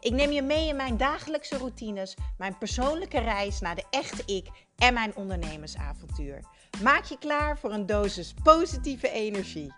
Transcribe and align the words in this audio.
Ik 0.00 0.12
neem 0.12 0.30
je 0.30 0.42
mee 0.42 0.68
in 0.68 0.76
mijn 0.76 0.96
dagelijkse 0.96 1.58
routines, 1.58 2.16
mijn 2.38 2.58
persoonlijke 2.58 3.18
reis 3.18 3.60
naar 3.60 3.74
de 3.74 3.84
echte 3.90 4.22
ik 4.26 4.46
en 4.76 4.94
mijn 4.94 5.16
ondernemersavontuur. 5.16 6.40
Maak 6.82 7.04
je 7.04 7.18
klaar 7.18 7.58
voor 7.58 7.72
een 7.72 7.86
dosis 7.86 8.34
positieve 8.42 9.10
energie. 9.10 9.74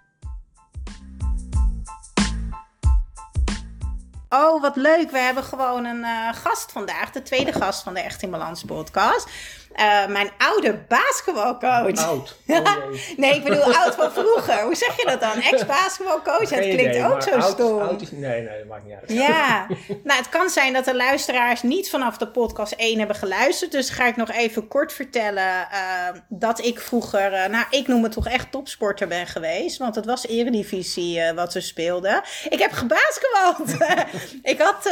Oh, 4.29 4.63
wat 4.63 4.77
leuk. 4.77 5.11
We 5.11 5.19
hebben 5.19 5.45
gewoon 5.45 5.85
een 5.85 6.01
uh, 6.01 6.35
gast 6.35 6.73
vandaag. 6.73 7.11
De 7.11 7.23
tweede 7.23 7.53
gast 7.53 7.83
van 7.83 7.95
de 7.95 8.01
Echt 8.01 8.23
in 8.23 8.31
Balans 8.31 8.65
podcast. 8.65 9.29
Uh, 9.77 10.07
mijn 10.07 10.31
oude 10.39 10.79
basketbalcoach. 10.89 12.07
Oud. 12.07 12.37
Oh, 12.51 12.77
nee, 13.17 13.35
ik 13.35 13.45
bedoel 13.45 13.75
oud 13.75 13.95
van 13.95 14.13
vroeger. 14.13 14.63
Hoe 14.63 14.75
zeg 14.75 14.97
je 14.97 15.07
dat 15.07 15.21
dan? 15.21 15.43
Ex-basketbalcoach? 15.43 16.51
Het 16.51 16.61
klinkt 16.61 16.83
idee, 16.83 17.05
ook 17.05 17.23
zo 17.23 17.31
oud, 17.31 17.53
stom. 17.53 17.79
Oud 17.79 18.01
is, 18.01 18.11
nee, 18.11 18.43
nee, 18.43 18.59
dat 18.59 18.67
maakt 18.69 18.85
niet 18.85 18.95
uit. 18.95 19.13
Ja, 19.13 19.67
nou 20.05 20.19
het 20.19 20.29
kan 20.29 20.49
zijn 20.49 20.73
dat 20.73 20.85
de 20.85 20.97
luisteraars 20.97 21.63
niet 21.63 21.91
vanaf 21.91 22.17
de 22.17 22.29
podcast 22.29 22.73
1 22.73 22.99
hebben 22.99 23.17
geluisterd. 23.17 23.73
Dus 23.73 23.91
ga 23.91 24.07
ik 24.07 24.17
nog 24.17 24.31
even 24.31 24.69
kort 24.69 24.93
vertellen 24.93 25.69
uh, 25.73 26.21
dat 26.29 26.65
ik 26.65 26.81
vroeger, 26.81 27.33
uh, 27.33 27.47
nou 27.47 27.65
ik 27.71 27.87
noem 27.87 28.03
het 28.03 28.13
toch 28.13 28.29
echt 28.29 28.51
topsporter 28.51 29.09
ben 29.09 29.27
geweest. 29.27 29.79
Want 29.79 29.95
het 29.95 30.07
was 30.07 30.27
eredivisie 30.27 31.33
wat 31.35 31.55
we 31.55 31.61
speelden. 31.61 32.23
Ik 32.49 32.59
heb 32.59 32.73
gebasketbald. 32.73 33.91
ik 34.53 34.61
had, 34.61 34.85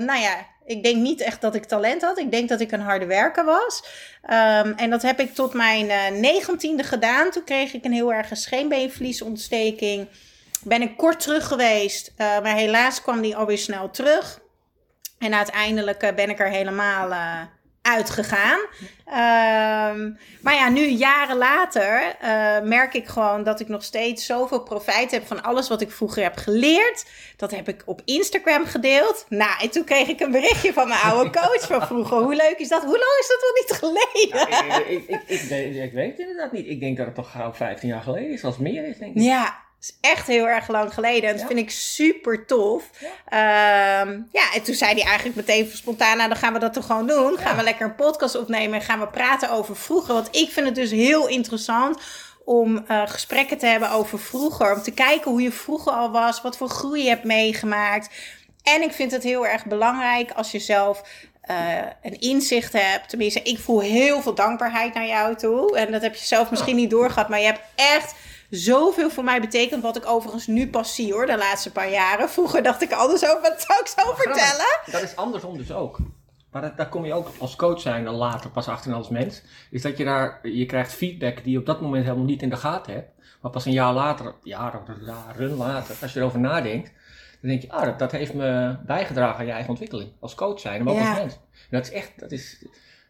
nou 0.00 0.20
ja 0.20 0.54
ik 0.66 0.82
denk 0.82 0.96
niet 0.96 1.20
echt 1.20 1.40
dat 1.40 1.54
ik 1.54 1.64
talent 1.64 2.02
had. 2.02 2.18
Ik 2.18 2.30
denk 2.30 2.48
dat 2.48 2.60
ik 2.60 2.72
een 2.72 2.80
harde 2.80 3.06
werker 3.06 3.44
was. 3.44 3.84
Um, 4.22 4.72
en 4.72 4.90
dat 4.90 5.02
heb 5.02 5.20
ik 5.20 5.34
tot 5.34 5.54
mijn 5.54 5.86
uh, 5.86 6.20
negentiende 6.20 6.82
gedaan. 6.82 7.30
Toen 7.30 7.44
kreeg 7.44 7.72
ik 7.72 7.84
een 7.84 7.92
heel 7.92 8.12
erg 8.12 8.28
scheenbeenvliesontsteking. 8.32 10.08
Ben 10.62 10.82
ik 10.82 10.96
kort 10.96 11.20
terug 11.20 11.46
geweest. 11.46 12.08
Uh, 12.08 12.16
maar 12.16 12.54
helaas 12.54 13.02
kwam 13.02 13.20
die 13.20 13.36
alweer 13.36 13.58
snel 13.58 13.90
terug. 13.90 14.40
En 15.18 15.34
uiteindelijk 15.34 16.02
uh, 16.02 16.12
ben 16.14 16.30
ik 16.30 16.40
er 16.40 16.48
helemaal 16.48 17.12
uitgegaan. 17.86 18.58
Um, 19.08 20.18
maar 20.40 20.54
ja, 20.54 20.68
nu 20.68 20.86
jaren 20.86 21.36
later 21.36 22.16
uh, 22.22 22.68
merk 22.68 22.94
ik 22.94 23.06
gewoon 23.06 23.44
dat 23.44 23.60
ik 23.60 23.68
nog 23.68 23.84
steeds 23.84 24.26
zoveel 24.26 24.62
profijt 24.62 25.10
heb 25.10 25.26
van 25.26 25.42
alles 25.42 25.68
wat 25.68 25.80
ik 25.80 25.90
vroeger 25.90 26.22
heb 26.22 26.36
geleerd. 26.36 27.06
Dat 27.36 27.50
heb 27.50 27.68
ik 27.68 27.82
op 27.84 28.02
Instagram 28.04 28.64
gedeeld. 28.64 29.26
Nou, 29.28 29.60
en 29.60 29.70
toen 29.70 29.84
kreeg 29.84 30.08
ik 30.08 30.20
een 30.20 30.30
berichtje 30.30 30.72
van 30.72 30.88
mijn 30.88 31.00
oude 31.00 31.30
coach 31.30 31.66
van 31.66 31.86
vroeger. 31.86 32.18
Hoe 32.18 32.34
leuk 32.34 32.56
is 32.58 32.68
dat? 32.68 32.82
Hoe 32.82 32.98
lang 32.98 33.16
is 33.20 33.28
dat 33.28 33.40
wel 33.40 33.52
niet 33.54 33.72
geleden? 33.82 34.66
Ja, 34.66 34.76
ik, 34.76 35.08
ik, 35.08 35.20
ik, 35.26 35.74
ik, 35.84 35.92
weet 35.92 36.10
het 36.10 36.18
inderdaad 36.18 36.52
niet. 36.52 36.66
Ik 36.66 36.80
denk 36.80 36.96
dat 36.96 37.06
het 37.06 37.14
toch 37.14 37.30
gauw 37.30 37.52
15 37.52 37.88
jaar 37.88 38.02
geleden 38.02 38.30
is, 38.30 38.44
als 38.44 38.58
meer 38.58 38.88
is, 38.88 38.98
denk 38.98 39.14
ik. 39.14 39.22
Ja, 39.22 39.65
is 39.88 40.10
echt 40.10 40.26
heel 40.26 40.48
erg 40.48 40.68
lang 40.68 40.94
geleden. 40.94 41.30
En 41.30 41.36
dat 41.36 41.46
vind 41.46 41.58
ik 41.58 41.70
super 41.70 42.46
tof. 42.46 42.90
Ja. 43.30 44.00
Um, 44.00 44.28
ja, 44.32 44.52
en 44.54 44.62
toen 44.62 44.74
zei 44.74 44.94
hij 44.94 45.04
eigenlijk 45.04 45.36
meteen 45.36 45.70
spontaan, 45.72 46.16
nou 46.16 46.28
dan 46.28 46.38
gaan 46.38 46.52
we 46.52 46.58
dat 46.58 46.72
toch 46.72 46.86
gewoon 46.86 47.06
doen. 47.06 47.38
Gaan 47.38 47.56
we 47.56 47.62
lekker 47.62 47.86
een 47.86 47.94
podcast 47.94 48.36
opnemen 48.36 48.78
en 48.78 48.84
gaan 48.84 49.00
we 49.00 49.06
praten 49.06 49.50
over 49.50 49.76
vroeger. 49.76 50.14
Want 50.14 50.36
ik 50.36 50.50
vind 50.50 50.66
het 50.66 50.74
dus 50.74 50.90
heel 50.90 51.28
interessant 51.28 52.00
om 52.44 52.84
uh, 52.88 53.02
gesprekken 53.06 53.58
te 53.58 53.66
hebben 53.66 53.90
over 53.90 54.18
vroeger. 54.18 54.74
Om 54.74 54.82
te 54.82 54.90
kijken 54.90 55.30
hoe 55.30 55.42
je 55.42 55.52
vroeger 55.52 55.92
al 55.92 56.10
was, 56.10 56.42
wat 56.42 56.56
voor 56.56 56.68
groei 56.68 57.02
je 57.02 57.08
hebt 57.08 57.24
meegemaakt. 57.24 58.08
En 58.62 58.82
ik 58.82 58.92
vind 58.92 59.12
het 59.12 59.22
heel 59.22 59.46
erg 59.46 59.64
belangrijk 59.64 60.30
als 60.30 60.50
je 60.50 60.58
zelf 60.58 61.02
uh, 61.50 61.56
een 62.02 62.20
inzicht 62.20 62.72
hebt. 62.72 63.08
Tenminste, 63.08 63.42
ik 63.42 63.58
voel 63.58 63.80
heel 63.80 64.22
veel 64.22 64.34
dankbaarheid 64.34 64.94
naar 64.94 65.06
jou 65.06 65.36
toe. 65.36 65.76
En 65.76 65.92
dat 65.92 66.02
heb 66.02 66.14
je 66.14 66.24
zelf 66.24 66.50
misschien 66.50 66.76
niet 66.76 66.90
doorgehad, 66.90 67.28
maar 67.28 67.40
je 67.40 67.46
hebt 67.46 67.60
echt 67.74 68.14
zoveel 68.50 69.10
voor 69.10 69.24
mij 69.24 69.40
betekent. 69.40 69.82
Wat 69.82 69.96
ik 69.96 70.06
overigens 70.06 70.46
nu 70.46 70.68
pas 70.70 70.94
zie 70.94 71.12
hoor, 71.12 71.26
de 71.26 71.36
laatste 71.36 71.72
paar 71.72 71.90
jaren. 71.90 72.28
Vroeger 72.28 72.62
dacht 72.62 72.82
ik 72.82 72.92
anders 72.92 73.24
over, 73.24 73.40
wat 73.40 73.64
zou 73.66 73.80
ik 73.80 73.86
zo 73.86 74.14
vertellen? 74.14 74.80
Dat 74.90 75.02
is 75.02 75.16
andersom 75.16 75.56
dus 75.56 75.72
ook. 75.72 75.98
Maar 76.50 76.62
dat, 76.62 76.76
daar 76.76 76.88
kom 76.88 77.04
je 77.04 77.12
ook 77.12 77.30
als 77.38 77.56
coach 77.56 77.80
zijn 77.80 78.04
dan 78.04 78.14
later 78.14 78.50
pas 78.50 78.68
achter 78.68 78.94
als 78.94 79.08
mens. 79.08 79.42
Is 79.70 79.82
dat 79.82 79.96
je 79.96 80.04
daar, 80.04 80.48
je 80.48 80.66
krijgt 80.66 80.92
feedback 80.92 81.44
die 81.44 81.52
je 81.52 81.58
op 81.58 81.66
dat 81.66 81.80
moment 81.80 82.04
helemaal 82.04 82.24
niet 82.24 82.42
in 82.42 82.50
de 82.50 82.56
gaten 82.56 82.92
hebt. 82.92 83.10
Maar 83.42 83.50
pas 83.50 83.64
een 83.64 83.72
jaar 83.72 83.92
later, 83.92 84.34
jaren, 84.42 84.82
jaren 85.04 85.54
later, 85.56 85.96
als 86.02 86.12
je 86.12 86.20
erover 86.20 86.40
nadenkt. 86.40 86.92
Dan 87.40 87.50
denk 87.50 87.62
je, 87.62 87.70
ah, 87.70 87.84
dat, 87.84 87.98
dat 87.98 88.12
heeft 88.12 88.34
me 88.34 88.76
bijgedragen 88.86 89.38
aan 89.38 89.46
je 89.46 89.52
eigen 89.52 89.70
ontwikkeling. 89.70 90.12
Als 90.20 90.34
coach 90.34 90.60
zijn, 90.60 90.84
maar 90.84 90.92
ook 90.92 91.00
als 91.00 91.18
mens. 91.18 91.34
En 91.34 91.40
dat 91.70 91.82
is 91.82 91.90
echt, 91.90 92.12
dat 92.16 92.32
is, 92.32 92.64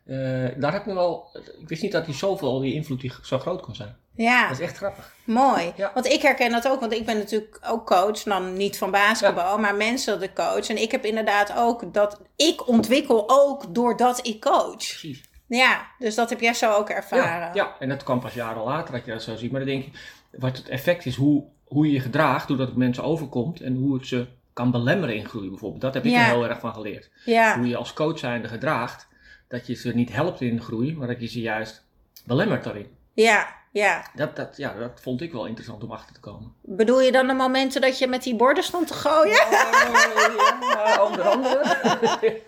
uh, 0.07 0.49
daar 0.57 0.73
heb 0.73 0.81
ik 0.81 0.87
me 0.87 0.95
wel, 0.95 1.29
ik 1.61 1.69
wist 1.69 1.83
niet 1.83 1.93
dat 1.93 2.05
die 2.05 2.15
zoveel, 2.15 2.59
die 2.59 2.75
invloed 2.75 3.01
die 3.01 3.13
zo 3.23 3.39
groot 3.39 3.63
kon 3.63 3.75
zijn. 3.75 3.97
Ja. 4.17 4.49
Dat 4.49 4.59
is 4.59 4.65
echt 4.65 4.77
grappig. 4.77 5.15
Mooi. 5.25 5.73
Want 5.95 6.07
ik 6.07 6.23
herken 6.23 6.51
dat 6.51 6.69
ook, 6.69 6.81
want 6.81 6.93
ik 6.93 7.07
ben 7.07 7.17
natuurlijk 7.17 7.59
ook 7.67 7.87
coach. 7.87 8.23
Dan 8.23 8.57
niet 8.57 8.79
van 8.79 8.91
basketbal, 8.91 9.59
maar 9.59 9.75
mensen 9.75 10.21
de 10.21 10.33
coach. 10.33 10.69
En 10.69 10.83
ik 10.83 10.91
heb 10.91 11.05
inderdaad 11.05 11.57
ook 11.57 11.95
dat 11.95 12.21
ik 12.37 12.69
ontwikkel 12.69 13.25
ook 13.27 13.75
doordat 13.75 14.27
ik 14.27 14.41
coach. 14.41 14.77
Precies. 14.77 15.21
Ja, 15.47 15.87
dus 15.99 16.15
dat 16.15 16.31
heb 16.31 16.41
jij 16.41 16.55
zo 16.55 16.73
ook 16.73 16.89
ervaren. 16.89 17.25
Ja, 17.25 17.51
ja. 17.55 17.77
en 17.79 17.89
dat 17.89 18.03
kwam 18.03 18.21
pas 18.21 18.35
jaren 18.35 18.63
later 18.63 18.95
dat 18.95 19.05
je 19.05 19.13
dat 19.13 19.23
zo 19.23 19.37
ziet. 19.37 19.51
Maar 19.51 19.61
dan 19.61 19.69
denk 19.69 19.85
je, 19.85 19.91
wat 20.39 20.57
het 20.57 20.69
effect 20.69 21.07
is, 21.07 21.17
hoe, 21.17 21.45
hoe 21.65 21.87
je 21.87 21.93
je 21.93 22.01
gedraagt, 22.01 22.49
hoe 22.49 22.57
dat 22.57 22.69
op 22.69 22.77
mensen 22.77 23.05
overkomt 23.05 23.61
en 23.61 23.77
hoe 23.77 23.95
het 23.95 24.07
ze 24.07 24.27
kan 24.53 24.71
belemmeren 24.71 25.17
in 25.17 25.29
groei 25.29 25.49
bijvoorbeeld. 25.49 25.83
Dat 25.83 25.95
heb 25.95 26.05
ik 26.05 26.13
er 26.13 26.25
heel 26.25 26.49
erg 26.49 26.61
van 26.61 26.73
geleerd. 26.73 27.11
Ja. 27.25 27.59
Hoe 27.59 27.69
je 27.69 27.77
als 27.77 27.93
coach 27.93 28.19
zijnde 28.19 28.49
gedraagt, 28.49 29.09
dat 29.49 29.67
je 29.67 29.75
ze 29.75 29.95
niet 29.95 30.13
helpt 30.13 30.41
in 30.41 30.57
de 30.57 30.63
groei, 30.63 30.97
maar 30.97 31.07
dat 31.07 31.21
je 31.21 31.27
ze 31.27 31.41
juist 31.41 31.85
belemmert 32.25 32.65
daarin. 32.65 32.87
Ja, 33.13 33.55
ja. 33.77 34.05
Dat, 34.15 34.37
dat, 34.37 34.57
ja, 34.57 34.75
dat 34.75 35.01
vond 35.03 35.21
ik 35.21 35.33
wel 35.33 35.47
interessant 35.47 35.83
om 35.83 35.91
achter 35.93 36.15
te 36.15 36.21
komen. 36.21 36.53
Bedoel 36.63 37.01
je 37.01 37.13
dan 37.13 37.27
de 37.27 37.33
momenten 37.33 37.81
dat 37.81 37.99
je 37.99 38.07
met 38.07 38.23
die 38.23 38.37
borden 38.37 38.65
stond 38.65 38.87
te 38.87 38.95
gooien? 38.95 39.47
ja, 39.51 41.05
onder 41.05 41.25
andere. 41.29 41.63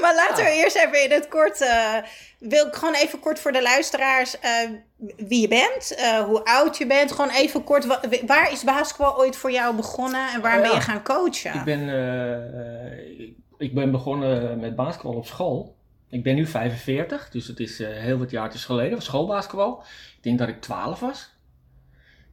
Maar 0.00 0.14
laten 0.14 0.44
we 0.44 0.50
eerst 0.50 0.76
even 0.76 1.04
in 1.04 1.10
het 1.10 1.28
kort... 1.28 1.60
Uh, 1.60 1.94
wil 2.38 2.66
ik 2.66 2.74
gewoon 2.74 2.94
even 2.94 3.20
kort 3.20 3.40
voor 3.40 3.52
de 3.52 3.62
luisteraars... 3.62 4.36
Uh, 4.44 4.70
wie 5.16 5.40
je 5.40 5.48
bent, 5.48 5.96
uh, 5.98 6.18
hoe 6.18 6.44
oud 6.44 6.78
je 6.78 6.86
bent. 6.86 7.12
Gewoon 7.12 7.30
even 7.30 7.64
kort, 7.64 7.86
waar 8.26 8.52
is 8.52 8.64
basketbal 8.64 9.18
ooit 9.18 9.36
voor 9.36 9.50
jou 9.50 9.76
begonnen 9.76 10.28
en 10.32 10.40
waar 10.40 10.60
ben 10.60 10.70
je 10.70 10.80
gaan 10.80 11.02
coachen? 11.02 11.54
Ik 11.54 11.64
ben, 11.64 11.88
ik 13.58 13.74
ben 13.74 13.90
begonnen 13.90 14.60
met 14.60 14.76
basketbal 14.76 15.14
op 15.14 15.26
school. 15.26 15.75
Ik 16.10 16.22
ben 16.22 16.34
nu 16.34 16.46
45, 16.46 17.30
dus 17.30 17.46
het 17.46 17.60
is 17.60 17.78
heel 17.78 18.18
wat 18.18 18.30
jaartjes 18.30 18.64
geleden, 18.64 19.02
schoolbasketbal 19.02 19.84
denk 20.26 20.38
dat 20.38 20.48
ik 20.48 20.60
12 20.60 21.00
was. 21.00 21.34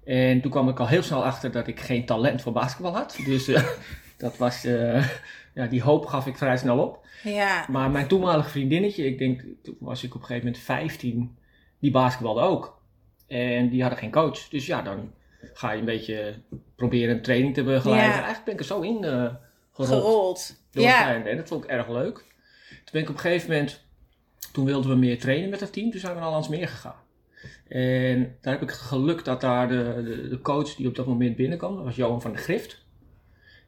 En 0.04 0.42
toen 0.42 0.52
kwam 0.52 0.70
ik 0.70 0.80
al 0.80 0.88
heel 0.88 1.04
snel 1.04 1.26
achter 1.26 1.52
dat 1.52 1.68
ik 1.68 1.80
geen 1.80 2.06
talent 2.06 2.42
voor 2.42 2.52
basketbal 2.52 2.96
had. 2.96 3.20
Dus 3.26 3.50
uh, 3.50 3.64
dat 4.18 4.38
was, 4.38 4.66
uh, 4.66 5.08
ja, 5.56 5.68
die 5.68 5.82
hoop 5.82 6.06
gaf 6.06 6.28
ik 6.28 6.38
vrij 6.38 6.58
snel 6.58 6.80
op. 6.80 7.06
Ja. 7.24 7.66
Maar 7.70 7.92
mijn 7.92 8.08
toenmalige 8.08 8.50
vriendinnetje, 8.50 9.06
ik 9.06 9.18
denk, 9.18 9.44
toen 9.64 9.78
was 9.80 10.04
ik 10.04 10.16
op 10.16 10.22
een 10.22 10.28
gegeven 10.28 10.48
moment 10.48 10.64
15, 10.64 11.38
die 11.80 11.92
basketbalde 11.92 12.42
ook. 12.42 12.82
En 13.28 13.70
die 13.70 13.82
hadden 13.82 14.00
geen 14.00 14.12
coach. 14.12 14.48
Dus 14.50 14.66
ja, 14.66 14.82
dan 14.82 15.12
ga 15.54 15.72
je 15.72 15.80
een 15.80 15.86
beetje 15.86 16.34
proberen 16.76 17.16
een 17.16 17.22
training 17.22 17.54
te 17.54 17.64
begeleiden. 17.64 18.10
Ja. 18.10 18.24
Eigenlijk 18.24 18.46
ben 18.46 18.54
ik 18.54 18.60
er 18.60 18.66
zo 18.66 18.82
in 18.82 19.04
gerold. 19.04 19.38
gerold. 19.72 20.56
Ja. 20.72 21.26
En 21.26 21.38
dat 21.38 21.48
vond 21.48 21.64
ik 21.64 21.70
erg 21.70 21.90
leuk. 21.90 22.26
Toen 22.84 22.92
ben 22.92 23.02
ik 23.02 23.10
op 23.10 23.16
een 23.16 23.22
gegeven 23.22 23.50
moment, 23.50 23.84
toen 24.52 24.66
wilden 24.66 24.90
we 24.90 24.96
meer 24.96 25.20
trainen 25.20 25.50
met 25.50 25.60
het 25.60 25.74
team. 25.74 25.92
Toen 25.92 26.00
zijn 26.00 26.14
we 26.14 26.20
naar 26.20 26.30
Landsmeer 26.30 26.68
gegaan. 26.68 27.02
En 27.68 28.36
daar 28.42 28.54
heb 28.54 28.62
ik 28.62 28.72
geluk 28.72 29.26
dat 29.26 29.42
daar 29.42 29.68
de, 29.68 30.02
de, 30.06 30.28
de, 30.30 30.42
coach 30.42 30.76
die 30.76 30.88
op 30.88 30.96
dat 30.96 31.06
moment 31.06 31.36
binnenkwam, 31.36 31.76
dat 31.76 31.84
was 31.84 31.96
Johan 31.96 32.22
van 32.22 32.32
der 32.32 32.42
Grift. 32.42 32.82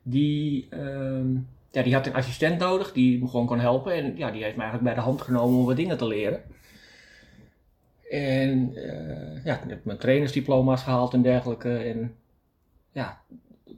Die, 0.03 0.67
um, 0.75 1.47
ja, 1.71 1.83
die 1.83 1.93
had 1.93 2.05
een 2.05 2.13
assistent 2.13 2.59
nodig 2.59 2.91
die 2.91 3.19
me 3.19 3.27
gewoon 3.27 3.45
kon 3.45 3.59
helpen. 3.59 3.93
En 3.93 4.17
ja, 4.17 4.31
die 4.31 4.43
heeft 4.43 4.55
me 4.55 4.61
eigenlijk 4.61 4.83
bij 4.83 4.93
de 4.93 5.09
hand 5.09 5.21
genomen 5.21 5.59
om 5.59 5.65
wat 5.65 5.75
dingen 5.75 5.97
te 5.97 6.07
leren. 6.07 6.41
En 8.09 8.71
uh, 8.75 9.45
ja, 9.45 9.61
ik 9.61 9.69
heb 9.69 9.85
mijn 9.85 9.97
trainersdiploma's 9.97 10.83
gehaald 10.83 11.13
en 11.13 11.21
dergelijke. 11.21 11.77
En 11.77 12.15
ja, 12.91 13.21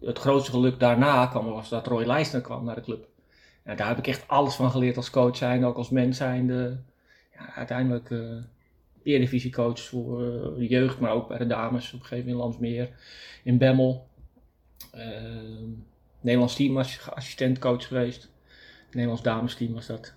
het 0.01 0.19
grootste 0.19 0.51
geluk 0.51 0.79
daarna 0.79 1.25
kwam 1.25 1.45
was 1.45 1.69
dat 1.69 1.87
Roy 1.87 2.05
Leijsner 2.05 2.41
kwam 2.41 2.65
naar 2.65 2.75
de 2.75 2.81
club. 2.81 3.07
Daar 3.75 3.87
heb 3.87 3.97
ik 3.97 4.07
echt 4.07 4.27
alles 4.27 4.55
van 4.55 4.71
geleerd 4.71 4.97
als 4.97 5.09
coach 5.09 5.37
zijn, 5.37 5.65
ook 5.65 5.77
als 5.77 5.89
mens 5.89 6.17
zijnde. 6.17 6.77
Ja, 7.33 7.53
uiteindelijk... 7.55 8.09
Uh, 8.09 8.37
eredivisiecoach 9.07 9.79
voor 9.79 10.23
eh, 10.23 10.69
jeugd, 10.69 10.99
maar 10.99 11.11
ook 11.11 11.27
bij 11.27 11.37
de 11.37 11.47
dames. 11.47 11.93
Op 11.93 11.99
een 11.99 12.05
gegeven 12.05 12.29
moment 12.29 12.35
in 12.35 12.43
Landsmeer, 12.43 12.89
in 13.43 13.57
Bemmel. 13.57 14.07
Uh, 14.95 15.01
Nederlands 16.21 16.55
team 16.55 16.77
assistentcoach 16.77 17.87
geweest. 17.87 18.29
Nederlands 18.91 19.21
damesteam 19.21 19.73
was 19.73 19.87
dat. 19.87 20.13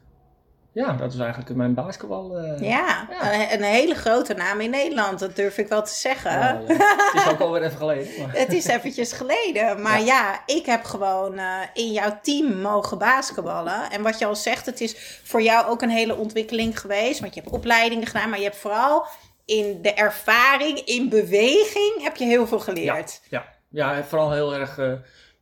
Ja, 0.80 0.92
dat 0.92 1.12
is 1.12 1.18
eigenlijk 1.18 1.54
mijn 1.54 1.74
basketbal. 1.74 2.38
eh, 2.38 2.68
Ja, 2.68 3.08
Een, 3.32 3.52
een 3.52 3.62
hele 3.62 3.94
grote 3.94 4.34
naam 4.34 4.60
in 4.60 4.70
Nederland, 4.70 5.18
dat 5.18 5.36
durf 5.36 5.58
ik 5.58 5.68
wel 5.68 5.82
te 5.82 5.94
zeggen. 5.94 6.30
ja. 6.30 6.60
Het 6.66 7.14
is 7.24 7.28
ook 7.28 7.40
alweer 7.40 7.62
even 7.62 7.76
geleden. 7.78 8.06
Maar... 8.26 8.36
Het 8.36 8.52
is 8.52 8.66
eventjes 8.66 9.12
geleden. 9.12 9.82
Maar 9.82 10.02
ja, 10.02 10.42
ik 10.46 10.66
heb 10.66 10.84
gewoon 10.84 11.38
eh, 11.38 11.46
in 11.74 11.92
jouw 11.92 12.18
team 12.22 12.60
mogen 12.60 12.98
basketballen. 12.98 13.90
En 13.90 14.02
wat 14.02 14.18
je 14.18 14.26
al 14.26 14.36
zegt, 14.36 14.66
het 14.66 14.80
is 14.80 15.20
voor 15.24 15.42
jou 15.42 15.66
ook 15.66 15.82
een 15.82 15.90
hele 15.90 16.16
ontwikkeling 16.16 16.80
geweest. 16.80 17.20
Want 17.20 17.34
je 17.34 17.40
hebt 17.40 17.52
opleidingen 17.52 18.06
gedaan, 18.06 18.28
maar 18.30 18.38
je 18.38 18.44
hebt 18.44 18.56
vooral 18.56 19.06
in 19.44 19.78
de 19.82 19.92
ervaring, 19.94 20.78
in 20.78 21.08
beweging, 21.08 22.02
heb 22.02 22.16
je 22.16 22.24
heel 22.24 22.46
veel 22.46 22.58
geleerd. 22.60 23.20
Ja, 23.28 23.44
ja, 23.68 24.02
vooral 24.04 24.32
heel 24.32 24.54
erg. 24.54 24.78
eh, 24.78 24.92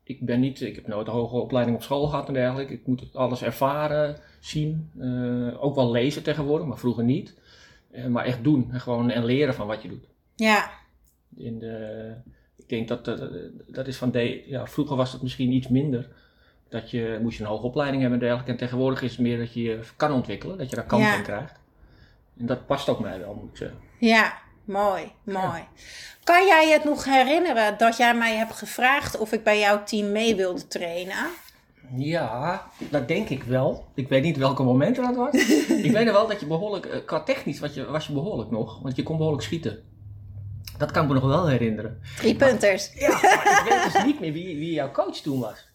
ik 0.04 0.18
ben 0.26 0.40
niet, 0.40 0.60
ik 0.60 0.74
heb 0.74 0.86
nooit 0.86 1.06
een 1.06 1.12
hoge 1.12 1.36
opleiding 1.36 1.76
op 1.76 1.82
school 1.82 2.06
gehad 2.06 2.28
en 2.28 2.34
dergelijke. 2.34 2.72
Ik 2.72 2.86
moet 2.86 3.02
alles 3.14 3.42
ervaren, 3.42 4.16
zien. 4.40 4.90
eh, 5.00 5.64
ook 5.64 5.74
wel 5.74 5.90
lezen 5.90 6.22
tegenwoordig, 6.22 6.66
maar 6.66 6.78
vroeger 6.78 7.04
niet. 7.04 7.34
Eh, 7.90 8.06
maar 8.06 8.24
echt 8.24 8.44
doen 8.44 8.68
en 8.72 8.80
gewoon 8.80 9.10
en 9.10 9.24
leren 9.24 9.54
van 9.54 9.66
wat 9.66 9.82
je 9.82 9.88
doet. 9.88 10.04
Ja, 10.36 10.70
In 11.36 11.58
de, 11.58 12.14
ik 12.56 12.68
denk 12.68 12.88
dat 12.88 13.04
dat, 13.04 13.30
dat 13.66 13.86
is 13.86 13.96
van 13.96 14.10
de, 14.10 14.44
ja, 14.48 14.66
vroeger 14.66 14.96
was 14.96 15.12
het 15.12 15.22
misschien 15.22 15.52
iets 15.52 15.68
minder. 15.68 16.08
Dat 16.68 16.90
je 16.90 17.18
moest 17.22 17.36
je 17.38 17.42
een 17.42 17.48
hoge 17.50 17.66
opleiding 17.66 18.00
hebben 18.02 18.18
en 18.20 18.24
dergelijke. 18.26 18.52
En 18.52 18.58
tegenwoordig 18.58 19.02
is 19.02 19.10
het 19.10 19.20
meer 19.20 19.38
dat 19.38 19.52
je 19.52 19.62
je 19.62 19.80
kan 19.96 20.12
ontwikkelen, 20.12 20.58
dat 20.58 20.70
je 20.70 20.76
daar 20.76 20.84
kans 20.86 21.02
Ja. 21.02 21.16
in 21.16 21.22
krijgt. 21.22 21.54
En 22.38 22.46
dat 22.46 22.66
past 22.66 22.88
ook 22.88 23.00
mij 23.00 23.18
wel, 23.18 23.34
moet 23.34 23.50
ik 23.50 23.56
zeggen. 23.56 23.78
ja, 23.98 24.38
mooi, 24.64 25.12
mooi. 25.22 25.62
Kan 26.24 26.46
jij 26.46 26.70
het 26.72 26.84
nog 26.84 27.04
herinneren 27.04 27.78
dat 27.78 27.96
jij 27.96 28.14
mij 28.14 28.36
hebt 28.36 28.52
gevraagd 28.54 29.18
of 29.18 29.32
ik 29.32 29.42
bij 29.44 29.58
jouw 29.58 29.82
team 29.84 30.12
mee 30.12 30.34
wilde 30.36 30.66
trainen? 30.66 31.26
Ja, 31.96 32.70
dat 32.90 33.08
denk 33.08 33.28
ik 33.28 33.42
wel. 33.42 33.84
Ik 33.94 34.08
weet 34.08 34.22
niet 34.22 34.36
welke 34.36 34.62
momenten 34.62 35.02
dat 35.02 35.16
was. 35.16 35.48
ik 35.86 35.92
weet 35.92 36.04
wel 36.12 36.26
dat 36.26 36.40
je 36.40 36.46
behoorlijk, 36.46 36.86
eh, 36.86 37.04
qua 37.04 37.20
technisch 37.20 37.60
was 37.60 37.74
je, 37.74 37.84
was 37.84 38.06
je 38.06 38.12
behoorlijk 38.12 38.50
nog, 38.50 38.82
want 38.82 38.96
je 38.96 39.02
kon 39.02 39.16
behoorlijk 39.16 39.44
schieten. 39.44 39.82
Dat 40.78 40.90
kan 40.90 41.02
ik 41.02 41.08
me 41.08 41.14
nog 41.14 41.24
wel 41.24 41.48
herinneren. 41.48 42.00
Drie 42.16 42.36
punters. 42.36 42.92
Ja, 42.94 43.16
ik 43.16 43.64
weet 43.68 43.92
dus 43.92 44.04
niet 44.04 44.20
meer 44.20 44.32
wie, 44.32 44.56
wie 44.56 44.72
jouw 44.72 44.90
coach 44.90 45.16
toen 45.16 45.40
was. 45.40 45.68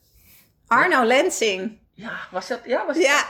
Arno 0.67 1.03
Lensing. 1.03 1.77
Ja, 1.93 2.19
was 2.31 2.47
dat? 2.47 2.61
Ja, 2.65 2.85
was 2.85 2.97
Ja. 2.97 3.23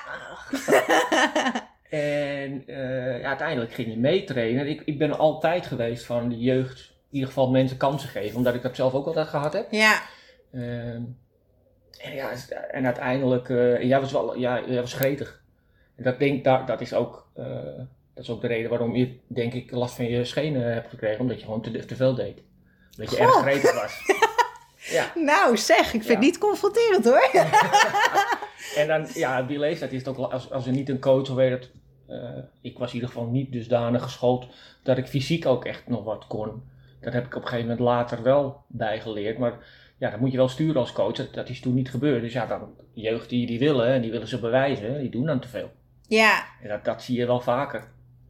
En 1.90 2.64
eh, 2.68 3.20
ja, 3.20 3.28
uiteindelijk 3.28 3.74
ging 3.74 3.88
je 3.88 3.98
meetrainen. 3.98 4.68
Ik, 4.68 4.82
ik 4.86 4.98
ben 4.98 5.18
altijd 5.18 5.66
geweest 5.66 6.06
van 6.06 6.30
de 6.30 6.40
jeugd, 6.40 6.80
in 6.80 6.96
ieder 7.12 7.28
geval 7.28 7.50
mensen 7.50 7.78
kansen 7.78 8.10
geven, 8.10 8.38
omdat 8.38 8.54
ik 8.54 8.62
dat 8.62 8.76
zelf 8.76 8.94
ook 8.94 9.06
altijd 9.06 9.28
gehad 9.28 9.54
heb. 9.54 9.72
Ja, 9.72 10.02
Ehm, 10.54 11.02
en, 12.04 12.16
ja, 12.16 12.32
en 12.72 12.86
uiteindelijk, 12.86 13.50
eh, 13.50 13.82
jij 13.84 14.00
was 14.00 14.12
wel, 14.12 14.38
ja, 14.38 14.62
jij 14.68 14.82
was 14.82 14.94
gretig. 14.94 15.42
En 15.96 16.04
dat, 16.04 16.20
denk, 16.20 16.44
dat, 16.44 16.68
dat, 16.68 16.82
is 16.82 16.94
ook, 16.94 17.28
eh, 17.36 17.46
dat 18.14 18.24
is 18.24 18.30
ook 18.30 18.42
de 18.42 18.48
reden 18.48 18.70
waarom 18.70 18.96
je, 18.96 19.18
denk 19.28 19.54
ik, 19.54 19.72
last 19.72 19.96
van 19.96 20.06
je 20.06 20.26
schenen 20.26 20.74
hebt 20.74 20.90
gekregen, 20.90 21.20
omdat 21.20 21.40
je 21.40 21.46
gewoon 21.46 21.62
te, 21.62 21.86
te 21.86 21.96
veel 21.96 22.16
deed. 22.16 22.42
Omdat 22.98 23.16
je 23.16 23.22
erg 23.22 23.36
gretig 23.42 23.74
was. 23.82 24.00
ja, 24.98 25.12
nou 25.16 25.58
zeg, 25.58 25.86
ik 25.86 25.90
vind 25.92 26.06
Ja. 26.06 26.12
het 26.12 26.20
niet 26.20 26.38
confronterend 26.38 27.06
hoor. 27.06 27.30
en 28.82 28.88
dan, 28.88 29.08
ja, 29.14 29.42
die 29.44 29.60
leeftijd 29.60 29.92
is 29.94 30.06
het 30.06 30.08
ook 30.18 30.32
als, 30.32 30.52
als 30.52 30.66
er 30.66 30.72
niet 30.72 30.90
een 30.90 31.00
coach 31.00 31.30
of 31.30 31.36
weet 31.36 31.52
het, 31.52 31.72
eh, 32.08 32.44
ik 32.62 32.78
was 32.78 32.88
in 32.90 32.94
ieder 32.96 33.10
geval 33.10 33.26
niet 33.28 33.52
dusdanig 33.52 34.04
geschoold 34.04 34.48
dat 34.84 34.98
ik 34.98 35.08
fysiek 35.08 35.46
ook 35.46 35.66
echt 35.66 35.88
nog 35.88 36.04
wat 36.04 36.28
kon. 36.28 36.64
Dat 37.02 37.14
heb 37.14 37.26
ik 37.26 37.36
op 37.36 37.42
een 37.42 37.48
gegeven 37.48 37.70
moment 37.70 37.86
later 37.86 38.24
wel 38.24 38.64
bijgeleerd, 38.68 39.38
maar 39.38 39.58
ja, 39.98 40.10
dat 40.10 40.20
moet 40.20 40.32
je 40.32 40.38
wel 40.38 40.48
sturen 40.48 40.82
als 40.82 40.92
coach. 40.92 41.16
Dat, 41.16 41.34
dat 41.34 41.50
is 41.50 41.60
toen 41.60 41.74
niet 41.74 41.90
gebeurd. 41.90 42.22
Dus 42.22 42.34
ja, 42.34 42.46
dan 42.46 42.76
jeugd 42.94 43.30
die, 43.30 43.48
die 43.48 43.60
willen 43.60 43.88
en 43.88 44.02
die 44.02 44.12
willen 44.12 44.28
ze 44.28 44.40
bewijzen, 44.40 45.00
die 45.00 45.10
doen 45.10 45.26
dan 45.26 45.40
te 45.40 45.48
veel. 45.48 45.72
Ja, 46.08 46.46
En 46.62 46.70
dat, 46.70 46.86
dat 46.86 47.04
zie 47.04 47.18
je 47.18 47.26
wel 47.26 47.40
vaker. 47.40 47.88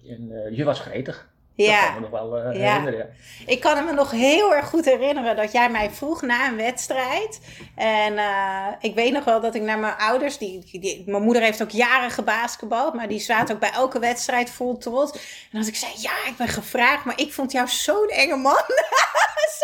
En 0.07 0.31
eh, 0.31 0.57
je 0.57 0.63
was 0.63 0.79
gretig. 0.79 1.32
Dat 1.55 1.65
kan 1.65 1.75
ja. 1.75 1.93
me 1.93 1.99
nog 1.99 2.09
wel 2.09 2.37
eh, 2.37 2.59
Ja. 2.59 2.69
herinneren. 2.69 3.15
Ja. 3.37 3.43
Ik 3.45 3.59
kan 3.59 3.85
me 3.85 3.93
nog 3.93 4.11
heel 4.11 4.55
erg 4.55 4.67
goed 4.67 4.85
herinneren 4.85 5.35
dat 5.35 5.51
jij 5.51 5.69
mij 5.69 5.89
vroeg 5.91 6.21
na 6.21 6.47
een 6.47 6.55
wedstrijd. 6.55 7.39
En 7.75 8.17
eh, 8.17 8.67
ik 8.79 8.95
weet 8.95 9.11
nog 9.11 9.23
wel 9.23 9.41
dat 9.41 9.55
ik 9.55 9.61
naar 9.61 9.79
mijn 9.79 9.97
ouders, 9.97 10.37
die, 10.37 11.03
mijn 11.05 11.23
moeder 11.23 11.41
heeft 11.41 11.61
ook 11.61 11.69
jaren 11.69 12.11
gebasketbald, 12.11 12.93
maar 12.93 13.07
die 13.07 13.19
zaten 13.19 13.53
ook 13.53 13.61
bij 13.61 13.71
elke 13.71 13.99
wedstrijd 13.99 14.49
vol 14.49 14.77
trots. 14.77 15.11
En 15.51 15.57
als 15.57 15.67
ik 15.67 15.75
zei, 15.75 15.91
ja, 15.97 16.11
ik 16.27 16.37
ben 16.37 16.47
gevraagd, 16.47 17.05
maar 17.05 17.19
ik 17.19 17.33
vond 17.33 17.51
jou 17.51 17.67
zo'n 17.67 18.09
enge 18.09 18.35
man. 18.35 18.61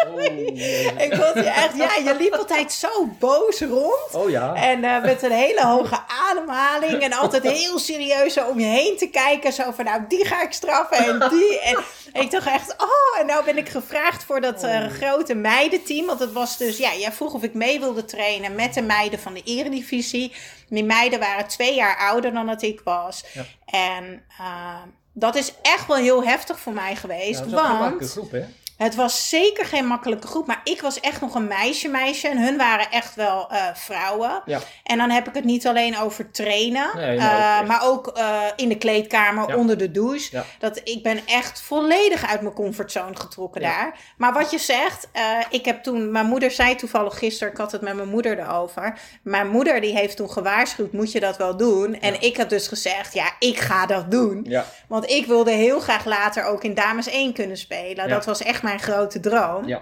Oh, 0.07 0.21
jee. 0.21 0.93
ik 0.97 1.13
vond 1.15 1.33
je 1.33 1.49
echt, 1.49 1.75
ja, 1.77 1.95
je 1.95 2.15
liep 2.19 2.33
altijd 2.33 2.71
zo 2.71 3.05
boos 3.19 3.61
rond. 3.61 4.13
oh 4.13 4.29
ja. 4.29 4.53
En 4.55 4.83
eh, 4.83 5.01
met 5.01 5.23
een 5.23 5.31
hele 5.31 5.65
hoge 5.65 5.99
ademhaling. 6.29 7.01
En 7.03 7.13
altijd 7.13 7.43
heel 7.43 7.79
serieus 7.79 8.43
om 8.43 8.59
je 8.59 8.65
heen 8.65 8.97
te 8.97 9.07
kijken. 9.09 9.53
Zo 9.53 9.71
van, 9.71 9.85
nou, 9.85 10.01
die 10.07 10.25
ga 10.25 10.41
ik 10.41 10.53
straffen 10.53 10.97
en 10.97 11.29
die. 11.29 11.59
En 11.59 11.78
ik 12.13 12.31
dacht 12.31 12.47
echt, 12.47 12.75
oh, 12.77 13.19
en 13.19 13.25
nou 13.25 13.45
ben 13.45 13.57
ik 13.57 13.69
gevraagd 13.69 14.23
voor 14.23 14.41
dat 14.41 14.63
eh, 14.63 14.87
grote 14.87 15.33
meidenteam. 15.33 16.05
Want 16.05 16.19
het 16.19 16.31
was 16.31 16.57
dus, 16.57 16.77
ja, 16.77 16.95
jij 16.95 17.11
vroeg 17.11 17.33
of 17.33 17.43
ik 17.43 17.53
mee 17.53 17.79
wilde 17.79 18.05
trainen 18.05 18.55
met 18.55 18.73
de 18.73 18.81
meiden 18.81 19.19
van 19.19 19.33
de 19.33 19.41
eredivisie. 19.43 20.33
Die 20.69 20.83
meiden 20.83 21.19
waren 21.19 21.47
twee 21.47 21.75
jaar 21.75 21.97
ouder 21.97 22.33
dan 22.33 22.45
dat 22.47 22.61
ik 22.61 22.81
was. 22.83 23.23
Ja. 23.33 23.45
En 23.65 24.23
eh, 24.39 24.81
dat 25.13 25.35
is 25.35 25.53
echt 25.61 25.87
wel 25.87 25.97
heel 25.97 26.23
heftig 26.23 26.59
voor 26.59 26.73
mij 26.73 26.89
Ja, 26.91 26.95
geweest. 26.95 27.39
dat 27.39 27.47
is 27.47 27.53
ook 27.53 27.69
een 27.69 27.79
want... 27.79 28.11
groep, 28.11 28.31
hè? 28.31 28.45
Het 28.79 28.95
was 28.95 29.29
zeker 29.29 29.65
geen 29.65 29.85
makkelijke 29.85 30.27
groep, 30.27 30.47
maar 30.47 30.61
ik 30.63 30.81
was 30.81 30.99
echt 30.99 31.21
nog 31.21 31.35
een 31.35 31.47
meisje, 31.47 31.87
meisje. 31.87 32.27
En 32.27 32.37
hun 32.43 32.57
waren 32.57 32.91
echt 32.91 33.15
wel 33.15 33.49
eh, 33.51 33.63
vrouwen. 33.73 34.41
Ja. 34.45 34.59
En 34.83 34.97
dan 34.97 35.09
heb 35.09 35.27
ik 35.27 35.33
het 35.33 35.43
niet 35.43 35.67
alleen 35.67 35.97
over 35.97 36.31
trainen, 36.31 36.89
Nee, 36.95 37.17
eh, 37.17 37.23
maar 37.23 37.59
ook 37.61 37.67
maar 37.67 37.83
ook 37.89 38.07
eh, 38.07 38.41
in 38.55 38.69
de 38.69 38.77
kleedkamer, 38.77 39.49
Ja. 39.49 39.55
onder 39.55 39.77
de 39.77 39.91
douche. 39.91 40.27
Ja. 40.31 40.43
Dat 40.59 40.81
ik 40.83 41.03
ben 41.03 41.19
echt 41.25 41.61
volledig 41.61 42.27
uit 42.29 42.41
mijn 42.41 42.53
comfortzone 42.53 43.15
getrokken 43.15 43.61
daar. 43.61 43.97
Maar 44.17 44.33
wat 44.33 44.51
je 44.51 44.57
zegt, 44.57 45.07
eh, 45.11 45.23
ik 45.49 45.65
heb 45.65 45.83
toen, 45.83 46.11
mijn 46.11 46.25
moeder 46.25 46.51
zei 46.51 46.75
toevallig 46.75 47.17
gisteren, 47.17 47.51
ik 47.53 47.59
had 47.59 47.71
het 47.71 47.81
met 47.81 47.95
mijn 47.95 48.09
moeder 48.09 48.39
erover. 48.39 48.99
Mijn 49.23 49.47
moeder 49.49 49.81
die 49.81 49.97
heeft 49.97 50.17
toen 50.17 50.31
gewaarschuwd, 50.31 50.91
moet 50.93 51.11
je 51.11 51.19
dat 51.19 51.37
wel 51.37 51.57
doen? 51.57 51.99
En 51.99 52.21
ik 52.21 52.37
heb 52.37 52.49
dus 52.49 52.67
gezegd, 52.67 53.13
ja, 53.13 53.31
ik 53.39 53.59
ga 53.59 53.85
dat 53.85 54.11
doen. 54.11 54.53
Want 54.87 55.09
ik 55.09 55.25
wilde 55.25 55.51
heel 55.51 55.79
graag 55.79 56.05
later 56.05 56.43
ook 56.45 56.63
in 56.63 56.73
Dames 56.73 57.09
1 57.09 57.33
kunnen 57.33 57.57
spelen. 57.57 58.09
Dat 58.09 58.25
was 58.25 58.41
echt 58.41 58.63
mijn 58.63 58.68
grote 58.77 59.19
droom. 59.19 59.67
Ja. 59.67 59.81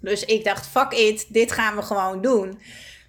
Dus 0.00 0.24
ik 0.24 0.44
dacht, 0.44 0.66
fuck 0.66 0.92
it, 0.92 1.26
dit 1.28 1.52
gaan 1.52 1.76
we 1.76 1.82
gewoon 1.82 2.20
doen. 2.22 2.60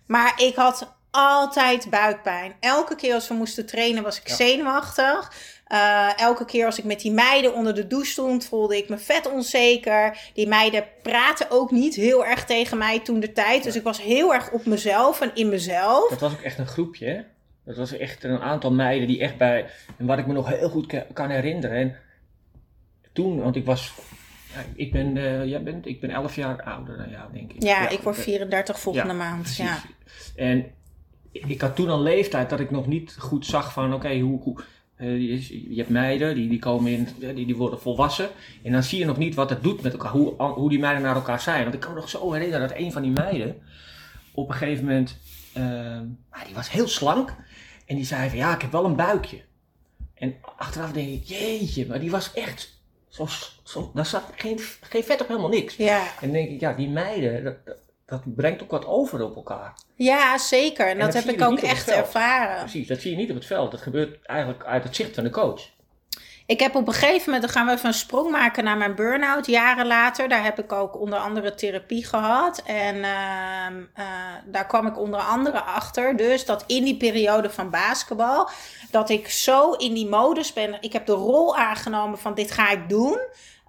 Maar 0.08 0.34
ik 0.42 0.56
had 0.56 0.94
altijd 1.12 1.90
buikpijn. 1.90 2.56
Elke 2.60 2.96
keer 2.96 3.14
als 3.14 3.28
we 3.28 3.34
moesten 3.34 3.66
trainen 3.66 4.04
was 4.04 4.20
ik 4.20 4.28
Ja. 4.28 4.36
zenuwachtig. 4.36 5.32
Eh, 5.66 6.10
elke 6.20 6.46
keer 6.46 6.66
als 6.66 6.78
ik 6.78 6.84
met 6.84 7.00
die 7.00 7.12
meiden 7.12 7.54
onder 7.54 7.76
de 7.76 7.88
douche 7.88 8.12
stond, 8.12 8.46
voelde 8.46 8.78
ik 8.78 8.90
me 8.90 8.98
vet 8.98 9.32
onzeker. 9.32 10.18
Die 10.34 10.48
meiden 10.48 10.84
praten 11.02 11.48
ook 11.50 11.72
niet 11.72 11.96
heel 11.96 12.26
erg 12.26 12.46
tegen 12.46 12.78
mij 12.78 13.00
toen 13.00 13.20
de 13.20 13.32
tijd. 13.32 13.64
Dus 13.64 13.76
ik 13.76 13.84
was 13.84 14.02
heel 14.02 14.34
erg 14.34 14.52
op 14.52 14.66
mezelf 14.66 15.22
en 15.22 15.32
in 15.34 15.50
mezelf. 15.50 16.10
Dat 16.10 16.20
was 16.20 16.32
ook 16.34 16.42
echt 16.42 16.58
een 16.58 16.68
groepje, 16.68 17.06
hè? 17.06 17.22
Dat 17.66 17.76
was 17.78 17.98
echt 17.98 18.24
een 18.24 18.40
aantal 18.42 18.72
meiden 18.72 19.08
die 19.08 19.20
echt 19.20 19.38
bij... 19.38 19.70
En 19.98 20.06
wat 20.06 20.18
ik 20.18 20.28
me 20.28 20.34
nog 20.34 20.48
heel 20.48 20.70
goed 20.70 20.86
ka- 20.86 21.06
kan 21.14 21.30
herinneren. 21.30 21.78
En 21.78 21.96
toen, 23.14 23.42
want 23.42 23.56
ik 23.56 23.66
was... 23.66 23.94
Ja, 24.56 24.64
ik 24.76 24.92
ben, 24.92 25.18
eh, 25.18 25.46
jij 25.46 25.64
bent, 25.64 25.86
ik 25.86 26.00
ben 26.00 26.10
11 26.10 26.36
jaar 26.36 26.64
ouder 26.64 26.98
dan 26.98 27.10
jou, 27.10 27.34
denk 27.34 27.54
ik. 27.54 27.64
Ja, 27.64 27.90
ik 27.90 28.00
word 28.00 28.18
eh, 28.18 28.24
34 28.24 28.80
volgende 28.80 29.14
ja, 29.14 29.20
maand. 29.20 29.42
precies. 29.42 29.66
Ja. 29.66 29.82
En 30.36 30.66
ik 31.32 31.62
had 31.62 31.76
toen 31.76 31.90
een 31.90 32.02
leeftijd 32.02 32.50
dat 32.50 32.60
ik 32.60 32.72
nog 32.72 32.88
niet 32.88 33.16
goed 33.20 33.46
zag 33.46 33.74
van, 33.74 33.94
oké, 33.94 34.20
hoe... 34.20 34.42
hoe 34.42 34.64
eh, 34.96 35.18
je, 35.18 35.74
je 35.74 35.78
hebt 35.78 35.90
meiden, 35.90 36.36
die, 36.36 36.50
die 36.50 36.60
komen 36.60 36.92
in, 36.92 37.08
eh, 37.22 37.36
die, 37.36 37.46
die 37.46 37.56
worden 37.56 37.80
volwassen. 37.80 38.30
En 38.64 38.72
dan 38.72 38.84
zie 38.84 39.00
je 39.00 39.06
nog 39.06 39.18
niet 39.18 39.36
wat 39.36 39.50
het 39.50 39.64
doet 39.64 39.82
met 39.82 39.92
elkaar, 39.94 40.12
hoe, 40.12 40.34
hoe 40.38 40.70
die 40.70 40.80
meiden 40.80 41.04
naar 41.04 41.16
elkaar 41.16 41.40
zijn. 41.40 41.64
Want 41.64 41.74
ik 41.74 41.80
kan 41.80 41.94
me 41.94 42.00
nog 42.00 42.10
zo 42.10 42.34
herinneren 42.34 42.68
dat 42.68 42.78
een 42.78 42.92
van 42.92 43.02
die 43.02 43.12
meiden 43.12 43.62
op 44.32 44.50
een 44.50 44.56
gegeven 44.56 44.86
moment, 44.86 45.18
ah, 46.30 46.46
die 46.46 46.56
was 46.56 46.72
heel 46.72 46.88
slank. 46.88 47.36
En 47.86 47.96
die 47.96 48.06
zei 48.06 48.30
van, 48.30 48.38
ja, 48.38 48.56
ik 48.56 48.62
heb 48.62 48.72
wel 48.72 48.86
een 48.86 48.96
buikje. 48.96 49.42
En 50.14 50.36
achteraf 50.56 50.92
denk 50.92 51.10
ik, 51.10 51.24
jeetje, 51.24 51.88
maar 51.88 52.00
die 52.00 52.12
was 52.12 52.34
echt 52.34 52.75
zo, 53.16 53.28
zo 53.64 53.92
daar 53.94 54.06
zat 54.06 54.24
geen, 54.36 54.60
geen 54.82 55.04
vet 55.04 55.22
op 55.22 55.28
helemaal 55.28 55.50
niks. 55.50 55.76
Ja. 55.76 56.00
En 56.00 56.08
dan 56.20 56.32
denk 56.32 56.50
ik, 56.50 56.60
ja, 56.60 56.74
die 56.74 56.90
meiden, 56.90 57.44
dat, 57.44 57.78
dat, 58.06 58.36
brengt 58.36 58.64
ook 58.64 58.72
wat 58.72 58.86
over 58.86 59.24
op 59.24 59.36
elkaar. 59.36 59.74
ja, 59.96 60.38
zeker. 60.38 60.86
En, 60.86 60.92
En 60.92 61.00
dat, 61.00 61.14
dat 61.14 61.24
heb 61.24 61.34
ik 61.34 61.42
ook 61.42 61.60
echt 61.60 61.90
ervaren. 61.90 62.60
Precies, 62.60 62.88
dat 62.88 63.00
zie 63.00 63.12
je 63.12 63.18
niet 63.18 63.30
op 63.30 63.36
het 63.36 63.46
veld. 63.46 63.72
Dat 63.72 63.82
gebeurt 63.82 64.26
eigenlijk 64.26 64.64
uit 64.64 64.84
het 64.84 64.96
zicht 64.96 65.16
van 65.16 65.24
de 65.24 65.30
coach. 65.30 65.62
Ik 66.48 66.60
heb 66.60 66.76
op 66.76 66.88
een 66.88 66.94
gegeven 66.94 67.24
moment, 67.26 67.42
dan 67.42 67.52
gaan 67.52 67.66
we 67.66 67.72
even 67.72 67.88
een 67.88 67.94
sprong 67.94 68.32
maken 68.32 68.64
naar 68.64 68.78
mijn 68.78 68.96
burn-out, 68.96 69.46
jaren 69.46 69.88
later. 69.88 70.30
Daar 70.30 70.44
heb 70.44 70.60
ik 70.60 70.72
ook 70.72 71.00
onder 71.00 71.20
andere 71.20 71.56
therapie 71.56 72.06
gehad. 72.06 72.62
En 72.66 72.96
ehm, 72.96 73.84
eh, 73.94 74.06
daar 74.46 74.66
kwam 74.66 74.88
ik 74.88 74.98
onder 74.98 75.20
andere 75.20 75.62
achter, 75.62 76.16
dus 76.18 76.46
dat 76.46 76.64
in 76.68 76.84
die 76.84 76.98
periode 76.98 77.50
van 77.50 77.70
basketbal, 77.70 78.50
dat 78.92 79.10
ik 79.10 79.30
zo 79.30 79.72
in 79.72 79.94
die 79.94 80.08
modus 80.08 80.54
ben. 80.54 80.78
Ik 80.82 80.94
heb 80.94 81.06
de 81.06 81.14
rol 81.14 81.58
aangenomen 81.58 82.20
van 82.20 82.34
dit 82.34 82.52
ga 82.52 82.70
ik 82.70 82.90
doen. 82.90 83.20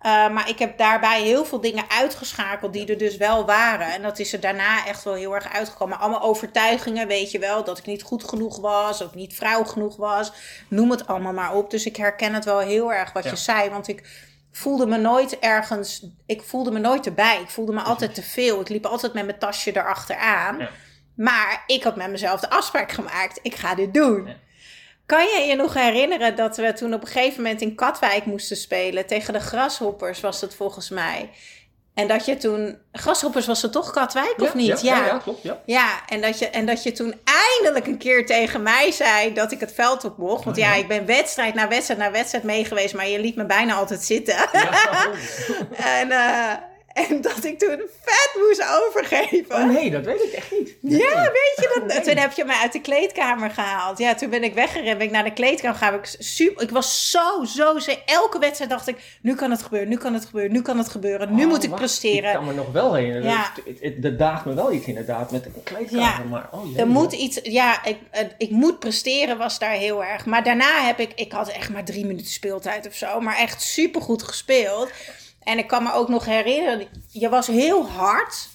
Uh, 0.03 0.29
maar 0.29 0.49
ik 0.49 0.59
heb 0.59 0.79
daarbij 0.79 1.23
heel 1.23 1.45
veel 1.45 1.61
dingen 1.61 1.85
uitgeschakeld 1.91 2.73
die 2.73 2.87
er 2.87 2.99
dus 2.99 3.17
wel 3.17 3.47
waren. 3.47 3.93
En 3.93 4.03
dat 4.03 4.19
is 4.19 4.33
er 4.33 4.41
daarna 4.41 4.87
echt 4.87 5.05
wel 5.05 5.15
heel 5.15 5.35
erg 5.35 5.53
uitgekomen. 5.53 5.99
Allemaal 5.99 6.23
overtuigingen, 6.23 7.07
weet 7.07 7.31
je 7.31 7.39
wel. 7.39 7.65
Dat 7.65 7.79
ik 7.79 7.87
niet 7.87 8.03
goed 8.03 8.25
genoeg 8.25 8.57
was, 8.59 9.03
of 9.03 9.15
niet 9.15 9.35
vrouw 9.35 9.65
genoeg 9.65 9.97
was. 9.97 10.33
Noem 10.69 10.91
het 10.91 11.07
allemaal 11.07 11.33
maar 11.33 11.55
op. 11.55 11.71
Dus 11.71 11.87
ik 11.87 11.97
herken 11.97 12.35
het 12.35 12.45
wel 12.45 12.59
heel 12.59 12.93
erg 12.93 13.13
wat 13.13 13.25
je 13.25 13.37
zei. 13.37 13.71
Want 13.71 13.89
ik 13.89 14.27
voelde 14.53 14.87
me 14.87 14.97
nooit 14.97 15.39
ergens... 15.39 16.07
Ik 16.27 16.43
voelde 16.43 16.71
me 16.71 16.79
nooit 16.79 17.07
erbij. 17.07 17.41
Ik 17.41 17.51
voelde 17.51 17.73
me 17.73 17.81
altijd 17.81 18.15
te 18.15 18.23
veel. 18.23 18.61
Ik 18.61 18.69
liep 18.69 18.87
altijd 18.87 19.13
met 19.13 19.27
mijn 19.27 19.39
tasje 19.39 19.77
erachteraan. 19.77 20.59
Ja. 20.59 20.71
Maar 21.15 21.63
ik 21.67 21.83
had 21.83 21.97
met 21.97 22.11
mezelf 22.11 22.41
de 22.41 22.51
afspraak 22.51 22.93
gemaakt. 22.93 23.39
Ik 23.43 23.55
ga 23.55 23.75
dit 23.75 23.95
doen. 23.95 24.29
Kan 25.07 25.25
je 25.25 25.45
je 25.49 25.55
nog 25.55 25.75
herinneren 25.75 26.37
dat 26.37 26.57
we 26.57 26.73
toen 26.73 26.95
op 26.95 27.01
een 27.01 27.09
gegeven 27.09 27.43
moment 27.43 27.61
in 27.61 27.75
Katwijk 27.75 28.25
moesten 28.25 28.57
spelen? 28.57 29.07
Tegen 29.07 29.33
de 29.33 29.41
Grashoppers 29.41 30.21
was 30.21 30.41
het 30.41 30.55
volgens 30.55 30.91
mij. 30.91 31.31
En 31.95 32.09
dat 32.09 32.25
je 32.25 32.37
toen. 32.37 32.79
Grashoppers 32.93 33.47
was 33.47 33.63
het 33.63 33.73
toch 33.73 33.91
Katwijk 33.91 34.35
of 34.41 34.55
niet? 34.55 34.81
Ja, 34.81 34.97
ja, 34.97 35.07
ja, 35.07 35.19
klopt. 35.19 35.43
Ja, 35.43 35.63
ja 35.67 36.07
en, 36.09 36.21
dat 36.21 36.39
je, 36.39 36.49
en 36.49 36.67
dat 36.67 36.83
je 36.83 36.93
toen 36.93 37.15
eindelijk 37.25 37.87
een 37.87 37.99
keer 37.99 38.27
tegen 38.27 38.63
mij 38.63 38.91
zei 38.91 39.33
dat 39.33 39.53
ik 39.53 39.61
het 39.61 39.73
veld 39.73 40.05
op 40.05 40.19
mocht. 40.19 40.45
Want 40.45 40.57
ja, 40.57 40.75
ik 40.75 40.89
ben 40.89 41.07
wedstrijd 41.07 41.55
na 41.55 41.69
wedstrijd 41.69 42.01
na 42.01 42.11
wedstrijd 42.11 42.45
mee 42.45 42.65
geweest, 42.65 42.95
maar 42.95 43.09
je 43.09 43.21
liet 43.21 43.37
me 43.37 43.47
bijna 43.47 43.75
altijd 43.75 44.03
zitten. 44.03 44.37
en. 45.99 46.09
Uh, 46.09 46.53
en 46.97 47.21
dat 47.21 47.45
ik 47.45 47.59
toen 47.59 47.83
vet 48.03 48.43
moest 48.43 48.65
overgeven. 48.85 49.57
Oh 49.57 49.65
nee, 49.65 49.91
dat 49.91 50.05
weet 50.05 50.23
ik 50.23 50.33
echt 50.33 50.51
niet. 50.51 50.77
Ja, 50.81 51.23
weet 51.23 51.57
je 51.57 51.83
dat? 51.87 52.05
Toen 52.05 52.17
heb 52.17 52.33
je 52.33 52.45
mij 52.45 52.57
uit 52.57 52.73
de 52.73 52.81
kleedkamer 52.81 53.51
gehaald. 53.51 53.99
Ja, 53.99 54.15
toen 54.15 54.31
ben 54.31 54.45
ik 54.45 54.55
weggerend. 54.55 54.99
Ben 54.99 55.07
ik 55.07 55.13
naar 55.13 55.25
de 55.25 55.33
kleedkamer 55.33 55.77
gegaan. 55.77 55.95
Ik, 55.95 56.15
super, 56.19 56.63
ik 56.63 56.71
was 56.71 57.11
zo, 57.11 57.45
zo... 57.45 57.77
Elke 58.05 58.39
wedstrijd 58.39 58.71
dacht 58.71 58.89
ik, 58.89 59.19
nu 59.21 59.35
kan 59.35 59.51
het 59.51 59.63
gebeuren, 59.63 59.89
nu 59.89 59.97
kan 59.97 60.15
het 60.15 60.25
gebeuren, 60.25 60.53
nu 60.53 60.63
kan 60.63 60.79
het 60.79 60.89
gebeuren. 60.89 61.35
Nu 61.35 61.43
oh, 61.45 61.49
moet 61.49 61.65
ik 61.65 61.75
presteren. 61.75 62.31
Ik 62.31 62.37
kan 62.37 62.45
me 62.45 62.53
nog 62.53 62.73
wel 62.73 62.95
heen. 62.95 63.23
Ja. 63.23 63.53
Dat, 63.97 64.19
daagt 64.19 64.45
me 64.45 64.55
wel 64.55 64.73
iets 64.73 64.87
inderdaad 64.87 65.31
met 65.31 65.45
de 65.45 65.51
kleedkamer. 65.65 66.05
Ja, 66.05 66.23
maar, 66.31 66.49
oh, 66.51 66.79
er 66.79 66.87
moet 66.87 67.13
iets... 67.13 67.41
Ja, 67.43 67.85
ik, 67.85 67.99
ik 68.39 68.51
moet 68.51 68.79
presteren 68.79 69.39
was 69.39 69.59
daar 69.59 69.71
heel 69.71 70.05
erg. 70.05 70.27
Maar 70.27 70.45
daarna 70.45 70.85
heb 70.85 70.99
ik... 70.99 71.13
Ik 71.15 71.33
had 71.33 71.49
echt 71.49 71.71
maar 71.71 71.85
drie 71.85 72.07
minuten 72.07 72.33
speeltijd 72.33 72.87
of 72.87 72.95
zo. 72.95 73.21
Maar 73.21 73.37
echt 73.37 73.63
super 73.63 74.01
goed 74.01 74.23
gespeeld. 74.23 74.91
En 75.47 75.59
ik 75.59 75.67
kan 75.67 75.83
me 75.83 75.93
ook 75.93 76.09
nog 76.09 76.25
herinneren, 76.25 76.89
je 77.09 77.29
was 77.29 77.47
heel 77.47 77.89
hard. 77.89 78.49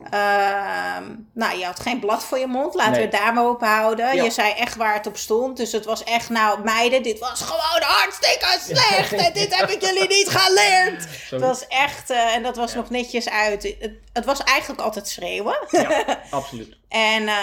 Uh, 0.00 0.96
nou, 1.32 1.58
je 1.58 1.64
had 1.64 1.80
geen 1.80 2.00
blad 2.00 2.24
voor 2.24 2.38
je 2.38 2.46
mond. 2.46 2.74
Laten 2.74 2.92
we 2.92 3.00
het 3.00 3.12
daar 3.12 3.34
maar 3.34 3.48
op 3.48 3.60
houden. 3.60 4.24
Je 4.24 4.30
zei 4.30 4.52
echt 4.52 4.76
waar 4.76 4.94
het 4.94 5.06
op 5.06 5.16
stond. 5.16 5.56
Dus 5.56 5.72
het 5.72 5.84
was 5.84 6.04
echt, 6.04 6.28
nou 6.28 6.62
meiden, 6.62 7.02
dit 7.02 7.18
was 7.18 7.40
gewoon 7.40 7.82
hartstikke 7.82 8.58
slecht. 8.60 9.12
En 9.12 9.32
dit 9.32 9.56
heb 9.56 9.70
ik 9.70 9.80
jullie 9.80 10.08
niet 10.08 10.28
geleerd. 10.28 11.06
Het 11.30 11.40
was 11.40 11.66
echt, 11.66 12.10
uh, 12.10 12.34
en 12.34 12.42
dat 12.42 12.56
was 12.56 12.74
nog 12.74 12.90
netjes 12.90 13.28
uit. 13.28 13.62
Het, 13.62 13.90
het, 14.12 14.24
was 14.24 14.42
eigenlijk 14.42 14.80
altijd 14.80 15.08
schreeuwen. 15.08 15.58
Ja, 15.70 16.04
absoluut. 16.30 16.76
en 16.88 17.22
uh, 17.22 17.34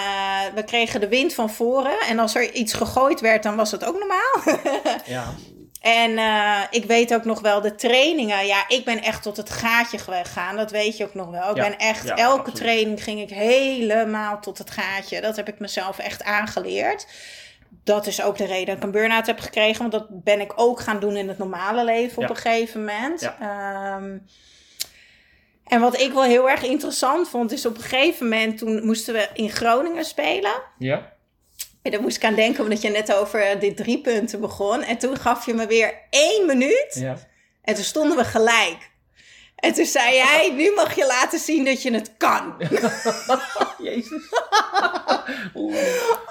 we 0.54 0.64
kregen 0.64 1.00
de 1.00 1.08
wind 1.08 1.34
van 1.34 1.50
voren. 1.50 2.00
En 2.00 2.18
als 2.18 2.34
er 2.34 2.52
iets 2.52 2.72
gegooid 2.72 3.20
werd, 3.20 3.42
dan 3.42 3.56
was 3.56 3.70
het 3.70 3.84
ook 3.84 3.98
normaal. 3.98 4.60
ja. 5.04 5.34
En 5.82 6.10
uh, 6.10 6.60
ik 6.70 6.84
weet 6.84 7.14
ook 7.14 7.24
nog 7.24 7.40
wel 7.40 7.60
de 7.60 7.74
trainingen. 7.74 8.46
Ja, 8.46 8.64
ik 8.68 8.84
ben 8.84 9.02
echt 9.02 9.22
tot 9.22 9.36
het 9.36 9.50
gaatje 9.50 9.98
gegaan. 9.98 10.56
Dat 10.56 10.70
weet 10.70 10.96
je 10.96 11.04
ook 11.04 11.14
nog 11.14 11.30
wel. 11.30 11.48
Ik 11.48 11.62
ben 11.62 11.78
echt, 11.78 12.10
elke 12.10 12.52
training 12.52 13.02
ging 13.02 13.20
ik 13.20 13.30
helemaal 13.30 14.40
tot 14.40 14.58
het 14.58 14.70
gaatje. 14.70 15.20
Dat 15.20 15.36
heb 15.36 15.48
ik 15.48 15.58
mezelf 15.58 15.98
echt 15.98 16.22
aangeleerd. 16.22 17.06
Dat 17.84 18.06
is 18.06 18.22
ook 18.22 18.36
de 18.36 18.44
reden 18.44 18.66
dat 18.66 18.76
ik 18.76 18.82
een 18.82 18.90
burn-out 18.90 19.26
heb 19.26 19.40
gekregen. 19.40 19.78
Want 19.78 19.92
dat 19.92 20.24
ben 20.24 20.40
ik 20.40 20.52
ook 20.56 20.80
gaan 20.80 21.00
doen 21.00 21.16
in 21.16 21.28
het 21.28 21.38
normale 21.38 21.84
leven 21.84 22.22
op 22.22 22.30
een 22.30 22.36
gegeven 22.36 22.80
moment. 22.80 23.22
Um, 23.22 24.26
en 25.64 25.80
wat 25.80 26.00
ik 26.00 26.12
wel 26.12 26.22
heel 26.22 26.50
erg 26.50 26.62
interessant 26.62 27.28
vond, 27.28 27.52
is 27.52 27.66
op 27.66 27.76
een 27.76 27.82
gegeven 27.82 28.28
moment, 28.28 28.58
toen 28.58 28.84
moesten 28.84 29.14
we 29.14 29.28
in 29.34 29.50
Groningen 29.50 30.04
spelen. 30.04 30.62
Ja. 30.78 31.11
En 31.82 31.90
daar 31.90 32.00
moest 32.00 32.16
ik 32.16 32.24
aan 32.24 32.34
denken, 32.34 32.62
omdat 32.62 32.82
je 32.82 32.88
net 32.88 33.14
over 33.14 33.58
dit 33.58 33.76
drie 33.76 34.00
punten 34.00 34.40
begon. 34.40 34.82
En 34.82 34.98
toen 34.98 35.16
gaf 35.16 35.46
je 35.46 35.54
me 35.54 35.66
weer 35.66 35.94
één 36.10 36.46
minuut. 36.46 36.94
Ja. 36.94 37.16
En 37.62 37.74
toen 37.74 37.84
stonden 37.84 38.16
we 38.16 38.24
gelijk. 38.24 38.90
En 39.62 39.72
toen 39.72 39.84
zei 39.84 40.14
jij, 40.14 40.52
nu 40.56 40.72
mag 40.74 40.94
je 40.96 41.06
laten 41.06 41.38
zien 41.38 41.64
dat 41.64 41.82
je 41.82 41.92
het 41.92 42.10
kan. 42.16 42.54
Jezus. 43.78 44.22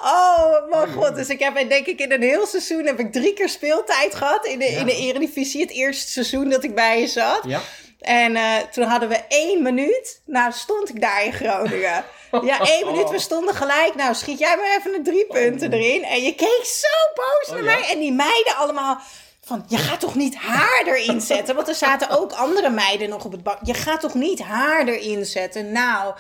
oh, 0.04 0.70
mijn 0.70 0.94
god. 0.94 1.16
Dus 1.16 1.30
ik 1.30 1.40
heb 1.40 1.70
denk 1.70 1.86
ik 1.86 2.00
in 2.00 2.12
een 2.12 2.22
heel 2.22 2.46
seizoen 2.46 2.86
heb 2.86 3.00
ik 3.00 3.12
drie 3.12 3.34
keer 3.34 3.50
speeltijd 3.50 4.16
gehad 4.16 4.46
in 4.46 4.60
de, 4.60 4.66
in 4.66 4.86
de 4.86 4.96
Eredivisie. 4.96 5.62
Het 5.62 5.72
eerste 5.72 6.12
seizoen 6.12 6.50
dat 6.50 6.64
ik 6.64 6.76
bij 6.76 7.00
je 7.00 7.08
zat. 7.08 7.42
Ja. 7.44 7.62
En 8.02 8.36
uh, 8.36 8.58
toen 8.58 8.84
hadden 8.84 9.10
we 9.10 9.20
één 9.28 9.62
minuut. 9.62 10.22
Nou, 10.26 10.52
stond 10.52 10.90
ik 10.90 11.02
daar 11.02 11.24
in 11.24 11.34
Groningen. 11.34 12.04
Ja, 12.42 12.60
één 12.76 12.86
minuut. 12.86 13.10
We 13.10 13.20
stonden 13.20 13.56
gelijk. 13.56 13.96
Nou, 13.96 14.14
schiet 14.14 14.40
jij 14.40 14.56
maar 14.56 14.78
even 14.78 14.94
een 14.94 15.04
drie 15.04 15.26
punten 15.26 15.74
erin. 15.74 16.04
En 16.04 16.22
je 16.22 16.36
keek 16.36 16.62
zo 16.64 17.14
boos 17.16 17.48
naar 17.48 17.76
oh, 17.76 17.80
mij. 17.80 17.90
En 17.92 18.00
die 18.00 18.12
meiden 18.12 18.56
allemaal 18.56 19.02
van, 19.44 19.66
je 19.68 19.78
gaat 19.78 20.00
toch 20.00 20.16
niet 20.16 20.36
haar 20.36 20.84
erin 20.86 21.22
zetten? 21.32 21.56
Want 21.56 21.68
er 21.68 21.76
zaten 21.76 22.10
ook 22.10 22.32
andere 22.32 22.70
meiden 22.70 23.10
nog 23.10 23.26
op 23.26 23.32
het 23.32 23.44
bak. 23.44 23.60
Je 23.64 23.74
gaat 23.74 24.02
toch 24.02 24.14
niet 24.14 24.42
haar 24.42 24.88
erin 24.88 25.26
zetten? 25.26 25.72
Nou... 25.72 26.14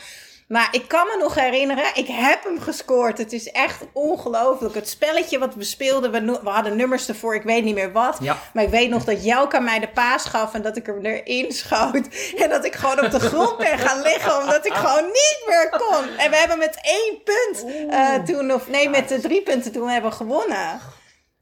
Maar 0.51 0.67
ik 0.71 0.87
kan 0.87 1.07
me 1.07 1.17
nog 1.19 1.35
herinneren, 1.35 1.85
ik 1.95 2.07
heb 2.07 2.43
hem 2.43 2.59
gescoord. 2.59 3.17
Het 3.17 3.33
is 3.33 3.51
echt 3.51 3.85
ongelooflijk. 3.93 4.75
Het 4.75 4.89
spelletje 4.89 5.39
wat 5.39 5.55
we 5.55 5.63
speelden, 5.63 6.11
we, 6.11 6.39
we, 6.43 6.49
hadden 6.49 6.75
nummers 6.75 7.07
ervoor, 7.07 7.35
ik 7.35 7.43
weet 7.43 7.63
niet 7.63 7.75
meer 7.75 7.91
wat. 7.91 8.19
Maar 8.53 8.63
ik 8.63 8.69
weet 8.69 8.89
nog 8.89 9.03
dat 9.03 9.23
Jouka 9.25 9.59
mij 9.59 9.79
de 9.79 9.87
paas 9.87 10.25
gaf 10.25 10.53
en 10.53 10.61
dat 10.61 10.77
ik 10.77 10.85
hem 10.85 11.05
erin 11.05 11.51
schoot. 11.51 12.33
En 12.37 12.49
dat 12.49 12.65
ik 12.65 12.75
gewoon 12.75 13.05
op 13.05 13.11
de 13.11 13.19
grond 13.19 13.57
ben 13.57 13.77
gaan 13.77 14.01
liggen, 14.01 14.41
omdat 14.41 14.65
ik 14.65 14.73
gewoon 14.73 15.05
niet 15.05 15.43
meer 15.47 15.69
kon. 15.69 16.17
En 16.17 16.29
we 16.29 16.35
hebben 16.35 16.57
met 16.57 16.79
één 16.81 17.21
punt 17.23 17.75
uh, 17.91 18.15
toen, 18.23 18.51
of 18.51 18.69
nee, 18.69 18.89
met 18.89 19.09
de 19.09 19.19
drie 19.19 19.41
punten 19.41 19.71
toen 19.71 19.87
hebben 19.87 20.13
gewonnen. 20.13 20.79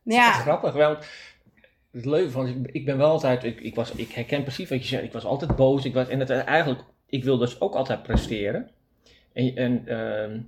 Ja. 0.04 0.32
grappig, 0.32 0.74
want 0.74 0.98
het 1.92 2.06
leuke 2.06 2.32
van, 2.32 2.68
ik 2.72 2.86
ben 2.86 2.98
wel 2.98 3.10
altijd, 3.10 3.44
ik, 3.44 3.60
ik, 3.60 3.76
was, 3.76 3.92
ik 3.92 4.12
herken 4.12 4.44
precies 4.44 4.70
wat 4.70 4.82
je 4.82 4.88
zegt, 4.88 5.04
ik 5.04 5.14
was 5.14 5.26
altijd 5.26 5.56
boos. 5.56 5.86
Ik 5.86 5.94
was, 5.94 6.08
en 6.08 6.20
het, 6.20 6.30
eigenlijk, 6.30 6.82
ik 7.08 7.24
wil 7.24 7.38
dus 7.38 7.62
ook 7.62 7.74
altijd 7.74 8.04
presteren. 8.04 8.78
En, 9.34 9.84
uh, 9.88 10.40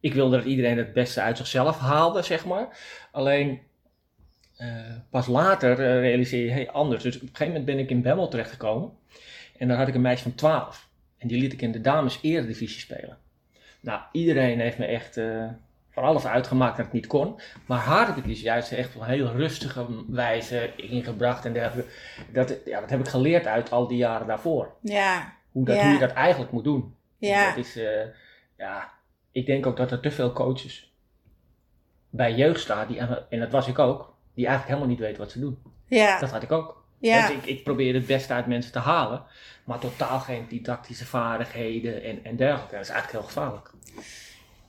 ik 0.00 0.14
wilde 0.14 0.36
dat 0.36 0.46
iedereen 0.46 0.78
het 0.78 0.92
beste 0.92 1.20
uit 1.20 1.36
zichzelf 1.36 1.78
haalde, 1.78 2.22
zeg 2.22 2.46
maar. 2.46 2.78
Alleen 3.12 3.60
uh, 4.58 4.68
pas 5.10 5.26
later 5.26 5.70
uh, 5.70 6.00
realiseer 6.00 6.44
je, 6.44 6.50
hey, 6.50 6.70
anders. 6.70 7.02
Dus 7.02 7.16
op 7.16 7.22
een 7.22 7.28
gegeven 7.28 7.46
moment 7.46 7.64
ben 7.64 7.78
ik 7.78 7.90
in 7.90 8.02
Bemmel 8.02 8.28
terechtgekomen. 8.28 8.92
En 9.58 9.68
daar 9.68 9.76
had 9.76 9.88
ik 9.88 9.94
een 9.94 10.00
meisje 10.00 10.22
van 10.22 10.34
12. 10.34 10.88
En 11.18 11.28
die 11.28 11.40
liet 11.40 11.52
ik 11.52 11.62
in 11.62 11.72
de 11.72 11.80
dames 11.80 12.18
eredivisie 12.22 12.80
spelen. 12.80 13.18
Nou, 13.80 14.00
iedereen 14.12 14.60
heeft 14.60 14.78
me 14.78 14.84
echt 14.84 15.16
uh, 15.16 15.44
van 15.90 16.04
alles 16.04 16.26
uitgemaakt 16.26 16.76
dat 16.76 16.84
het 16.84 16.94
niet 16.94 17.06
kon. 17.06 17.40
Maar 17.66 17.78
haar 17.78 18.06
heb 18.06 18.16
ik 18.16 18.24
dus 18.24 18.40
juist 18.40 18.72
echt 18.72 18.94
op 18.94 19.00
een 19.00 19.08
heel 19.08 19.32
rustige 19.32 19.86
wijze 20.08 20.70
ingebracht. 20.76 21.44
En 21.44 21.52
dergelijke. 21.52 21.90
Dat, 22.32 22.58
ja, 22.64 22.80
dat 22.80 22.90
heb 22.90 23.00
ik 23.00 23.08
geleerd 23.08 23.46
uit 23.46 23.70
al 23.70 23.86
die 23.86 23.98
jaren 23.98 24.26
daarvoor. 24.26 24.74
Ja. 24.80 25.35
Hoe, 25.56 25.64
dat, 25.64 25.80
hoe 25.80 25.92
je 25.92 25.98
dat 25.98 26.12
eigenlijk 26.12 26.52
moet 26.52 26.64
doen. 26.64 26.94
Ja. 27.18 27.48
Dat 27.48 27.64
is, 27.64 27.76
uh, 27.76 27.84
ja, 28.58 28.92
ik 29.32 29.46
denk 29.46 29.66
ook 29.66 29.76
dat 29.76 29.90
er 29.90 30.00
te 30.00 30.10
veel 30.10 30.32
coaches 30.32 30.94
bij 32.10 32.34
jeugd 32.34 32.60
staan, 32.60 32.86
die, 32.86 32.98
en 33.28 33.40
dat 33.40 33.50
was 33.50 33.68
ik 33.68 33.78
ook, 33.78 34.14
die 34.34 34.46
eigenlijk 34.46 34.66
helemaal 34.66 34.88
niet 34.88 35.06
weten 35.06 35.22
wat 35.22 35.30
ze 35.30 35.40
doen. 35.40 35.58
Ja. 35.86 36.18
Dat 36.18 36.30
had 36.30 36.42
ik 36.42 36.52
ook. 36.52 36.84
Ja. 36.98 37.26
Dus 37.26 37.36
ik, 37.36 37.44
ik 37.44 37.64
probeer 37.64 37.94
het 37.94 38.06
beste 38.06 38.32
uit 38.32 38.46
mensen 38.46 38.72
te 38.72 38.78
halen, 38.78 39.22
maar 39.64 39.78
totaal 39.78 40.20
geen 40.20 40.46
didactische 40.48 41.06
vaardigheden 41.06 42.02
en, 42.02 42.24
en 42.24 42.36
dergelijke. 42.36 42.74
Dat 42.74 42.84
is 42.84 42.90
eigenlijk 42.90 43.18
heel 43.18 43.32
gevaarlijk. 43.32 43.70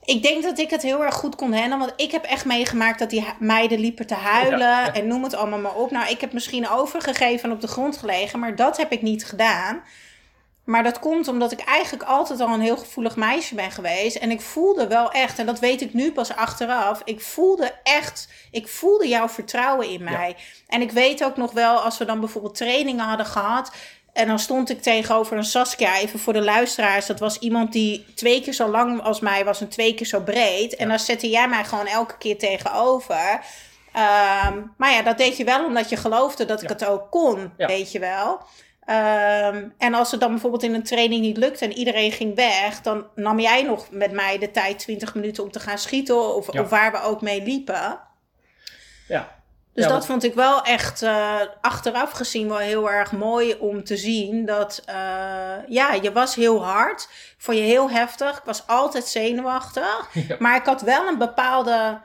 Ik 0.04 0.22
denk 0.22 0.42
dat 0.42 0.58
ik 0.58 0.70
het 0.70 0.82
heel 0.82 1.04
erg 1.04 1.14
goed 1.14 1.36
kon 1.36 1.52
handelen. 1.52 1.78
Want 1.78 1.92
ik 1.96 2.10
heb 2.10 2.24
echt 2.24 2.44
meegemaakt 2.44 2.98
dat 2.98 3.10
die 3.10 3.26
meiden 3.38 3.78
liepen 3.78 4.06
te 4.06 4.14
huilen. 4.14 4.94
En 4.94 5.06
noem 5.06 5.22
het 5.22 5.34
allemaal 5.34 5.58
maar 5.58 5.74
op. 5.74 5.90
Nou, 5.90 6.10
ik 6.10 6.20
heb 6.20 6.32
misschien 6.32 6.68
overgegeven 6.68 7.48
en 7.48 7.54
op 7.54 7.60
de 7.60 7.68
grond 7.68 7.96
gelegen. 7.96 8.38
Maar 8.38 8.56
dat 8.56 8.76
heb 8.76 8.92
ik 8.92 9.02
niet 9.02 9.24
gedaan. 9.24 9.82
Maar 10.68 10.82
dat 10.82 10.98
komt 10.98 11.28
omdat 11.28 11.52
ik 11.52 11.60
eigenlijk 11.60 12.08
altijd 12.08 12.40
al 12.40 12.48
een 12.48 12.60
heel 12.60 12.76
gevoelig 12.76 13.16
meisje 13.16 13.54
ben 13.54 13.70
geweest. 13.70 14.16
En 14.16 14.30
ik 14.30 14.40
voelde 14.40 14.86
wel 14.86 15.10
echt, 15.10 15.38
en 15.38 15.46
dat 15.46 15.58
weet 15.58 15.80
ik 15.80 15.94
nu 15.94 16.12
pas 16.12 16.36
achteraf. 16.36 17.00
Ik 17.04 17.20
voelde 17.20 17.72
echt, 17.82 18.28
ik 18.50 18.68
voelde 18.68 19.08
jouw 19.08 19.28
vertrouwen 19.28 19.88
in 19.88 20.02
mij. 20.04 20.36
En 20.66 20.80
ik 20.80 20.90
weet 20.90 21.24
ook 21.24 21.36
nog 21.36 21.52
wel, 21.52 21.78
als 21.78 21.98
we 21.98 22.04
dan 22.04 22.20
bijvoorbeeld 22.20 22.54
trainingen 22.54 23.04
hadden 23.04 23.26
gehad. 23.26 23.72
En 24.12 24.26
dan 24.26 24.38
stond 24.38 24.70
ik 24.70 24.82
tegenover 24.82 25.36
een 25.36 25.44
Saskia, 25.44 25.96
even 25.96 26.18
voor 26.18 26.32
de 26.32 26.42
luisteraars. 26.42 27.06
Dat 27.06 27.20
was 27.20 27.38
iemand 27.38 27.72
die 27.72 28.04
twee 28.14 28.40
keer 28.40 28.54
zo 28.54 28.68
lang 28.68 29.02
als 29.02 29.20
mij 29.20 29.44
was 29.44 29.60
en 29.60 29.68
twee 29.68 29.94
keer 29.94 30.06
zo 30.06 30.20
breed. 30.20 30.76
En 30.76 30.88
dan 30.88 30.98
zette 30.98 31.30
jij 31.30 31.48
mij 31.48 31.64
gewoon 31.64 31.86
elke 31.86 32.18
keer 32.18 32.38
tegenover. 32.38 33.40
Um, 33.96 34.74
maar 34.76 34.92
ja, 34.92 35.02
dat 35.02 35.18
deed 35.18 35.36
je 35.36 35.44
wel 35.44 35.64
omdat 35.64 35.88
je 35.88 35.96
geloofde 35.96 36.44
dat 36.44 36.62
ik 36.62 36.68
het 36.68 36.84
ook 36.84 37.10
kon, 37.10 37.52
weet 37.56 37.92
je 37.92 37.98
wel. 37.98 38.40
Um, 38.90 39.74
en 39.78 39.94
als 39.94 40.10
het 40.10 40.20
dan 40.20 40.30
bijvoorbeeld 40.30 40.62
in 40.62 40.74
een 40.74 40.82
training 40.82 41.20
niet 41.20 41.36
lukt 41.36 41.62
en 41.62 41.72
iedereen 41.72 42.12
ging 42.12 42.34
weg, 42.34 42.80
dan 42.80 43.06
nam 43.14 43.40
jij 43.40 43.62
nog 43.62 43.90
met 43.90 44.12
mij 44.12 44.38
de 44.38 44.50
tijd 44.50 44.78
20 44.78 45.14
minuten 45.14 45.42
om 45.42 45.50
te 45.50 45.60
gaan 45.60 45.78
schieten 45.78 46.34
of, 46.34 46.48
of 46.48 46.68
waar 46.68 46.92
we 46.92 47.02
ook 47.02 47.22
mee 47.22 47.42
liepen. 47.42 48.00
Ja. 49.08 49.36
Dus 49.78 49.86
Ja, 49.86 49.92
dat 49.92 50.06
vond 50.06 50.24
ik 50.24 50.34
wel 50.34 50.62
echt 50.62 51.02
eh, 51.02 51.40
achteraf 51.60 52.10
gezien 52.10 52.48
wel 52.48 52.58
heel 52.58 52.90
erg 52.90 53.12
mooi 53.12 53.54
om 53.54 53.84
te 53.84 53.96
zien. 53.96 54.46
Dat 54.46 54.82
eh, 54.86 54.94
ja, 55.68 55.92
je 55.92 56.12
was 56.12 56.34
heel 56.34 56.64
hard. 56.64 57.08
Vond 57.38 57.56
je 57.56 57.62
heel 57.62 57.90
heftig. 57.90 58.38
Ik 58.38 58.44
was 58.44 58.66
altijd 58.66 59.06
zenuwachtig. 59.06 60.08
Ja. 60.28 60.36
Maar 60.38 60.56
ik 60.56 60.64
had 60.64 60.82
wel 60.82 61.06
een 61.06 61.18
bepaalde. 61.18 62.00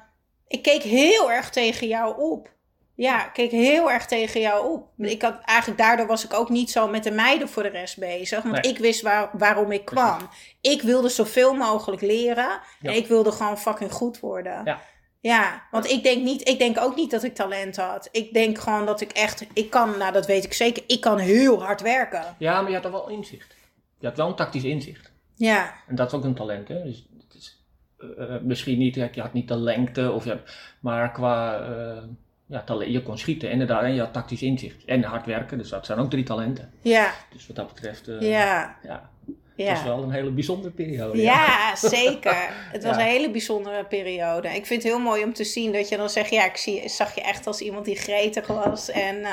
Ik 0.47 0.61
keek 0.61 0.81
heel 0.81 1.31
erg 1.31 1.49
tegen 1.49 1.87
jou 1.87 2.21
op. 2.21 2.49
Ja, 2.95 3.25
ik 3.25 3.33
keek 3.33 3.51
heel 3.51 3.91
erg 3.91 4.05
tegen 4.05 4.41
jou 4.41 4.73
op. 4.73 4.87
Ik 4.97 5.21
had, 5.21 5.39
eigenlijk 5.45 5.79
daardoor 5.79 6.07
was 6.07 6.23
ik 6.25 6.33
ook 6.33 6.49
niet 6.49 6.71
zo 6.71 6.87
met 6.87 7.03
de 7.03 7.11
meiden 7.11 7.49
voor 7.49 7.63
de 7.63 7.69
rest 7.69 7.99
bezig. 7.99 8.43
Want 8.43 8.61
Nee. 8.61 8.71
ik 8.71 8.77
wist 8.77 9.01
waar, 9.01 9.29
waarom 9.33 9.71
ik 9.71 9.85
kwam. 9.85 10.17
Ik 10.61 10.81
wilde 10.81 11.09
zoveel 11.09 11.53
mogelijk 11.53 12.01
leren. 12.01 12.59
Ja. 12.79 12.89
En 12.89 12.95
ik 12.95 13.07
wilde 13.07 13.31
gewoon 13.31 13.57
fucking 13.57 13.91
goed 13.91 14.19
worden. 14.19 14.61
Ja. 14.65 14.81
Ja, 15.19 15.63
want 15.71 15.89
ik 15.89 16.03
denk, 16.03 16.23
niet, 16.23 16.47
ik 16.49 16.59
denk 16.59 16.79
ook 16.79 16.95
niet 16.95 17.11
dat 17.11 17.23
ik 17.23 17.35
talent 17.35 17.75
had. 17.75 18.09
Ik 18.11 18.33
denk 18.33 18.57
gewoon 18.57 18.85
dat 18.85 19.01
ik 19.01 19.11
echt, 19.11 19.45
ik 19.53 19.69
kan, 19.69 19.97
nou 19.97 20.11
dat 20.13 20.25
weet 20.25 20.43
ik 20.43 20.53
zeker, 20.53 20.83
ik 20.87 21.01
kan 21.01 21.17
heel 21.17 21.63
hard 21.63 21.81
werken. 21.81 22.35
Ja, 22.37 22.61
maar 22.61 22.69
je 22.69 22.75
had 22.75 22.85
er 22.85 22.91
wel 22.91 23.09
inzicht. 23.09 23.55
Je 23.99 24.07
had 24.07 24.17
wel 24.17 24.27
een 24.27 24.35
tactisch 24.35 24.63
inzicht. 24.63 25.11
Ja, 25.35 25.73
En 25.87 25.95
dat 25.95 26.07
is 26.07 26.13
ook 26.13 26.23
een 26.23 26.35
talent, 26.35 26.67
hè. 26.67 26.83
Dus 26.83 27.07
het 27.27 27.33
is, 27.33 27.63
eh, 27.97 28.35
eh, 28.35 28.41
misschien 28.41 28.77
niet, 28.77 28.95
je 28.95 29.21
had 29.21 29.33
niet 29.33 29.47
de 29.47 29.57
lengte, 29.57 30.11
of 30.11 30.23
je 30.23 30.29
had, 30.29 30.39
maar 30.81 31.11
qua 31.11 31.59
eh, 31.59 32.03
ja, 32.45 32.61
talent, 32.63 32.91
je 32.91 33.01
kon 33.03 33.17
schieten 33.17 33.51
inderdaad 33.51 33.83
en 33.83 33.93
je 33.93 33.99
had 33.99 34.13
tactisch 34.13 34.41
inzicht. 34.41 34.85
En 34.85 35.03
hard 35.03 35.25
werken, 35.25 35.57
dus 35.57 35.69
dat 35.69 35.85
zijn 35.85 35.99
ook 35.99 36.09
drie 36.09 36.23
talenten. 36.23 36.71
ja, 36.81 37.11
Dus 37.33 37.47
wat 37.47 37.55
dat 37.55 37.67
betreft, 37.73 38.07
eh, 38.07 38.21
ja, 38.21 38.75
ja, 38.83 39.09
het 39.55 39.67
was 39.69 39.83
wel 39.83 40.03
een 40.03 40.11
hele 40.11 40.29
bijzondere 40.31 40.73
periode. 40.73 41.21
Ja, 41.21 41.75
zeker. 41.75 42.35
Het 42.71 42.83
was 42.83 42.95
Ja. 42.95 43.01
een 43.01 43.07
hele 43.07 43.31
bijzondere 43.31 43.85
periode. 43.85 44.47
Ik 44.47 44.65
vind 44.65 44.83
het 44.83 44.91
heel 44.91 45.01
mooi 45.01 45.23
om 45.23 45.33
te 45.33 45.43
zien 45.43 45.71
dat 45.71 45.89
je 45.89 45.97
dan 45.97 46.09
zegt, 46.09 46.29
ja, 46.29 46.45
ik 46.45 46.57
zie, 46.57 46.89
zag 46.89 47.15
je 47.15 47.21
echt 47.21 47.47
als 47.47 47.61
iemand 47.61 47.85
die 47.85 47.95
gretig 47.95 48.47
was. 48.47 48.89
En 48.89 49.23
eh, 49.23 49.31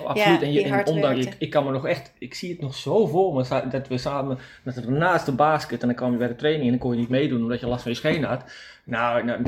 Oh, 0.00 0.06
absoluut. 0.06 0.40
Ja, 0.40 0.46
en 0.46 0.52
je, 0.52 0.62
en 0.62 0.86
ondanks, 0.86 1.26
ik, 1.26 1.34
ik 1.38 1.50
kan 1.50 1.64
me 1.64 1.70
nog 1.70 1.86
echt, 1.86 2.12
ik 2.18 2.34
zie 2.34 2.50
het 2.50 2.60
nog 2.60 2.74
zo 2.74 3.06
voor 3.06 3.34
me, 3.34 3.68
dat 3.70 3.88
we 3.88 3.98
samen, 3.98 4.38
dat 4.64 4.74
we 4.74 4.90
naast 4.90 5.26
de 5.26 5.32
basket 5.32 5.80
en 5.80 5.86
dan 5.86 5.96
kwam 5.96 6.12
je 6.12 6.18
bij 6.18 6.28
de 6.28 6.36
training 6.36 6.64
en 6.64 6.70
dan 6.70 6.78
kon 6.78 6.92
je 6.92 6.98
niet 6.98 7.08
meedoen 7.08 7.42
omdat 7.42 7.60
je 7.60 7.66
last 7.66 7.82
van 7.82 7.90
je 7.90 7.96
scheen 7.96 8.24
had. 8.24 8.44
Nou, 8.84 9.24
nou 9.24 9.42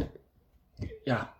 ja, 1.04 1.32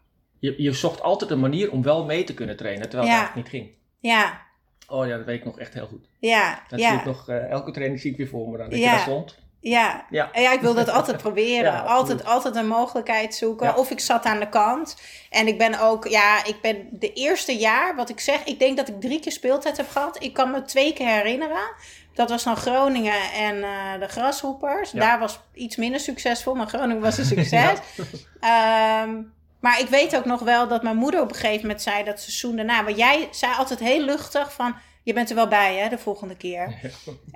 je, 0.45 0.55
je 0.63 0.73
zocht 0.73 1.03
altijd 1.03 1.31
een 1.31 1.41
manier 1.41 1.71
om 1.71 1.83
wel 1.83 2.05
mee 2.05 2.25
te 2.25 2.35
kunnen 2.35 2.57
trainen, 2.57 2.89
terwijl 2.89 3.11
Ja. 3.11 3.15
het 3.17 3.23
eigenlijk 3.25 3.53
niet 3.53 3.63
ging. 3.63 3.75
ja, 4.01 4.43
Oh 4.89 5.07
ja, 5.07 5.17
dat 5.17 5.27
weet 5.27 5.39
ik 5.39 5.45
nog 5.45 5.59
echt 5.59 5.75
heel 5.75 5.87
goed. 5.87 6.07
ja, 6.19 6.63
Dat 6.69 6.81
zie 6.81 6.89
ik 6.89 6.99
ja, 6.99 7.05
nog, 7.05 7.29
eh, 7.29 7.51
elke 7.51 7.71
training 7.71 8.01
zie 8.01 8.11
ik 8.11 8.17
weer 8.17 8.29
voor 8.29 8.49
me 8.49 8.57
dan, 8.59 8.71
dat 8.71 8.79
Ja. 8.79 8.85
je 8.85 8.91
daar 8.91 9.01
stond. 9.01 9.39
ja. 9.61 10.07
Ja. 10.11 10.29
Ja, 10.33 10.53
ik 10.53 10.61
wil 10.61 10.75
dat 10.75 10.89
altijd 10.91 11.17
proberen. 11.27 11.73
Ja, 11.73 11.81
altijd, 11.81 12.25
altijd 12.25 12.57
een 12.57 12.67
mogelijkheid 12.69 13.35
zoeken. 13.35 13.67
Ja. 13.67 13.75
Of 13.75 13.91
ik 13.91 14.01
zat 14.01 14.25
aan 14.25 14.41
de 14.41 14.49
kant. 14.49 14.97
En 15.31 15.47
ik 15.47 15.59
ben 15.59 15.81
ook, 15.81 16.07
ja, 16.09 16.45
ik 16.45 16.57
ben 16.61 16.89
de 16.91 17.13
eerste 17.13 17.57
jaar, 17.57 17.97
wat 17.97 18.09
ik 18.09 18.21
zeg, 18.21 18.45
ik 18.45 18.59
denk 18.59 18.77
dat 18.77 18.89
ik 18.89 19.01
drie 19.01 19.21
keer 19.21 19.33
speeltijd 19.33 19.77
heb 19.77 19.89
gehad. 19.89 20.23
Ik 20.23 20.33
kan 20.33 20.51
me 20.51 20.63
twee 20.63 20.93
keer 20.93 21.07
herinneren. 21.09 21.73
Dat 22.15 22.31
was 22.31 22.45
dan 22.45 22.57
Groningen 22.57 23.33
en 23.35 23.63
eh, 23.63 24.01
de 24.01 24.09
Grashoppers. 24.09 24.91
Ja. 24.91 25.01
Daar 25.01 25.19
was 25.19 25.41
iets 25.55 25.77
minder 25.77 26.01
succesvol, 26.01 26.55
maar 26.55 26.67
Groningen 26.67 27.03
was 27.03 27.19
een 27.19 27.25
succes. 27.37 27.79
Ehm, 28.41 29.11
maar 29.65 29.81
ik 29.81 29.89
weet 29.89 30.17
ook 30.17 30.25
nog 30.25 30.41
wel 30.41 30.69
dat 30.69 30.83
mijn 30.83 30.97
moeder 30.97 31.21
op 31.21 31.29
een 31.29 31.35
gegeven 31.37 31.61
moment 31.61 31.83
zei 31.83 32.05
dat 32.05 32.21
seizoen 32.21 32.57
daarna. 32.57 32.85
Want 32.85 32.97
jij 32.97 33.29
zei 33.31 33.53
altijd 33.59 33.79
heel 33.81 34.01
luchtig 34.01 34.53
van. 34.53 34.75
Je 35.03 35.13
bent 35.13 35.29
er 35.31 35.35
wel 35.37 35.49
bij, 35.49 35.75
hè, 35.77 35.89
de 35.89 35.99
volgende 35.99 36.37
keer. 36.37 36.75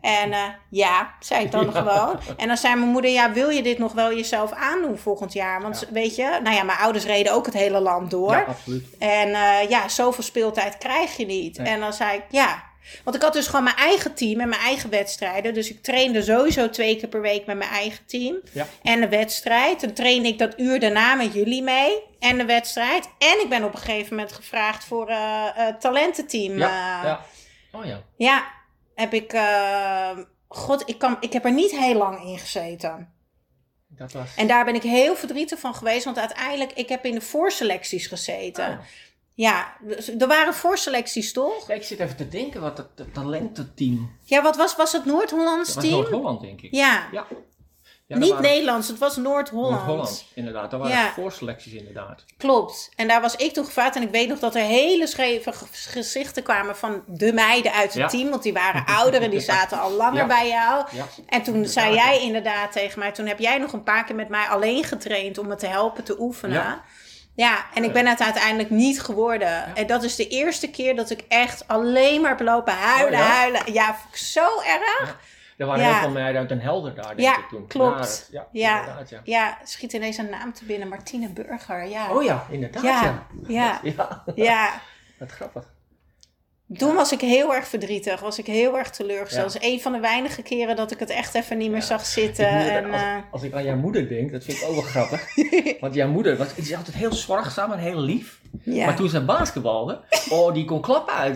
En 0.01 0.33
eh, 0.33 0.43
ja, 0.71 1.15
zei 1.21 1.45
ik 1.45 1.51
dan 1.51 1.65
Ja. 1.65 1.71
gewoon. 1.81 2.19
En 2.37 2.47
dan 2.49 2.57
zei 2.57 2.75
mijn 2.75 2.91
moeder, 2.91 3.11
ja, 3.11 3.33
wil 3.33 3.49
je 3.49 3.63
dit 3.63 3.79
nog 3.79 3.93
wel 3.93 4.15
jezelf 4.15 4.53
aandoen 4.53 4.99
volgend 4.99 5.33
jaar? 5.33 5.63
Want 5.63 5.81
Ja. 5.81 5.93
weet 5.93 6.17
je, 6.17 6.39
nou 6.43 6.57
ja, 6.57 6.63
mijn 6.63 6.79
ouders 6.79 7.05
reden 7.05 7.33
ook 7.33 7.47
het 7.47 7.55
hele 7.55 7.81
land 7.81 8.11
door. 8.11 8.31
Ja, 8.33 8.45
absoluut. 8.49 8.85
En 8.99 9.35
eh, 9.35 9.69
ja, 9.69 9.89
zoveel 9.89 10.25
speeltijd 10.25 10.79
krijg 10.79 11.17
je 11.17 11.27
niet. 11.27 11.59
Nee. 11.59 11.67
En 11.67 11.81
dan 11.81 11.93
zei 11.93 12.17
ik, 12.17 12.23
ja. 12.31 12.63
Want 13.05 13.17
ik 13.17 13.23
had 13.23 13.33
dus 13.33 13.47
gewoon 13.47 13.65
mijn 13.65 13.77
eigen 13.77 14.15
team 14.15 14.41
en 14.41 14.49
mijn 14.49 14.61
eigen 14.61 14.91
wedstrijden. 14.91 15.55
Dus 15.55 15.71
ik 15.71 15.83
trainde 15.83 16.23
sowieso 16.23 16.71
twee 16.71 16.97
keer 16.97 17.09
per 17.09 17.21
week 17.21 17.47
met 17.47 17.57
mijn 17.57 17.71
eigen 17.71 18.07
team. 18.07 18.41
Ja. 18.53 18.67
En 18.83 19.01
de 19.01 19.09
wedstrijd. 19.09 19.81
Dan 19.81 19.93
trainde 19.93 20.29
ik 20.29 20.39
dat 20.39 20.59
uur 20.59 20.81
daarna 20.81 21.15
met 21.15 21.33
jullie 21.33 21.63
mee. 21.63 22.03
En 22.19 22.39
de 22.39 22.45
wedstrijd. 22.45 23.09
En 23.19 23.41
ik 23.43 23.49
ben 23.49 23.65
op 23.65 23.73
een 23.73 23.79
gegeven 23.79 24.17
moment 24.17 24.33
gevraagd 24.33 24.85
voor 24.85 25.09
eh 25.09 25.47
eh, 25.57 25.77
talententeam. 25.77 26.59
Ja, 26.59 26.99
eh, 26.99 27.05
ja. 27.05 27.21
Oh 27.73 27.85
ja. 27.85 28.03
ja, 28.17 28.45
heb 28.95 29.13
ik. 29.13 29.37
God, 30.49 30.83
ik, 30.89 30.99
kan, 30.99 31.17
ik 31.21 31.33
heb 31.33 31.45
er 31.45 31.53
niet 31.53 31.79
heel 31.79 31.95
lang 31.95 32.25
in 32.25 32.39
gezeten. 32.39 33.13
Dat 33.89 34.13
was... 34.13 34.35
En 34.37 34.47
daar 34.47 34.65
ben 34.65 34.75
ik 34.75 34.83
heel 34.83 35.17
verdrietig 35.17 35.59
van 35.59 35.75
geweest. 35.75 36.05
Want 36.05 36.19
uiteindelijk, 36.19 36.73
ik 36.73 36.89
heb 36.89 37.05
in 37.05 37.15
de 37.15 37.21
voorselecties 37.21 38.07
gezeten. 38.07 38.67
Ah. 38.67 38.79
Ja, 39.39 39.73
dus 39.81 40.09
er 40.19 40.27
waren 40.27 40.55
voorselecties 40.55 41.33
toch? 41.33 41.69
Ja, 41.69 41.75
ik 41.75 41.83
zit 41.83 42.01
even 42.01 42.17
te 42.17 42.29
denken 42.29 42.61
wat 42.61 42.77
het, 42.79 42.87
het 42.97 43.15
talententeam... 43.15 44.11
Ja, 44.25 44.43
wat 44.43 44.57
was, 44.57 44.77
was 44.77 44.93
het 44.93 45.05
Noord-Hollands 45.05 45.75
was 45.75 45.85
team? 45.85 45.95
Noord-Holland, 45.97 46.41
denk 46.41 46.61
ik. 46.61 46.75
Ja, 46.75 47.09
Ja. 47.13 47.27
Niet 48.07 48.29
waren- 48.29 48.43
Nederlands, 48.45 48.89
het 48.89 48.99
was 48.99 49.17
Noord-Holland. 49.17 49.71
Noord-Holland, 49.75 50.25
inderdaad. 50.35 50.71
Daar 50.71 50.81
waren 50.81 50.97
Ja. 50.97 51.13
voorselecties 51.13 51.73
inderdaad. 51.73 52.25
Klopt. 52.37 52.91
En 52.97 53.09
daar 53.09 53.21
was 53.21 53.37
ik 53.37 53.53
toen 53.53 53.65
gevraagd. 53.65 53.97
En 53.97 54.03
ik 54.03 54.11
weet 54.11 54.29
nog 54.29 54.39
dat 54.39 54.55
er 54.55 54.63
hele 54.63 55.07
scheve 55.07 55.53
ge- 55.53 55.67
gezichten 55.73 56.43
kwamen 56.43 56.77
van 56.77 57.03
de 57.07 57.33
meiden 57.33 57.73
uit 57.73 57.95
het 57.95 58.11
team. 58.11 58.31
Want 58.31 58.43
die 58.43 58.53
waren 58.53 58.85
ouder 58.87 59.23
en 59.23 59.31
die 59.31 59.41
zaten 59.55 59.81
al 59.81 59.91
langer 59.91 60.27
bij 60.27 60.49
jou. 60.49 60.87
Ja. 60.93 61.07
En 61.27 61.43
toen 61.43 61.55
Inderdaad, 61.55 61.83
zei 61.83 61.95
jij 61.95 62.21
inderdaad 62.23 62.73
tegen 62.73 62.99
mij, 62.99 63.13
toen 63.13 63.27
heb 63.27 63.39
jij 63.39 63.59
nog 63.59 63.73
een 63.73 63.83
paar 63.83 64.05
keer 64.05 64.15
met 64.17 64.29
mij 64.29 64.47
alleen 64.47 64.85
getraind 64.85 65.39
om 65.39 65.47
me 65.47 65.55
te 65.57 65.67
helpen 65.67 66.05
te 66.05 66.21
oefenen. 66.21 66.81
Ja, 67.39 67.65
en 67.75 67.85
ik 67.85 67.93
ben 67.93 68.07
het 68.07 68.21
uiteindelijk 68.21 68.71
niet 68.71 69.01
geworden. 69.03 69.77
En 69.77 69.87
dat 69.87 70.03
is 70.03 70.17
de 70.17 70.29
eerste 70.29 70.71
keer 70.71 70.97
dat 70.97 71.11
ik 71.11 71.25
echt 71.29 71.69
alleen 71.69 72.21
maar 72.21 72.31
heb 72.31 72.41
lopen 72.41 72.73
huilen, 72.75 73.19
Oh, 73.21 73.27
ja? 73.27 73.33
huilen. 73.33 73.73
Ja, 73.73 73.95
vond 73.95 74.15
ik 74.15 74.17
zo 74.17 74.47
erg. 74.61 75.19
Er 75.57 75.67
waren 75.67 75.85
Ja. 75.85 75.91
heel 75.93 76.01
veel 76.01 76.11
meiden 76.11 76.41
uit 76.41 76.49
Den 76.49 76.61
Helder 76.61 76.95
daar, 76.95 77.07
denk 77.17 77.21
Ja, 77.21 77.39
ik 77.39 77.49
toen. 77.49 77.67
klopt. 77.67 78.29
ja, 78.33 78.47
Ja. 78.53 78.85
ja. 79.09 79.21
Ja, 79.25 79.59
schiet 79.65 79.93
ineens 79.93 80.17
een 80.17 80.31
naam 80.31 80.53
te 80.53 80.65
binnen. 80.65 80.89
Martine 80.89 81.29
Burger, 81.29 81.85
ja. 81.87 82.11
Oh 82.13 82.23
ja, 82.23 82.47
inderdaad, 82.51 82.83
Ja, 82.83 83.03
ja. 83.03 83.25
ja. 83.49 83.81
Ja, 83.95 84.23
Ja, 84.35 84.71
wat 85.19 85.31
grappig. 85.31 85.65
Toen 86.77 86.95
was 86.95 87.13
ik 87.13 87.21
heel 87.21 87.55
erg 87.55 87.69
verdrietig. 87.69 88.21
Was 88.21 88.39
ik 88.39 88.47
heel 88.47 88.79
erg 88.79 88.91
teleurgesteld. 88.91 89.53
Dat 89.53 89.63
is 89.63 89.69
een 89.73 89.81
van 89.81 89.93
de 89.93 90.01
weinige 90.01 90.43
keren 90.43 90.77
dat 90.77 90.91
ik 90.91 90.99
het 90.99 91.11
echt 91.11 91.35
even 91.35 91.59
niet 91.59 91.71
meer 91.71 91.83
zag 91.83 92.07
zitten. 92.07 92.49
En, 92.49 92.85
als, 92.85 93.03
eh, 93.03 93.17
als 93.31 93.43
ik 93.43 93.53
aan 93.53 93.65
jouw 93.65 93.77
moeder 93.77 94.09
denk, 94.09 94.33
dat 94.33 94.45
vind 94.45 94.59
ik 94.59 94.65
ook 94.69 94.75
wel 94.75 94.83
grappig. 94.83 95.23
Want 95.81 95.95
jouw 95.95 96.09
moeder 96.09 96.37
was, 96.37 96.55
die 96.55 96.65
is 96.65 96.75
altijd 96.75 96.97
heel 96.97 97.13
zorgzaam 97.13 97.73
en 97.73 97.79
heel 97.79 98.01
lief. 98.01 98.41
Ja. 98.63 98.85
Maar 98.87 98.97
toen 98.97 99.09
ze 99.09 99.25
basketbalde, 99.25 100.01
oh, 100.31 100.55
die 100.55 100.65
kon 100.65 100.81
klappen 100.81 101.15
uit. 101.15 101.35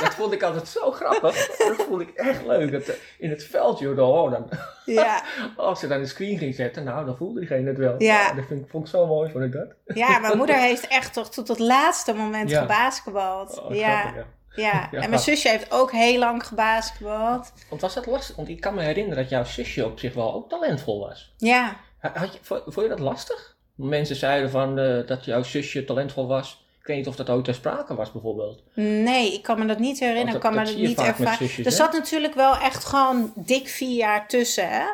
Dat 0.00 0.14
vond 0.14 0.32
ik 0.32 0.42
altijd 0.42 0.68
zo 0.68 0.90
grappig. 0.90 1.56
Dat 1.56 1.86
vond 1.88 2.00
ik 2.00 2.10
echt 2.10 2.46
leuk. 2.46 2.72
Dat, 2.72 2.82
eh, 2.82 2.94
in 3.18 3.30
het 3.30 3.44
veldje, 3.44 4.02
oh, 4.02 4.30
dan, 4.30 4.48
ja. 4.84 5.22
als 5.56 5.80
ze 5.80 5.86
dan 5.86 6.00
de 6.00 6.06
screen 6.06 6.38
ging 6.38 6.54
zetten, 6.54 6.84
nou, 6.84 7.06
dan 7.06 7.16
voelde 7.16 7.38
diegene 7.40 7.68
het 7.68 7.78
wel. 7.78 7.94
Ja. 7.98 8.30
Oh, 8.30 8.36
dat 8.36 8.44
vind 8.48 8.66
vond 8.70 8.84
ik 8.84 8.90
zo 8.90 9.06
mooi, 9.06 9.30
vond 9.30 9.44
ik 9.44 9.52
dat. 9.52 9.96
Ja, 9.96 10.18
mijn 10.18 10.36
moeder 10.36 10.56
heeft 10.56 10.86
echt 10.86 11.12
toch 11.12 11.30
tot 11.30 11.48
het 11.48 11.58
laatste 11.58 12.12
moment 12.12 12.50
Ja. 12.50 12.60
gebasketbald. 12.60 13.60
Oh, 13.60 13.74
ja, 13.74 14.00
grappig, 14.00 14.26
ja. 14.54 14.88
En 14.92 15.08
mijn 15.10 15.22
zusje 15.22 15.48
heeft 15.48 15.72
ook 15.72 15.92
heel 15.92 16.18
lang 16.18 16.46
gebasketbald. 16.46 17.52
Want 17.68 17.80
was 17.80 17.94
dat 17.94 18.06
lastig? 18.06 18.36
Want 18.36 18.48
ik 18.48 18.60
kan 18.60 18.74
me 18.74 18.82
herinneren 18.82 19.22
dat 19.22 19.30
jouw 19.30 19.44
zusje 19.44 19.84
op 19.84 19.98
zich 19.98 20.14
wel 20.14 20.34
ook 20.34 20.48
talentvol 20.48 21.00
was. 21.00 21.34
Ja. 21.36 21.76
Had 21.98 22.32
je, 22.32 22.38
vond 22.42 22.74
je 22.74 22.88
dat 22.88 22.98
lastig? 22.98 23.53
Mensen 23.74 24.16
zeiden 24.16 24.50
van, 24.50 24.78
eh, 24.78 25.06
dat 25.06 25.24
jouw 25.24 25.42
zusje 25.42 25.84
talentvol 25.84 26.26
was. 26.26 26.62
Ik 26.80 26.86
weet 26.86 26.96
niet 26.96 27.06
of 27.08 27.16
dat 27.16 27.30
ooit 27.30 27.44
ter 27.44 27.54
sprake 27.54 27.94
was, 27.94 28.12
bijvoorbeeld. 28.12 28.62
Nee, 28.74 29.32
ik 29.32 29.42
kan 29.42 29.58
me 29.58 29.66
dat 29.66 29.78
niet 29.78 29.98
herinneren. 29.98 30.26
Ik 30.26 30.32
dat- 30.32 30.42
kan 30.42 30.54
me 30.60 30.64
dat 30.66 30.76
niet 30.76 30.98
ervaren. 31.00 31.48
Er 31.56 31.64
hè? 31.64 31.70
zat 31.70 31.92
natuurlijk 31.92 32.34
wel 32.34 32.56
echt 32.56 32.84
gewoon 32.84 33.32
dik 33.34 33.68
vier 33.68 33.96
jaar 33.96 34.28
tussen, 34.28 34.68
hè? 34.68 34.84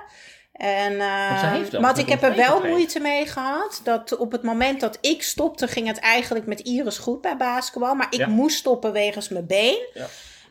En, 0.52 0.96
want 1.70 1.80
met 1.80 1.98
ik 1.98 2.08
heb 2.08 2.22
er 2.22 2.36
wel 2.36 2.64
moeite 2.66 3.00
mee 3.00 3.26
gehad. 3.26 3.80
Dat 3.84 4.16
op 4.16 4.32
het 4.32 4.42
moment 4.42 4.80
dat 4.80 4.98
ik 5.00 5.22
stopte, 5.22 5.66
ging 5.68 5.86
het 5.86 5.98
eigenlijk 5.98 6.46
met 6.46 6.60
Iris 6.60 6.98
goed 6.98 7.20
bij 7.20 7.36
basketbal. 7.36 7.94
Maar 7.94 8.06
ik 8.10 8.18
Ja. 8.18 8.26
moest 8.28 8.58
stoppen 8.58 8.92
wegens 8.92 9.28
mijn 9.28 9.46
been. 9.46 9.78
Ja. 9.94 10.06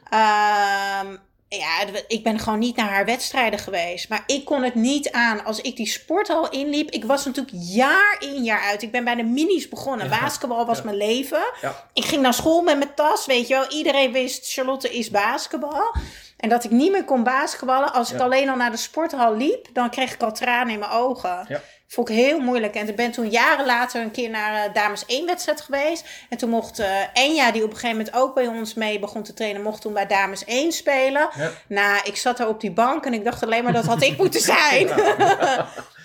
Ehm, 0.10 1.16
ja, 1.50 2.02
ik 2.08 2.24
ben 2.24 2.40
gewoon 2.40 2.60
niet 2.60 2.76
naar 2.76 2.90
haar 2.90 3.06
wedstrijden 3.06 3.60
geweest. 3.60 4.10
Maar 4.10 4.24
ik 4.26 4.46
kon 4.46 4.64
het 4.64 4.76
niet 4.76 5.12
aan 5.12 5.46
als 5.46 5.62
ik 5.62 5.76
die 5.76 5.88
sporthal 5.88 6.50
inliep. 6.50 6.90
Ik 6.92 7.06
was 7.06 7.26
natuurlijk 7.26 7.56
jaar 7.60 8.16
in 8.20 8.44
jaar 8.44 8.62
uit. 8.62 8.82
Ik 8.82 8.92
ben 8.92 9.04
bij 9.04 9.16
de 9.16 9.24
minis 9.24 9.70
begonnen. 9.70 10.10
Ja. 10.10 10.20
Basketbal 10.20 10.66
was 10.66 10.78
Ja. 10.78 10.84
mijn 10.84 10.98
leven. 10.98 11.44
Ja. 11.62 11.86
Ik 11.94 12.06
ging 12.06 12.22
naar 12.22 12.34
school 12.34 12.62
met 12.62 12.78
mijn 12.78 12.94
tas, 12.96 13.26
weet 13.26 13.48
je 13.48 13.54
wel. 13.54 13.68
Iedereen 13.70 14.12
wist, 14.12 14.54
Charlotte 14.54 14.90
is 14.98 15.10
basketbal. 15.10 15.96
En 16.38 16.50
dat 16.50 16.64
ik 16.64 16.72
niet 16.72 16.92
meer 16.92 17.06
kon 17.06 17.24
basketballen. 17.24 17.94
Als 17.94 18.12
ik 18.12 18.20
alleen 18.20 18.50
al 18.50 18.56
naar 18.56 18.72
de 18.72 18.78
sporthal 18.78 19.36
liep, 19.36 19.68
dan 19.74 19.90
kreeg 19.90 20.14
ik 20.14 20.22
al 20.24 20.34
tranen 20.34 20.74
in 20.74 20.80
mijn 20.80 20.92
ogen. 20.92 21.62
Vond 21.92 22.10
ik 22.10 22.16
heel 22.16 22.40
moeilijk. 22.40 22.76
En 22.76 22.88
ik 22.88 22.96
ben 22.96 23.12
toen 23.12 23.30
jaren 23.30 23.66
later 23.66 24.02
een 24.02 24.12
keer 24.12 24.30
naar 24.30 24.66
eh, 24.66 24.74
Dames 24.74 25.06
1 25.06 25.26
wedstrijd 25.26 25.62
geweest. 25.62 26.06
En 26.30 26.38
toen 26.38 26.50
mocht 26.50 26.80
eh 26.80 26.88
Enja, 27.14 27.52
die 27.52 27.64
op 27.64 27.70
een 27.70 27.76
gegeven 27.76 27.98
moment 27.98 28.16
ook 28.16 28.36
bij 28.36 28.48
ons 28.48 28.74
mee 28.74 29.00
begon 29.00 29.24
te 29.24 29.34
trainen, 29.34 29.62
mocht 29.62 29.82
toen 29.82 29.94
bij 29.94 30.08
Dames 30.08 30.46
1 30.46 30.72
spelen. 30.72 31.30
Ja. 31.38 31.52
Nou, 31.68 32.02
ik 32.04 32.16
zat 32.16 32.38
daar 32.38 32.48
op 32.48 32.62
die 32.62 32.72
bank 32.72 33.06
en 33.06 33.14
ik 33.14 33.24
dacht 33.24 33.44
alleen 33.44 33.64
maar 33.64 33.74
dat 33.74 33.86
had 33.86 34.02
ik 34.02 34.18
moeten 34.18 34.42
zijn. 34.56 34.88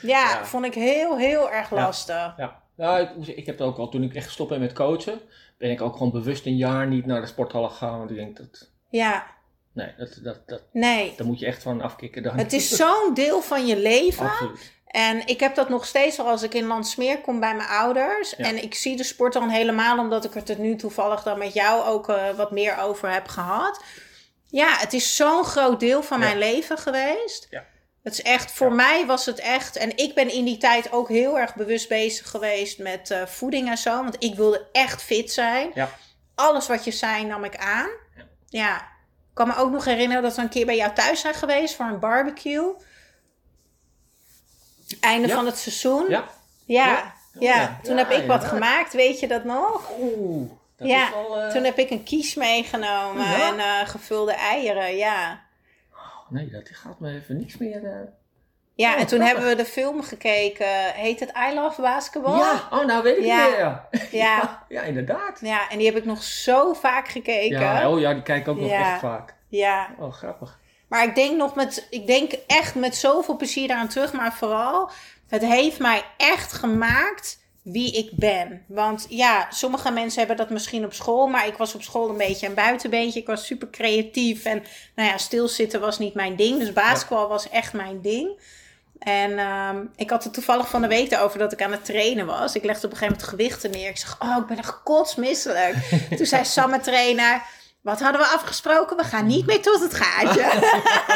Ja, 0.03 0.31
Ja. 0.31 0.45
vond 0.45 0.65
ik 0.65 0.75
heel, 0.75 1.17
heel 1.19 1.51
erg 1.51 1.71
lastig. 1.71 2.35
Ja. 2.37 2.63
Nou, 2.77 3.09
ik, 3.25 3.47
heb 3.47 3.59
het 3.59 3.67
ook 3.67 3.79
al, 3.79 3.89
toen 3.89 4.03
ik 4.03 4.15
echt 4.15 4.27
gestopt 4.27 4.51
ben 4.51 4.61
met 4.61 4.73
coachen, 4.73 5.21
ben 5.59 5.71
ik 5.71 5.81
ook 5.81 5.93
gewoon 5.97 6.13
bewust 6.13 6.47
een 6.47 6.57
jaar 6.57 6.87
niet 6.87 7.07
naar 7.07 7.21
de 7.21 7.27
sporthal 7.27 7.69
gegaan. 7.69 7.99
Want 7.99 8.11
ik 8.11 8.17
denk 8.17 8.37
dat, 8.37 8.71
Ja, 8.89 9.27
nee, 9.73 9.95
dat, 9.97 10.19
dat, 10.23 10.49
dat, 10.49 10.63
nee. 10.73 11.15
daar 11.17 11.27
moet 11.27 11.39
je 11.39 11.47
echt 11.47 11.63
van 11.63 11.81
afkicken. 11.81 12.23
Dan. 12.23 12.37
Het 12.37 12.53
is 12.53 12.69
zo'n 12.81 13.15
deel 13.15 13.41
van 13.43 13.67
je 13.67 13.77
leven. 13.77 14.27
Absoluut. 14.31 14.73
En 14.95 15.27
ik 15.27 15.41
heb 15.41 15.55
dat 15.55 15.69
nog 15.69 15.87
steeds 15.87 16.17
wel 16.17 16.29
als 16.29 16.43
ik 16.43 16.55
in 16.55 16.67
Landsmeer 16.67 17.21
kom 17.21 17.41
bij 17.41 17.55
mijn 17.55 17.69
ouders. 17.69 18.35
Ja. 18.37 18.45
En 18.45 18.63
ik 18.63 18.75
zie 18.75 18.97
de 18.97 19.03
sport 19.05 19.33
dan 19.33 19.49
helemaal 19.49 19.99
omdat 19.99 20.25
ik 20.25 20.35
het 20.35 20.49
er 20.49 20.59
nu 20.59 20.77
toevallig 20.77 21.23
dan 21.23 21.39
met 21.39 21.53
jou 21.53 21.85
ook 21.85 22.09
eh, 22.09 22.31
wat 22.37 22.51
meer 22.51 22.79
over 22.79 23.11
heb 23.13 23.29
gehad. 23.29 23.83
Ja, 24.47 24.77
het 24.79 24.93
is 24.93 25.17
zo'n 25.17 25.45
groot 25.45 25.81
deel 25.81 26.03
van 26.03 26.21
Ja. 26.21 26.25
mijn 26.27 26.39
leven 26.39 26.79
geweest. 26.79 27.47
Ja. 27.51 27.65
Het 28.03 28.13
is 28.13 28.23
echt, 28.23 28.53
voor 28.53 28.73
mij 28.73 29.07
was 29.07 29.27
het 29.27 29.39
echt. 29.39 29.77
En 29.77 29.97
ik 29.97 30.15
ben 30.15 30.33
in 30.33 30.45
die 30.45 30.59
tijd 30.59 30.93
ook 30.93 31.09
heel 31.09 31.39
erg 31.39 31.55
bewust 31.55 31.89
bezig 31.89 32.31
geweest 32.31 32.79
met 32.79 33.11
eh, 33.11 33.27
voeding 33.27 33.69
en 33.69 33.79
zo. 33.79 34.03
Want 34.03 34.17
ik 34.19 34.35
wilde 34.35 34.69
echt 34.73 35.03
fit 35.03 35.33
zijn. 35.33 35.71
Ja. 35.75 35.89
Alles 36.35 36.67
wat 36.67 36.85
je 36.85 36.91
zei 36.91 37.25
nam 37.25 37.45
ik 37.45 37.57
aan. 37.57 37.89
Ja. 38.17 38.25
Ja. 38.49 38.77
Ik 38.77 39.35
kan 39.35 39.47
me 39.47 39.57
ook 39.57 39.71
nog 39.71 39.85
herinneren 39.85 40.23
dat 40.23 40.37
we 40.37 40.43
een 40.43 40.49
keer 40.49 40.67
bij 40.67 40.77
jou 40.77 40.93
thuis 40.93 41.21
zijn 41.21 41.35
geweest 41.35 41.75
voor 41.75 41.87
een 41.87 41.99
barbecue. 42.01 42.75
Einde 45.01 45.29
Ja. 45.29 45.35
van 45.35 45.47
het 45.47 45.59
seizoen. 45.59 46.09
Ja. 46.09 46.25
Ja, 46.67 47.13
Ja. 47.39 47.79
toen 47.83 47.97
heb 47.97 48.11
ik 48.11 48.27
wat 48.27 48.45
gemaakt, 48.45 48.93
weet 48.93 49.21
je 49.21 49.27
dat 49.29 49.45
nog? 49.45 49.91
Oeh, 50.01 50.51
dat 50.77 50.89
Ja, 50.89 51.05
is 51.09 51.11
wel... 51.15 51.41
eh, 51.41 51.49
Toen 51.51 51.65
heb 51.65 51.79
ik 51.79 51.91
een 51.91 52.03
kies 52.03 52.35
meegenomen 52.35 53.27
en 53.27 53.59
eh, 53.59 53.89
gevulde 53.89 54.33
eieren, 54.33 54.97
ja. 54.97 55.43
Nee, 56.29 56.51
dat 56.51 56.69
gaat 56.73 56.99
me 57.01 57.11
even 57.15 57.37
niks 57.39 57.57
meer... 57.57 57.85
eh. 57.85 57.93
Ja, 58.77 58.93
Oh, 58.95 59.01
en 59.01 59.07
toen 59.07 59.19
grappig. 59.19 59.27
hebben 59.43 59.57
we 59.57 59.63
de 59.63 59.71
film 59.71 60.03
gekeken, 60.03 60.93
heet 60.95 61.21
het 61.21 61.33
I 61.51 61.55
Love 61.55 61.81
Basketball? 61.83 62.39
Ja, 62.39 62.69
oh, 62.71 62.85
nou 62.87 63.03
weet 63.03 63.17
ik 63.19 63.25
Ja. 63.25 63.49
het 63.51 63.57
ja. 63.59 63.89
Ja, 64.25 64.65
Ja, 64.69 64.83
inderdaad. 64.83 65.39
ja, 65.41 65.71
en 65.71 65.79
die 65.79 65.87
heb 65.87 65.97
ik 65.97 66.05
nog 66.05 66.23
zo 66.23 66.73
vaak 66.73 67.09
gekeken. 67.09 67.59
Ja, 67.61 67.91
oh 67.91 68.01
ja, 68.01 68.13
die 68.13 68.23
kijk 68.23 68.41
ik 68.41 68.49
ook 68.49 68.61
nog 68.61 68.71
echt 68.71 68.99
vaak. 69.01 69.35
Ja, 69.49 69.89
Oh, 69.99 70.13
grappig. 70.13 70.59
Maar 70.95 71.05
ik 71.05 71.15
denk 71.15 71.37
nog 71.37 71.55
met, 71.55 71.87
ik 71.91 72.07
denk 72.07 72.33
echt 72.47 72.75
met 72.75 72.97
zoveel 72.97 73.37
plezier 73.37 73.69
daaraan 73.69 73.89
terug, 73.89 74.13
maar 74.13 74.35
vooral, 74.35 74.91
het 75.29 75.45
heeft 75.45 75.79
mij 75.79 76.05
echt 76.17 76.53
gemaakt 76.53 77.39
wie 77.63 77.93
ik 77.93 78.11
ben. 78.13 78.65
Want 78.67 79.07
ja, 79.09 79.47
sommige 79.51 79.91
mensen 79.91 80.19
hebben 80.19 80.37
dat 80.37 80.51
misschien 80.51 80.85
op 80.85 80.93
school, 80.93 81.27
maar 81.27 81.47
ik 81.47 81.57
was 81.57 81.75
op 81.75 81.83
school 81.83 82.09
een 82.09 82.17
beetje 82.17 82.47
een 82.47 82.55
buitenbeentje. 82.55 83.21
Ik 83.21 83.27
was 83.27 83.47
super 83.47 83.71
creatief 83.71 84.45
en 84.45 84.63
nou 84.95 85.09
ja, 85.09 85.19
stilzitten 85.19 85.81
was 85.81 85.99
niet 85.99 86.15
mijn 86.15 86.37
ding. 86.37 86.59
Dus 86.59 86.73
basketbal 86.73 87.29
was 87.29 87.49
echt 87.49 87.73
mijn 87.73 88.01
ding. 88.01 88.41
En 88.99 89.39
ehm, 89.39 89.85
ik 89.97 90.11
had 90.11 90.25
het 90.25 90.35
toevallig 90.35 90.69
van 90.69 90.83
de 90.83 90.89
week 90.89 91.19
over 91.19 91.39
dat 91.39 91.53
ik 91.53 91.63
aan 91.63 91.73
het 91.73 91.85
trainen 91.85 92.27
was. 92.27 92.55
Ik 92.55 92.65
legde 92.65 92.87
op 92.87 92.93
een 92.93 92.99
gegeven 92.99 93.19
moment 93.19 93.29
gewichten 93.29 93.71
neer. 93.71 93.89
Ik 93.89 93.99
zeg, 93.99 94.17
oh, 94.21 94.37
ik 94.41 94.47
ben 94.47 94.59
echt 94.59 94.83
kotsmisselijk. 94.83 95.75
Toen 96.17 96.27
zei 96.27 96.45
Sam, 96.45 96.71
mijn 96.71 96.83
trainer, 96.83 97.43
wat 97.85 98.01
hadden 98.01 98.21
we 98.21 98.27
afgesproken? 98.27 98.97
We 98.97 99.05
gaan 99.05 99.27
niet 99.27 99.47
meer 99.47 99.63
tot 99.63 99.81
het 99.81 99.95
gaatje. 99.95 100.43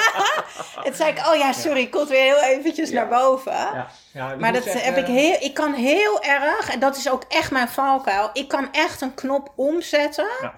toen 0.84 0.94
zei 0.94 1.10
ik, 1.10 1.26
oh 1.26 1.34
ja, 1.36 1.52
sorry, 1.52 1.80
ik 1.80 1.90
kom 1.90 2.06
weer 2.08 2.22
heel 2.22 2.42
eventjes 2.58 2.90
Ja. 2.90 2.94
naar 2.94 3.20
boven. 3.20 3.52
Ja, 3.52 3.88
ja, 4.12 4.36
Maar 4.36 4.52
dat 4.52 4.64
heb 4.64 4.96
ik 4.96 5.06
heel, 5.06 5.36
ik 5.40 5.54
kan 5.54 5.74
heel 5.74 6.22
erg, 6.22 6.70
en 6.70 6.80
dat 6.80 6.96
is 6.96 7.10
ook 7.10 7.24
echt 7.28 7.50
mijn 7.50 7.68
valkuil. 7.68 8.30
Ik 8.32 8.48
kan 8.48 8.68
echt 8.72 9.00
een 9.00 9.14
knop 9.14 9.52
omzetten 9.56 10.28
Ja. 10.40 10.54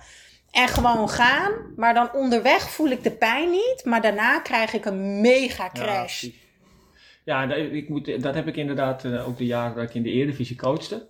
en 0.51 0.69
gewoon 0.69 1.09
gaan. 1.11 1.53
Maar 1.77 1.95
dan 1.95 2.13
onderweg 2.13 2.71
voel 2.71 2.89
ik 2.89 3.03
de 3.03 3.11
pijn 3.11 3.51
niet. 3.51 3.83
Maar 3.85 4.01
daarna 4.01 4.39
krijg 4.41 4.73
ik 4.73 4.85
een 4.85 5.21
mega 5.21 5.71
Ja, 5.73 5.83
crash. 5.83 6.27
Ja, 7.25 7.47
dat, 7.47 7.57
ik 7.59 7.89
moet, 7.89 8.23
dat 8.23 8.35
heb 8.35 8.47
ik 8.47 8.57
inderdaad 8.57 9.05
eh, 9.05 9.29
ook 9.29 9.39
de 9.39 9.47
jaren 9.47 9.75
dat 9.75 9.85
ik 9.85 9.95
in 9.95 10.03
de 10.03 10.11
Eredivisie 10.11 10.57
coachte. 10.57 11.07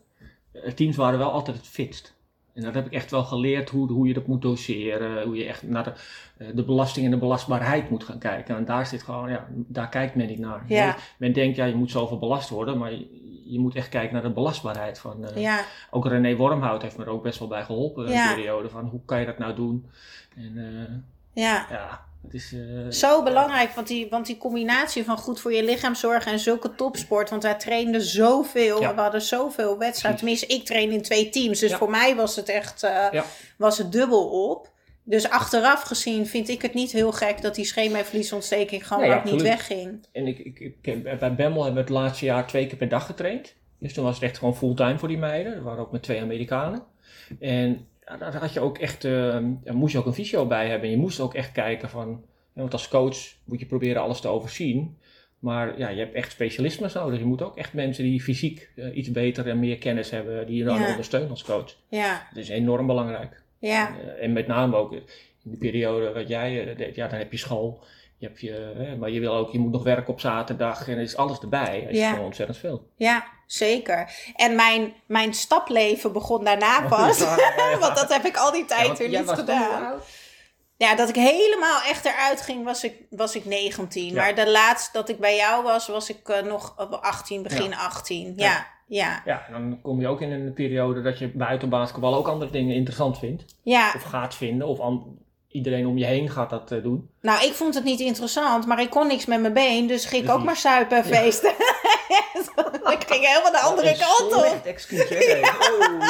Eh, 0.52 0.72
teams 0.72 0.96
waren 0.96 1.18
wel 1.18 1.32
altijd 1.32 1.56
het 1.56 1.66
fitst. 1.66 2.18
En 2.60 2.66
dat 2.66 2.74
heb 2.74 2.86
ik 2.86 2.92
echt 2.92 3.10
wel 3.10 3.24
geleerd 3.24 3.70
hoe, 3.70 3.92
hoe 3.92 4.06
je 4.06 4.14
dat 4.14 4.26
moet 4.26 4.42
doseren. 4.42 5.22
Hoe 5.22 5.36
je 5.36 5.44
echt 5.44 5.62
naar 5.62 5.84
de, 5.84 5.92
eh, 6.36 6.46
de 6.54 6.64
belasting 6.64 7.04
en 7.04 7.10
de 7.10 7.18
belastbaarheid 7.18 7.90
moet 7.90 8.04
gaan 8.04 8.18
kijken. 8.18 8.56
En 8.56 8.64
daar 8.64 8.86
zit 8.86 9.02
gewoon, 9.02 9.30
ja, 9.30 9.46
daar 9.50 9.88
kijkt 9.88 10.14
men 10.14 10.26
niet 10.26 10.38
naar. 10.38 10.64
Ja. 10.66 10.86
Men, 10.86 10.94
men 11.18 11.32
denkt, 11.32 11.56
ja, 11.56 11.64
je 11.64 11.74
moet 11.74 11.90
zoveel 11.90 12.18
belast 12.18 12.48
worden. 12.48 12.78
Maar 12.78 12.92
je, 12.92 13.20
je 13.44 13.58
moet 13.58 13.74
echt 13.74 13.88
kijken 13.88 14.12
naar 14.12 14.22
de 14.22 14.30
belastbaarheid. 14.30 14.98
Van, 14.98 15.24
eh, 15.24 15.42
ja, 15.42 15.64
Ook 15.90 16.06
René 16.06 16.36
Wormhout 16.36 16.82
heeft 16.82 16.98
me 16.98 17.04
er 17.04 17.10
ook 17.10 17.22
best 17.22 17.38
wel 17.38 17.48
bij 17.48 17.64
geholpen. 17.64 18.06
in 18.06 18.12
Ja. 18.12 18.28
Een 18.28 18.34
periode 18.34 18.68
van, 18.68 18.84
hoe 18.84 19.00
kan 19.04 19.20
je 19.20 19.26
dat 19.26 19.38
nou 19.38 19.54
doen? 19.54 19.86
En 20.36 20.52
eh, 20.56 21.42
ja. 21.44 21.66
ja, 21.70 22.04
het 22.22 22.34
is... 22.34 22.52
eh, 22.52 22.90
Zo 22.90 23.22
belangrijk, 23.22 23.70
want 23.70 23.86
die, 23.86 24.06
want 24.10 24.26
die 24.26 24.36
combinatie 24.38 25.04
van 25.04 25.16
goed 25.18 25.40
voor 25.40 25.52
je 25.52 25.64
lichaam 25.64 25.94
zorgen 25.94 26.32
en 26.32 26.38
zulke 26.38 26.74
topsport. 26.74 27.30
Want 27.30 27.42
wij 27.42 27.54
trainden 27.54 28.02
zoveel, 28.02 28.80
Ja. 28.80 28.94
we 28.94 29.00
hadden 29.00 29.22
zoveel 29.22 29.78
wedstrijden. 29.78 30.20
Tenminste, 30.20 30.46
ik 30.46 30.64
train 30.64 30.90
in 30.90 31.02
twee 31.02 31.28
teams. 31.28 31.58
Dus 31.60 31.70
Ja. 31.70 31.76
voor 31.76 31.90
mij 31.90 32.16
was 32.16 32.36
het 32.36 32.48
echt 32.48 32.82
eh, 32.82 33.06
Ja. 33.12 33.24
was 33.58 33.78
het 33.78 33.92
dubbel 33.92 34.48
op. 34.50 34.70
Dus 35.02 35.28
achteraf 35.30 35.82
gezien 35.82 36.26
vind 36.26 36.48
ik 36.48 36.62
het 36.62 36.74
niet 36.74 36.92
heel 36.92 37.12
gek 37.12 37.42
dat 37.42 37.54
die 37.54 37.64
scheenbeenvliesontsteking 37.64 38.86
gewoon 38.86 39.12
ook 39.12 39.24
niet 39.24 39.42
wegging. 39.42 40.06
En 40.12 40.26
ik, 40.26 40.38
ik, 40.38 40.58
ik, 40.82 41.02
bij 41.18 41.34
Bemmel 41.34 41.64
hebben 41.64 41.84
we 41.84 41.90
het 41.92 41.98
laatste 42.02 42.24
jaar 42.24 42.46
twee 42.46 42.66
keer 42.66 42.76
per 42.78 42.88
dag 42.88 43.06
getraind. 43.06 43.54
Dus 43.78 43.92
toen 43.92 44.04
was 44.04 44.14
het 44.14 44.22
echt 44.22 44.38
gewoon 44.38 44.56
fulltime 44.56 44.98
voor 44.98 45.08
die 45.08 45.18
meiden. 45.18 45.52
Er 45.54 45.62
waren 45.62 45.80
ook 45.80 45.92
met 45.92 46.02
twee 46.02 46.20
Amerikanen. 46.20 46.82
En 47.40 47.86
daar 48.18 48.36
had 48.36 48.52
je 48.52 48.60
ook 48.60 48.78
echt, 48.78 49.04
eh, 49.04 49.12
daar 49.64 49.74
moest 49.74 49.92
je 49.92 49.98
ook 49.98 50.06
een 50.06 50.14
fysio 50.14 50.46
bij 50.46 50.68
hebben. 50.68 50.84
En 50.88 50.94
je 50.94 51.00
moest 51.00 51.20
ook 51.20 51.34
echt 51.34 51.52
kijken 51.52 51.88
van, 51.88 52.24
want 52.52 52.72
als 52.72 52.88
coach 52.88 53.16
moet 53.44 53.60
je 53.60 53.66
proberen 53.66 54.02
alles 54.02 54.20
te 54.20 54.28
overzien. 54.28 54.98
Maar 55.38 55.78
ja, 55.78 55.88
je 55.88 55.98
hebt 55.98 56.14
echt 56.14 56.32
specialismes 56.32 56.92
nodig. 56.92 57.18
Je 57.18 57.24
moet 57.24 57.42
ook 57.42 57.56
echt 57.56 57.72
mensen 57.72 58.04
die 58.04 58.22
fysiek 58.22 58.70
eh, 58.76 58.96
iets 58.96 59.10
beter 59.10 59.48
en 59.48 59.58
meer 59.58 59.78
kennis 59.78 60.10
hebben, 60.10 60.46
die 60.46 60.56
je 60.56 60.64
dan 60.64 60.80
Ja. 60.80 60.90
ondersteunen 60.90 61.30
als 61.30 61.44
coach. 61.44 61.76
Ja, 61.88 62.26
Dat 62.34 62.42
is 62.42 62.48
enorm 62.48 62.86
belangrijk. 62.86 63.42
ja, 63.58 63.96
Eh, 63.98 64.24
en 64.24 64.32
met 64.32 64.46
name 64.46 64.76
ook 64.76 64.92
in 64.92 65.02
de 65.42 65.56
periode 65.56 66.12
wat 66.12 66.28
jij 66.28 66.68
eh, 66.70 66.76
deed, 66.76 66.94
ja, 66.94 67.08
dan 67.08 67.18
heb 67.18 67.32
je 67.32 67.38
school. 67.38 67.84
Je 68.20 68.26
hebt 68.26 68.40
je, 68.40 68.72
hè, 68.76 68.96
maar 68.96 69.10
je 69.10 69.20
wil 69.20 69.34
ook, 69.34 69.52
je 69.52 69.58
moet 69.58 69.72
nog 69.72 69.82
werken 69.82 70.12
op 70.12 70.20
zaterdag 70.20 70.88
en 70.88 70.94
er 70.96 71.02
is 71.02 71.16
alles 71.16 71.38
erbij. 71.38 71.80
Het 71.80 71.90
is 71.90 71.98
Ja. 71.98 72.10
gewoon 72.10 72.24
ontzettend 72.24 72.58
veel. 72.58 72.88
ja, 72.96 73.24
zeker. 73.46 74.10
En 74.36 74.54
mijn, 74.54 74.92
mijn 75.06 75.34
stapleven 75.34 76.12
begon 76.12 76.44
daarna 76.44 76.78
Oh, 76.84 76.88
pas. 76.88 77.18
ja, 77.18 77.36
ja, 77.36 77.70
ja. 77.70 77.78
Want 77.78 77.96
dat 77.96 78.12
heb 78.12 78.24
ik 78.24 78.36
al 78.36 78.52
die 78.52 78.64
tijd 78.64 78.98
weer 78.98 79.08
niet 79.08 79.28
gedaan. 79.30 80.00
Ja, 80.76 80.94
dat 80.94 81.08
ik 81.08 81.14
helemaal 81.14 81.80
echt 81.88 82.04
eruit 82.04 82.40
ging, 82.40 82.64
was 82.64 82.84
ik, 82.84 82.94
was 83.10 83.34
ik 83.36 83.44
19. 83.44 84.04
Ja. 84.06 84.14
Maar 84.14 84.34
de 84.34 84.50
laatste 84.50 84.90
dat 84.92 85.08
ik 85.08 85.18
bij 85.18 85.36
jou 85.36 85.62
was, 85.62 85.86
was 85.88 86.10
ik 86.10 86.28
eh, 86.28 86.42
nog 86.42 86.74
op 86.78 86.92
18, 86.92 87.42
begin 87.42 87.74
18. 87.74 88.32
Ja, 88.36 88.66
Ja. 88.86 89.22
ja, 89.24 89.46
en 89.46 89.52
dan 89.52 89.78
kom 89.82 90.00
je 90.00 90.08
ook 90.08 90.20
in 90.20 90.30
een 90.30 90.52
periode 90.52 91.02
dat 91.02 91.18
je 91.18 91.28
buiten 91.28 91.68
basketbal 91.68 92.14
ook 92.14 92.28
andere 92.28 92.50
dingen 92.50 92.74
interessant 92.74 93.18
vindt. 93.18 93.44
ja. 93.62 93.92
Of 93.96 94.02
gaat 94.02 94.34
vinden, 94.34 94.66
of 94.66 94.78
iedereen 95.50 95.86
om 95.86 95.98
je 95.98 96.04
heen 96.04 96.30
gaat 96.30 96.50
dat 96.50 96.72
eh, 96.72 96.82
doen. 96.82 97.10
Nou, 97.20 97.44
ik 97.44 97.52
vond 97.52 97.74
het 97.74 97.84
niet 97.84 98.00
interessant, 98.00 98.66
maar 98.66 98.80
ik 98.80 98.90
kon 98.90 99.06
niks 99.06 99.26
met 99.26 99.40
mijn 99.40 99.52
been. 99.52 99.86
Dus 99.86 100.04
ging 100.04 100.24
ik 100.24 100.30
ook 100.30 100.44
maar 100.44 100.56
suipen 100.56 100.96
en 100.96 101.04
feesten. 101.04 101.50
ik 102.96 103.04
ging 103.06 103.26
helemaal 103.26 103.52
de 103.52 103.58
andere 103.60 103.96
kant 103.98 104.34
op. 104.34 104.66
excuus, 104.66 105.08
hè? 105.08 105.16
Nee. 105.16 105.40
Oh. 105.42 106.08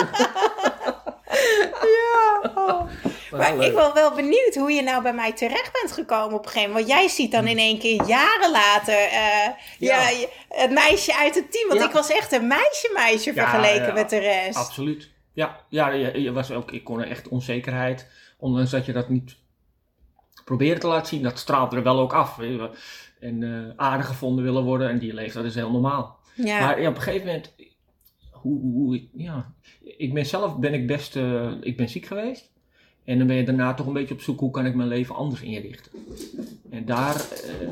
Ja. 1.81 2.53
oh. 2.55 2.89
Maar 3.31 3.53
ik 3.65 3.75
ben 3.75 3.95
wel 3.95 4.15
benieuwd 4.15 4.55
hoe 4.55 4.73
je 4.73 4.83
nou 4.83 5.03
bij 5.03 5.13
mij 5.13 5.33
terecht 5.33 5.73
bent 5.73 5.93
gekomen 5.93 6.37
op 6.39 6.45
een 6.45 6.51
gegeven 6.51 6.71
moment. 6.71 6.89
Want 6.89 7.01
jij 7.01 7.09
ziet 7.09 7.33
dan 7.33 7.47
in 7.47 7.59
één 7.59 7.79
keer 7.79 8.03
jaren 8.07 8.51
later 8.51 8.95
eh, 8.99 9.49
ja. 9.79 10.09
Ja. 10.09 10.27
het 10.49 10.71
meisje 10.71 11.17
uit 11.17 11.35
het 11.35 11.53
team. 11.53 11.69
Want 11.69 11.81
Ja. 11.81 11.87
ik 11.87 11.93
was 11.93 12.11
echt 12.11 12.33
een 12.33 12.47
meisje-meisje 12.47 13.35
Ja, 13.35 13.49
vergeleken 13.49 13.87
ja. 13.87 13.93
met 13.93 14.11
de 14.11 14.19
rest. 14.19 14.57
Absoluut. 14.59 15.09
Ja, 15.33 15.61
ja 15.69 15.89
je, 15.91 16.23
je 16.23 16.33
was 16.33 16.51
ook, 16.51 16.71
ik 16.73 16.85
kon 16.85 17.01
er 17.01 17.11
echt 17.11 17.29
onzekerheid, 17.29 18.07
ondanks 18.41 18.71
dat 18.71 18.87
je 18.87 18.93
dat 18.93 19.09
niet 19.09 19.37
probeerde 20.45 20.81
te 20.81 20.87
laten 20.87 21.07
zien, 21.07 21.23
dat 21.23 21.39
straalde 21.39 21.77
er 21.77 21.83
wel 21.83 21.99
ook 22.01 22.13
af. 22.13 22.37
wel. 22.37 22.71
En 23.21 23.43
eh, 23.43 23.73
aardig 23.77 24.07
gevonden 24.07 24.45
willen 24.45 24.65
worden 24.65 24.89
en 24.89 24.99
die 24.99 25.15
leeftijd 25.15 25.45
is 25.45 25.55
heel 25.55 25.71
normaal. 25.71 26.19
Ja, 26.35 26.61
Maar 26.61 26.81
ja, 26.81 26.89
op 26.89 26.97
een 26.97 27.03
gegeven 27.03 27.27
moment, 27.27 27.55
hoe, 28.31 28.61
hoe 28.61 28.95
ik, 28.97 29.09
ja, 29.13 29.53
ik 29.81 30.15
ben 30.15 30.27
zelf 30.27 30.59
ben 30.59 30.75
ik 30.75 30.87
best, 30.87 31.17
eh, 31.17 31.51
ik 31.61 31.77
ben 31.77 31.89
ziek 31.89 32.07
geweest. 32.07 32.51
En 33.05 33.19
dan 33.19 33.27
ben 33.27 33.37
je 33.37 33.45
daarna 33.45 33.75
toch 33.75 33.87
een 33.87 33.93
beetje 33.93 34.15
op 34.15 34.21
zoek 34.21 34.41
hoe 34.41 34.51
kan 34.51 34.67
ik 34.67 34.75
mijn 34.75 34.89
leven 34.89 35.15
anders 35.15 35.41
inrichten. 35.43 35.93
En 36.71 36.85
daar, 36.85 37.15
eh, 37.15 37.69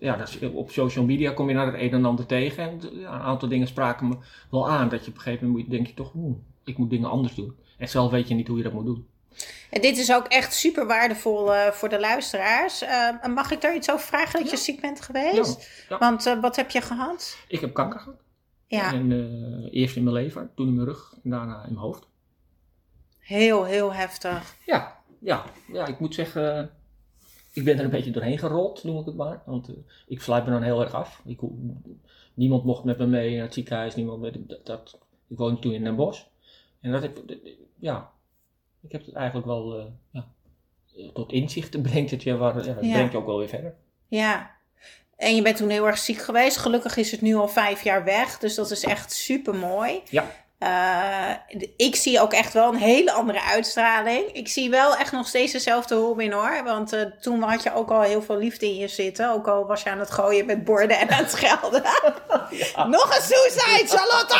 ja, 0.00 0.16
dat 0.16 0.28
is- 0.28 0.50
op 0.52 0.70
social 0.70 1.04
media 1.04 1.32
kom 1.32 1.48
je 1.48 1.54
naar 1.54 1.66
het 1.72 1.80
een 1.80 1.90
en 1.92 2.04
ander 2.04 2.26
tegen. 2.26 2.62
En 2.70 2.80
ja, 3.00 3.14
een 3.14 3.20
aantal 3.20 3.48
dingen 3.48 3.66
spraken 3.66 4.08
me 4.08 4.16
wel 4.50 4.68
aan. 4.70 4.88
Dat 4.88 5.04
je 5.04 5.10
op 5.10 5.16
een 5.16 5.22
gegeven 5.22 5.46
moment 5.46 5.64
moet- 5.64 5.74
denk 5.74 5.86
je 5.86 5.94
toch, 5.94 6.12
oeh, 6.14 6.36
ik 6.64 6.78
moet 6.78 6.90
dingen 6.90 7.10
anders 7.10 7.34
doen. 7.34 7.54
En 7.78 7.88
zelf 7.88 8.10
weet 8.10 8.28
je 8.28 8.34
niet 8.34 8.48
hoe 8.48 8.56
je 8.56 8.62
dat 8.62 8.72
moet 8.72 8.84
doen. 8.86 9.06
En 9.70 9.80
dit 9.80 9.98
is 9.98 10.12
ook 10.12 10.26
echt 10.26 10.54
super 10.54 10.86
waardevol 10.86 11.54
eh, 11.54 11.70
voor 11.70 11.88
de 11.88 12.00
luisteraars. 12.00 12.82
Eh, 12.82 13.26
mag 13.34 13.50
ik 13.50 13.60
daar 13.60 13.74
iets 13.74 13.90
over 13.90 14.06
vragen 14.06 14.40
dat 14.40 14.50
je 14.50 14.56
ziek 14.56 14.80
bent 14.80 15.00
geweest? 15.00 15.60
Ja, 15.60 15.66
ja. 15.88 15.98
Want 15.98 16.26
eh, 16.26 16.40
wat 16.40 16.56
heb 16.56 16.70
je 16.70 16.80
gehad? 16.80 17.38
Ik 17.48 17.60
heb 17.60 17.74
kanker 17.74 18.00
gehad. 18.00 18.20
Ja, 18.66 18.92
En, 18.92 19.68
eerst 19.70 19.96
in 19.96 20.02
mijn 20.02 20.14
lever, 20.14 20.50
toen 20.54 20.68
in 20.68 20.74
mijn 20.74 20.86
rug 20.86 21.14
en 21.24 21.30
daarna 21.30 21.54
in 21.54 21.72
mijn 21.72 21.84
hoofd. 21.84 22.06
heel, 23.18 23.64
heel 23.64 23.92
heftig. 23.92 24.56
Ja, 24.66 24.96
ja, 25.20 25.44
ja, 25.72 25.86
ik 25.86 26.00
moet 26.00 26.14
zeggen, 26.14 26.70
ik 27.52 27.64
ben 27.64 27.78
er 27.78 27.84
een 27.84 27.90
beetje 27.90 28.10
doorheen 28.10 28.38
gerold, 28.38 28.84
noem 28.84 28.98
ik 28.98 29.06
het 29.06 29.16
maar. 29.16 29.42
Want 29.46 29.70
ik 30.06 30.22
sluit 30.22 30.44
me 30.44 30.50
dan 30.50 30.62
heel 30.62 30.80
erg 30.80 30.94
af. 30.94 31.22
Ik, 31.24 31.40
niemand 32.34 32.64
mocht 32.64 32.84
met 32.84 32.98
me 32.98 33.06
mee 33.06 33.34
naar 33.34 33.44
het 33.44 33.54
ziekenhuis, 33.54 33.94
niemand 33.94 34.20
met, 34.20 34.48
dat, 34.48 34.66
dat, 34.66 34.98
Ik 35.28 35.38
woonde 35.38 35.60
toen 35.60 35.72
in 35.72 35.84
Den 35.84 35.96
Bosch. 35.96 36.22
En 36.80 36.92
dat 36.92 37.02
ik, 37.02 37.20
ja, 37.78 38.10
ik 38.82 38.92
heb 38.92 39.06
het 39.06 39.14
eigenlijk 39.14 39.46
wel 39.46 39.78
eh, 39.78 39.84
ja, 40.10 40.24
tot 41.14 41.32
inzichten 41.32 41.82
brengt 41.82 42.10
het 42.10 42.22
je, 42.22 42.36
waar, 42.36 42.56
ja, 42.64 42.72
dat 42.72 42.84
Ja. 42.84 42.92
brengt 42.92 43.12
je 43.12 43.18
ook 43.18 43.26
wel 43.26 43.38
weer 43.38 43.48
verder. 43.48 43.74
Ja. 44.08 44.50
En 45.16 45.34
je 45.34 45.42
bent 45.42 45.56
toen 45.56 45.68
heel 45.68 45.86
erg 45.86 45.98
ziek 45.98 46.18
geweest. 46.20 46.56
Gelukkig 46.56 46.96
is 46.96 47.10
het 47.10 47.20
nu 47.20 47.34
al 47.34 47.48
vijf 47.48 47.82
jaar 47.82 48.04
weg. 48.04 48.38
Dus 48.38 48.54
dat 48.54 48.70
is 48.70 48.84
echt 48.84 49.12
super 49.12 49.54
mooi. 49.54 50.02
Ja. 50.10 50.24
ik 51.76 51.96
zie 51.96 52.20
ook 52.20 52.32
echt 52.32 52.52
wel 52.52 52.72
een 52.72 52.78
hele 52.78 53.12
andere 53.12 53.42
uitstraling. 53.42 54.24
Ik 54.32 54.48
zie 54.48 54.70
wel 54.70 54.96
echt 54.96 55.12
nog 55.12 55.26
steeds 55.26 55.52
dezelfde 55.52 55.94
Robin 55.94 56.32
hoor. 56.32 56.60
Want 56.64 56.92
eh, 56.92 57.02
toen 57.20 57.42
had 57.42 57.62
je 57.62 57.74
ook 57.74 57.90
al 57.90 58.00
heel 58.02 58.22
veel 58.22 58.36
liefde 58.38 58.66
in 58.66 58.76
je 58.76 58.88
zitten. 58.88 59.32
Ook 59.32 59.48
al 59.48 59.66
was 59.66 59.82
je 59.82 59.90
aan 59.90 59.98
het 59.98 60.10
gooien 60.10 60.46
met 60.46 60.64
borden 60.64 60.98
en 60.98 61.10
aan 61.10 61.22
het 61.22 61.30
schelden. 61.30 61.82
nog 62.96 63.16
een 63.16 63.22
suicide, 63.22 63.88
Charlotte! 63.88 64.38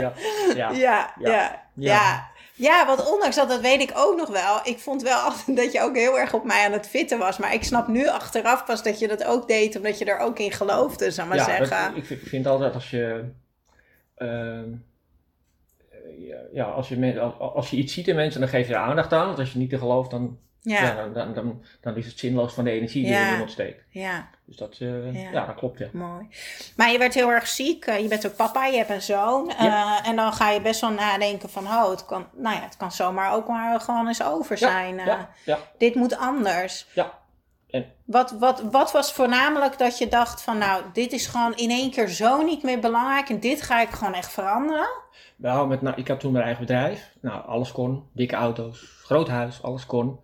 Ja. 0.00 0.70
Ja. 0.70 0.70
Ja, 1.18 1.62
ja, 1.74 2.30
ja. 2.54 2.86
Want 2.86 3.10
ondanks 3.12 3.36
dat, 3.36 3.48
dat 3.48 3.60
weet 3.60 3.80
ik 3.80 3.92
ook 3.94 4.16
nog 4.16 4.28
wel. 4.28 4.60
Ik 4.64 4.78
vond 4.78 5.02
wel 5.02 5.18
altijd 5.28 5.56
dat 5.56 5.72
je 5.72 5.80
ook 5.80 5.96
heel 5.96 6.18
erg 6.18 6.34
op 6.34 6.44
mij 6.44 6.64
aan 6.66 6.72
het 6.72 6.88
fitten 6.88 7.18
was. 7.18 7.38
Maar 7.38 7.54
ik 7.54 7.64
snap 7.64 7.88
nu 7.88 8.08
achteraf 8.08 8.64
pas 8.64 8.82
dat 8.82 8.98
je 8.98 9.08
dat 9.08 9.24
ook 9.24 9.48
deed, 9.48 9.76
omdat 9.76 9.98
je 9.98 10.04
er 10.04 10.18
ook 10.18 10.38
in 10.38 10.52
geloofde, 10.52 11.10
zou 11.10 11.28
maar 11.28 11.36
Ja, 11.36 11.46
dat- 11.58 11.68
zeggen. 11.68 11.96
ik, 11.96 12.04
vind, 12.04 12.22
ik 12.22 12.28
vind 12.28 12.46
altijd 12.46 12.74
als 12.74 12.90
je. 12.90 13.24
ehm, 14.14 14.72
eh, 15.90 15.98
ja, 16.52 16.64
als 16.64 16.88
je, 16.88 17.20
als 17.38 17.70
je 17.70 17.76
iets 17.76 17.92
ziet 17.94 18.08
in 18.08 18.14
mensen, 18.14 18.40
dan 18.40 18.48
geef 18.48 18.68
je 18.68 18.74
er 18.74 18.80
aandacht 18.80 19.12
aan. 19.12 19.26
Want 19.26 19.38
als 19.38 19.52
je 19.52 19.58
niet 19.58 19.70
te 19.70 19.78
gelooft, 19.78 20.10
dan, 20.10 20.38
ja. 20.64 20.82
ja, 20.82 21.08
dan, 21.08 21.34
dan, 21.34 21.62
dan, 21.80 21.96
is 21.96 22.06
het 22.06 22.18
zinloos 22.18 22.52
van 22.54 22.64
de 22.64 22.70
energie 22.70 23.02
die 23.02 23.12
Ja. 23.12 23.26
in 23.26 23.32
iemand 23.32 23.50
steekt. 23.50 23.84
ja, 23.90 24.28
Dus 24.44 24.56
dat, 24.56 24.76
eh, 24.80 25.14
Ja. 25.22 25.30
ja. 25.30 25.46
dat 25.46 25.54
klopt, 25.54 25.78
ja. 25.78 25.88
mooi. 25.92 26.28
Maar 26.76 26.90
je 26.90 26.98
werd 26.98 27.14
heel 27.14 27.30
erg 27.30 27.46
ziek. 27.46 27.84
eh, 27.86 27.98
Je 28.00 28.08
bent 28.08 28.26
ook 28.26 28.36
papa, 28.36 28.66
je 28.66 28.76
hebt 28.76 28.90
een 28.90 29.02
zoon. 29.02 29.50
Eh, 29.50 29.98
en 30.08 30.16
dan 30.16 30.32
ga 30.32 30.50
je 30.50 30.60
best 30.60 30.80
wel 30.80 30.90
nadenken 30.90 31.50
van, 31.50 31.66
oh, 31.66 31.90
het 31.90 32.04
kan, 32.06 32.26
nou 32.36 32.56
ja, 32.56 32.62
het 32.62 32.76
kan 32.76 32.92
zomaar 32.92 33.32
ook 33.32 33.48
maar 33.48 33.80
gewoon 33.80 34.06
eens 34.06 34.22
over 34.22 34.58
zijn. 34.58 34.96
Ja, 34.96 35.28
ja, 35.44 35.58
Dit 35.78 35.94
moet 35.94 36.16
anders. 36.16 36.86
ja. 36.94 37.20
En 37.70 37.86
Wat, 38.04 38.30
wat, 38.30 38.62
wat 38.70 38.92
was 38.92 39.12
voornamelijk 39.12 39.78
dat 39.78 39.98
je 39.98 40.08
dacht 40.08 40.42
van 40.42 40.58
nou, 40.58 40.82
dit 40.92 41.12
is 41.12 41.26
gewoon 41.26 41.54
in 41.54 41.70
één 41.70 41.90
keer 41.90 42.08
zo 42.08 42.42
niet 42.42 42.62
meer 42.62 42.78
belangrijk 42.78 43.28
en 43.28 43.40
dit 43.40 43.62
ga 43.62 43.80
ik 43.80 43.88
gewoon 43.90 44.14
echt 44.14 44.32
veranderen? 44.32 44.88
Nou, 45.36 45.68
met, 45.68 45.82
nou, 45.82 45.96
ik 45.96 46.08
had 46.08 46.20
toen 46.20 46.32
mijn 46.32 46.44
eigen 46.44 46.66
bedrijf. 46.66 47.10
Nou, 47.20 47.46
alles 47.46 47.72
kon. 47.72 48.08
Dikke 48.12 48.36
auto's, 48.36 48.80
groot 49.02 49.28
huis, 49.28 49.62
alles 49.62 49.86
kon. 49.86 50.20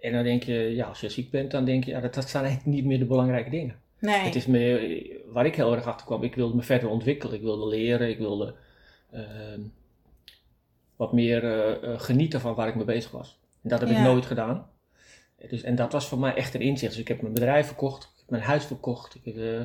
En 0.00 0.12
dan 0.12 0.22
denk 0.24 0.42
je, 0.42 0.54
ja, 0.54 0.86
als 0.86 1.00
je 1.00 1.08
ziek 1.08 1.30
bent, 1.30 1.50
dan 1.50 1.64
denk 1.64 1.84
je, 1.84 1.90
ja, 1.90 2.00
dat, 2.00 2.14
dat 2.14 2.28
zijn 2.28 2.44
eigenlijk 2.44 2.76
niet 2.76 2.84
meer 2.84 2.98
de 2.98 3.04
belangrijke 3.04 3.50
dingen. 3.50 3.74
Nee. 3.98 4.18
Het 4.18 4.34
is 4.34 4.46
me, 4.46 5.22
waar 5.26 5.46
ik 5.46 5.54
heel 5.56 5.74
erg 5.74 5.86
achter 5.86 6.06
kwam, 6.06 6.22
ik 6.22 6.34
wilde 6.34 6.56
me 6.56 6.62
verder 6.62 6.88
ontwikkelen. 6.88 7.34
Ik 7.34 7.42
wilde 7.42 7.66
leren, 7.66 8.08
ik 8.08 8.18
wilde 8.18 8.54
ehm, 9.12 9.60
wat 10.96 11.12
meer 11.12 11.44
eh, 11.44 11.92
eh, 11.92 12.00
genieten 12.00 12.40
van 12.40 12.54
waar 12.54 12.68
ik 12.68 12.74
mee 12.74 12.84
bezig 12.84 13.10
was. 13.10 13.38
En 13.62 13.68
dat 13.68 13.80
heb 13.80 13.88
Ja. 13.88 13.96
ik 13.96 14.02
nooit 14.02 14.26
gedaan. 14.26 14.66
Dus, 15.48 15.62
en 15.62 15.74
dat 15.74 15.92
was 15.92 16.08
voor 16.08 16.18
mij 16.18 16.34
echt 16.34 16.54
een 16.54 16.60
inzicht. 16.60 16.92
Dus 16.92 17.00
ik 17.00 17.08
heb 17.08 17.20
mijn 17.20 17.34
bedrijf 17.34 17.66
verkocht, 17.66 18.02
ik 18.02 18.18
heb 18.20 18.30
mijn 18.30 18.42
huis 18.42 18.64
verkocht. 18.64 19.18
Ik 19.22 19.36
eh, 19.36 19.60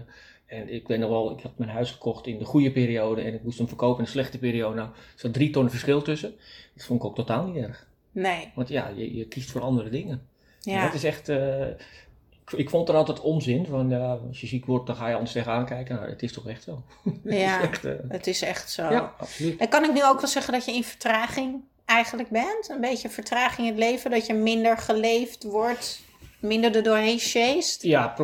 en 0.45 0.73
ik 0.73 0.87
weet 0.87 0.99
nog 0.99 1.09
wel, 1.09 1.31
ik 1.31 1.41
had 1.43 1.57
mijn 1.57 1.69
huis 1.69 1.91
gekocht 1.91 2.27
in 2.27 2.37
de 2.37 2.45
goede 2.45 2.71
periode 2.71 3.21
en 3.21 3.33
ik 3.33 3.43
moest 3.43 3.57
hem 3.57 3.67
verkopen 3.67 3.97
in 3.97 4.03
de 4.03 4.09
slechte 4.09 4.39
periode. 4.39 4.75
Nou, 4.75 4.89
er 4.89 4.95
zat 5.15 5.33
drie 5.33 5.49
ton 5.49 5.69
verschil 5.69 6.01
tussen. 6.01 6.33
Dat 6.75 6.85
vond 6.85 6.99
ik 6.99 7.05
ook 7.05 7.15
totaal 7.15 7.47
niet 7.47 7.63
erg. 7.63 7.87
Nee. 8.15 8.51
Want 8.55 8.67
ja, 8.69 8.87
je, 8.95 9.15
je 9.15 9.25
kiest 9.27 9.51
voor 9.51 9.61
andere 9.61 9.89
dingen. 9.89 10.27
En 10.63 10.71
Ja. 10.71 10.85
Dat 10.85 10.93
is 10.93 11.03
echt. 11.03 11.29
eh, 11.29 11.67
ik, 11.67 12.51
ik 12.55 12.69
vond 12.69 12.89
er 12.89 12.95
altijd 12.95 13.21
onzin 13.21 13.65
van 13.65 13.93
als 14.27 14.41
je 14.41 14.47
ziek 14.47 14.65
wordt, 14.65 14.87
dan 14.87 14.95
ga 14.95 15.07
je 15.07 15.13
anders 15.13 15.31
tegenaan 15.31 15.65
kijken. 15.65 15.95
Nou, 15.95 16.09
het 16.09 16.23
is 16.23 16.33
toch 16.33 16.47
echt 16.47 16.63
zo. 16.63 16.83
Het 17.03 17.19
is 17.33 17.39
Ja. 17.39 17.61
echt, 17.61 17.85
eh, 17.85 17.93
Het 18.07 18.27
is 18.27 18.41
echt 18.41 18.71
zo. 18.71 18.81
ja, 18.91 19.13
absoluut. 19.17 19.59
En 19.59 19.69
kan 19.69 19.83
ik 19.83 19.93
nu 19.93 20.03
ook 20.05 20.19
wel 20.19 20.29
zeggen 20.29 20.53
dat 20.53 20.65
je 20.65 20.71
in 20.73 20.83
vertraging 20.83 21.61
eigenlijk 21.85 22.29
bent? 22.29 22.69
Een 22.69 22.81
beetje 22.81 23.09
vertraging 23.09 23.67
in 23.67 23.73
het 23.73 23.83
leven, 23.83 24.11
dat 24.11 24.25
je 24.25 24.33
minder 24.33 24.77
geleefd 24.77 25.43
wordt, 25.43 26.03
minder 26.39 26.75
er 26.75 26.83
doorheen 26.83 27.19
sjeest? 27.19 27.83
Ja, 27.83 28.15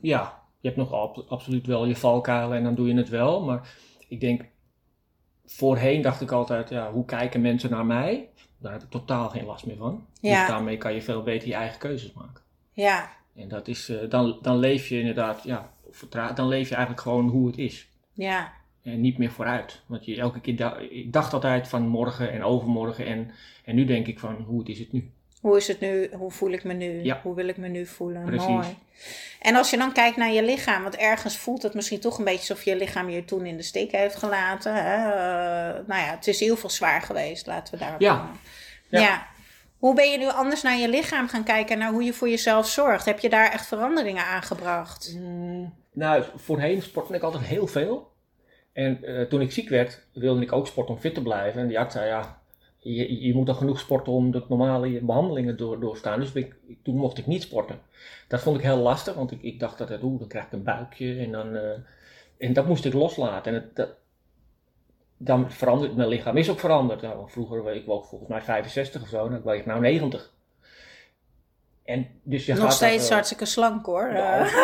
ja, 0.00 0.42
je 0.60 0.66
hebt 0.68 0.76
nog 0.80 0.92
ab- 0.92 1.24
absoluut 1.28 1.66
wel 1.66 1.84
je 1.86 1.96
valkuilen 1.96 2.56
en 2.56 2.64
dan 2.64 2.74
doe 2.74 2.88
je 2.88 2.94
het 2.96 3.08
wel. 3.08 3.44
Maar 3.44 3.74
ik 4.08 4.20
denk, 4.20 4.44
voorheen 5.46 6.02
dacht 6.02 6.20
ik 6.20 6.30
altijd, 6.32 6.68
ja, 6.68 6.92
hoe 6.92 7.04
kijken 7.04 7.40
mensen 7.40 7.70
naar 7.70 7.86
mij? 7.86 8.28
Daar 8.58 8.72
heb 8.72 8.82
ik 8.82 8.90
totaal 8.90 9.28
geen 9.28 9.44
last 9.44 9.66
meer 9.66 9.76
van. 9.76 10.06
Ja. 10.20 10.38
Dus 10.40 10.48
daarmee 10.48 10.76
kan 10.76 10.94
je 10.94 11.02
veel 11.02 11.22
beter 11.22 11.48
je 11.48 11.54
eigen 11.54 11.78
keuzes 11.78 12.12
maken. 12.12 12.42
Ja, 12.72 13.10
En 13.34 13.48
dat 13.48 13.68
is, 13.68 13.88
eh, 13.88 14.10
dan, 14.10 14.38
dan 14.42 14.56
leef 14.58 14.88
je 14.88 14.98
inderdaad, 15.00 15.42
ja, 15.42 15.72
dan 16.34 16.48
leef 16.48 16.68
je 16.68 16.74
eigenlijk 16.74 17.02
gewoon 17.02 17.28
hoe 17.28 17.46
het 17.46 17.58
is. 17.58 17.88
ja, 18.12 18.52
En 18.82 19.00
niet 19.00 19.18
meer 19.18 19.30
vooruit. 19.30 19.82
Want 19.86 20.04
je 20.04 20.16
elke 20.16 20.40
keer, 20.40 20.56
da- 20.56 20.78
ik 20.78 21.12
dacht 21.12 21.32
altijd 21.32 21.68
van 21.68 21.86
morgen 21.86 22.32
en 22.32 22.42
overmorgen. 22.44 23.06
En, 23.06 23.30
en 23.64 23.74
nu 23.74 23.84
denk 23.84 24.06
ik 24.06 24.18
van, 24.18 24.34
hoe 24.34 24.58
het 24.58 24.68
is 24.68 24.78
het 24.78 24.92
nu? 24.92 25.10
Hoe 25.40 25.56
is 25.56 25.68
het 25.68 25.80
nu? 25.80 26.10
Hoe 26.12 26.30
voel 26.30 26.50
ik 26.50 26.64
me 26.64 26.72
nu? 26.72 27.02
Ja. 27.02 27.20
Hoe 27.22 27.34
wil 27.34 27.48
ik 27.48 27.56
me 27.56 27.68
nu 27.68 27.86
voelen? 27.86 28.24
Precies. 28.24 28.46
Mooi. 28.46 28.76
En 29.40 29.54
als 29.54 29.70
je 29.70 29.76
dan 29.76 29.92
kijkt 29.92 30.16
naar 30.16 30.32
je 30.32 30.42
lichaam, 30.42 30.82
want 30.82 30.96
ergens 30.96 31.36
voelt 31.36 31.62
het 31.62 31.74
misschien 31.74 32.00
toch 32.00 32.18
een 32.18 32.24
beetje 32.24 32.48
alsof 32.48 32.64
je 32.64 32.76
lichaam 32.76 33.08
je 33.08 33.24
toen 33.24 33.46
in 33.46 33.56
de 33.56 33.62
steek 33.62 33.92
heeft 33.92 34.16
gelaten. 34.16 34.74
Hè? 34.74 34.94
Eh, 34.94 35.86
nou 35.86 36.00
ja, 36.00 36.10
het 36.10 36.26
is 36.26 36.40
heel 36.40 36.56
veel 36.56 36.70
zwaar 36.70 37.02
geweest, 37.02 37.46
laten 37.46 37.74
we 37.74 37.80
daarop. 37.80 38.00
Ja. 38.00 38.30
Ja. 38.88 39.26
Hoe 39.78 39.94
ben 39.94 40.10
je 40.10 40.18
nu 40.18 40.28
anders 40.28 40.62
naar 40.62 40.76
je 40.76 40.88
lichaam 40.88 41.28
gaan 41.28 41.44
kijken 41.44 41.72
en 41.72 41.78
naar 41.78 41.92
hoe 41.92 42.02
je 42.02 42.12
voor 42.12 42.28
jezelf 42.28 42.68
zorgt? 42.68 43.04
Heb 43.04 43.18
je 43.18 43.28
daar 43.28 43.52
echt 43.52 43.66
veranderingen 43.66 44.24
aangebracht? 44.24 45.14
Mm, 45.18 45.74
nou, 45.92 46.24
voorheen 46.36 46.82
sportte 46.82 47.14
ik 47.14 47.22
altijd 47.22 47.44
heel 47.44 47.66
veel. 47.66 48.12
En 48.72 49.04
eh, 49.04 49.22
toen 49.22 49.40
ik 49.40 49.52
ziek 49.52 49.68
werd, 49.68 50.02
wilde 50.12 50.42
ik 50.42 50.52
ook 50.52 50.66
sporten 50.66 50.94
om 50.94 51.00
fit 51.00 51.14
te 51.14 51.22
blijven. 51.22 51.60
En 51.60 51.68
die 51.68 51.78
arts 51.78 51.94
zei, 51.94 52.06
ja, 52.06 52.40
je, 52.78 53.26
je 53.26 53.34
moet 53.34 53.46
dan 53.46 53.54
genoeg 53.54 53.78
sporten 53.78 54.12
om 54.12 54.30
de 54.30 54.44
normale 54.48 55.00
behandelingen 55.00 55.56
door, 55.56 55.80
doorstaan. 55.80 56.20
Dus 56.20 56.32
ik, 56.32 56.54
toen 56.82 56.96
mocht 56.96 57.18
ik 57.18 57.26
niet 57.26 57.42
sporten. 57.42 57.80
Dat 58.28 58.40
vond 58.40 58.56
ik 58.56 58.62
heel 58.62 58.76
lastig, 58.76 59.14
want 59.14 59.30
ik, 59.30 59.42
ik 59.42 59.60
dacht 59.60 59.78
dat 59.78 60.02
oeh, 60.02 60.18
dan 60.18 60.28
krijg 60.28 60.44
ik 60.44 60.52
een 60.52 60.62
buikje. 60.62 61.18
En, 61.18 61.32
dan, 61.32 61.56
eh, 61.56 61.70
en 62.38 62.52
dat 62.52 62.66
moest 62.66 62.84
ik 62.84 62.92
loslaten. 62.92 63.54
En 63.54 63.60
het, 63.60 63.76
dat, 63.76 63.88
dan 65.16 65.50
verandert 65.50 65.96
mijn 65.96 66.08
lichaam. 66.08 66.36
Is 66.36 66.50
ook 66.50 66.58
veranderd. 66.58 67.02
Nou, 67.02 67.30
vroeger, 67.30 67.74
ik 67.74 67.86
woog 67.86 68.08
volgens 68.08 68.30
mij 68.30 68.40
65 68.40 69.02
of 69.02 69.08
zo, 69.08 69.26
en 69.26 69.36
ik 69.36 69.44
weeg 69.44 69.64
nou 69.64 69.80
90. 69.80 70.32
En 71.84 72.06
dus 72.22 72.46
je 72.46 72.52
Nog 72.52 72.62
gaat 72.62 72.72
steeds 72.72 73.06
eh, 73.06 73.12
hartstikke 73.12 73.44
slank 73.44 73.86
hoor. 73.86 74.12
nou, 74.12 74.44
Eh, 74.44 74.54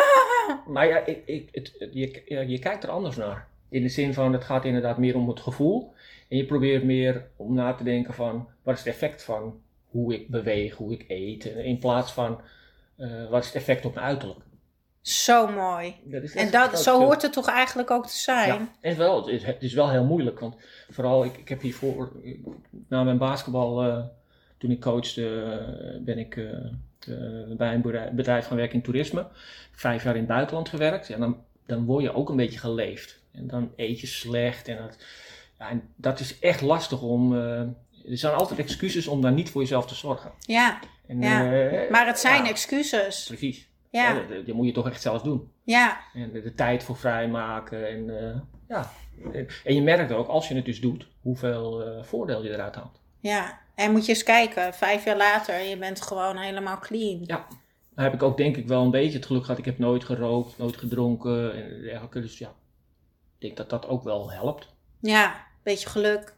maar 0.73 0.87
ja, 0.87 0.97
ik, 1.05 1.21
ik, 1.25 1.49
het, 1.51 1.73
je, 1.91 2.45
je 2.47 2.59
kijkt 2.59 2.83
er 2.83 2.89
anders 2.89 3.15
naar. 3.15 3.47
In 3.69 3.81
de 3.81 3.89
zin 3.89 4.13
van, 4.13 4.33
het 4.33 4.43
gaat 4.43 4.65
inderdaad 4.65 4.97
meer 4.97 5.15
om 5.15 5.27
het 5.27 5.39
gevoel. 5.39 5.93
En 6.27 6.37
je 6.37 6.45
probeert 6.45 6.83
meer 6.83 7.27
om 7.35 7.53
na 7.53 7.73
te 7.73 7.83
denken 7.83 8.13
van, 8.13 8.47
wat 8.63 8.73
is 8.73 8.83
het 8.83 8.93
effect 8.93 9.23
van 9.23 9.61
hoe 9.95 10.13
ik 10.13 10.29
beweeg, 10.29 10.75
hoe 10.75 10.93
ik 10.93 11.05
eet. 11.07 11.45
In 11.45 11.77
plaats 11.77 12.11
van, 12.11 12.41
eh, 12.95 13.29
wat 13.29 13.41
is 13.41 13.47
het 13.47 13.55
effect 13.55 13.85
op 13.85 13.93
mijn 13.93 14.05
uiterlijk. 14.05 14.39
zo 15.01 15.47
mooi. 15.47 15.95
Dat 16.03 16.23
is, 16.23 16.35
En 16.35 16.51
dat, 16.51 16.79
zo 16.79 16.99
hoort 16.99 17.21
het 17.21 17.33
toch 17.33 17.47
eigenlijk 17.47 17.91
ook 17.91 18.07
te 18.07 18.17
zijn? 18.17 18.47
Ja, 18.47 18.69
en 18.81 18.97
wel, 18.97 19.17
het 19.17 19.27
is, 19.27 19.43
het 19.43 19.63
is 19.63 19.73
wel 19.73 19.89
heel 19.89 20.03
moeilijk, 20.03 20.39
want 20.39 20.55
vooral, 20.89 21.25
ik, 21.25 21.37
ik 21.37 21.49
heb 21.49 21.61
hiervoor, 21.61 22.11
na 22.87 23.03
mijn 23.03 23.17
basketbal, 23.17 23.83
eh, 23.83 24.03
toen 24.57 24.71
ik 24.71 24.81
coachte, 24.81 25.27
eh, 25.27 26.03
ben 26.03 26.17
ik 26.17 26.35
bij 27.57 27.73
een 27.73 27.81
bedrijf, 27.81 28.11
bedrijf 28.11 28.45
gaan 28.45 28.57
werken 28.57 28.75
in 28.75 28.81
toerisme. 28.81 29.27
Vijf 29.71 30.03
jaar 30.03 30.13
in 30.13 30.19
het 30.19 30.29
buitenland 30.29 30.69
gewerkt 30.69 31.09
en 31.09 31.19
dan, 31.19 31.43
dan 31.65 31.85
word 31.85 32.03
je 32.03 32.13
ook 32.13 32.29
een 32.29 32.35
beetje 32.35 32.59
geleefd. 32.59 33.23
En 33.31 33.47
dan 33.47 33.71
eet 33.75 33.99
je 33.99 34.07
slecht 34.07 34.67
en 34.67 34.77
dat, 34.77 34.97
ja, 35.59 35.69
en 35.69 35.93
dat 35.95 36.19
is 36.19 36.39
echt 36.39 36.61
lastig 36.61 37.01
om, 37.01 37.35
eh, 37.35 37.59
er 37.59 38.17
zijn 38.17 38.33
altijd 38.33 38.59
excuses 38.59 39.07
om 39.07 39.21
daar 39.21 39.31
niet 39.31 39.49
voor 39.49 39.61
jezelf 39.61 39.87
te 39.87 39.95
zorgen. 39.95 40.31
Ja, 40.39 40.79
En, 41.07 41.21
Ja, 41.21 41.53
eh, 41.53 41.89
maar 41.91 42.05
het 42.05 42.19
zijn 42.19 42.43
ja, 42.43 42.49
excuses. 42.49 43.25
Precies. 43.27 43.69
Ja, 43.89 44.13
Ja, 44.13 44.13
dat, 44.13 44.45
dat 44.45 44.55
moet 44.55 44.65
je 44.65 44.71
toch 44.71 44.89
echt 44.89 45.01
zelf 45.01 45.21
doen. 45.21 45.51
ja, 45.63 45.99
En 46.13 46.31
de, 46.31 46.41
de 46.41 46.53
tijd 46.53 46.83
voor 46.83 46.97
vrijmaken. 46.97 47.89
En, 47.89 48.19
eh, 48.19 48.39
ja. 48.67 48.91
en 49.63 49.75
je 49.75 49.81
merkt 49.81 50.11
ook, 50.11 50.27
als 50.27 50.47
je 50.47 50.55
het 50.55 50.65
dus 50.65 50.81
doet, 50.81 51.07
hoeveel 51.21 51.83
voordeel 52.01 52.43
je 52.43 52.49
eruit 52.49 52.75
haalt. 52.75 52.99
ja. 53.19 53.63
En 53.75 53.91
moet 53.91 54.05
je 54.05 54.11
eens 54.11 54.23
kijken, 54.23 54.73
vijf 54.73 55.05
jaar 55.05 55.17
later, 55.17 55.61
je 55.61 55.77
bent 55.77 56.01
gewoon 56.01 56.37
helemaal 56.37 56.79
clean. 56.79 57.19
Ja. 57.25 57.47
Dan 57.95 58.03
heb 58.03 58.13
ik 58.13 58.23
ook 58.23 58.37
denk 58.37 58.57
ik 58.57 58.67
wel 58.67 58.83
een 58.83 58.91
beetje 58.91 59.17
het 59.17 59.25
geluk 59.25 59.43
gehad. 59.43 59.57
Ik 59.57 59.65
heb 59.65 59.77
nooit 59.77 60.03
gerookt, 60.03 60.57
nooit 60.57 60.77
gedronken 60.77 61.53
en 61.53 61.81
dergelijke. 61.81 62.21
Dus 62.21 62.37
ja, 62.37 62.47
ik 62.47 63.41
denk 63.41 63.57
dat 63.57 63.69
dat 63.69 63.87
ook 63.87 64.03
wel 64.03 64.31
helpt. 64.31 64.74
Ja, 65.05 65.35
beetje 65.63 65.89
geluk. 65.89 66.33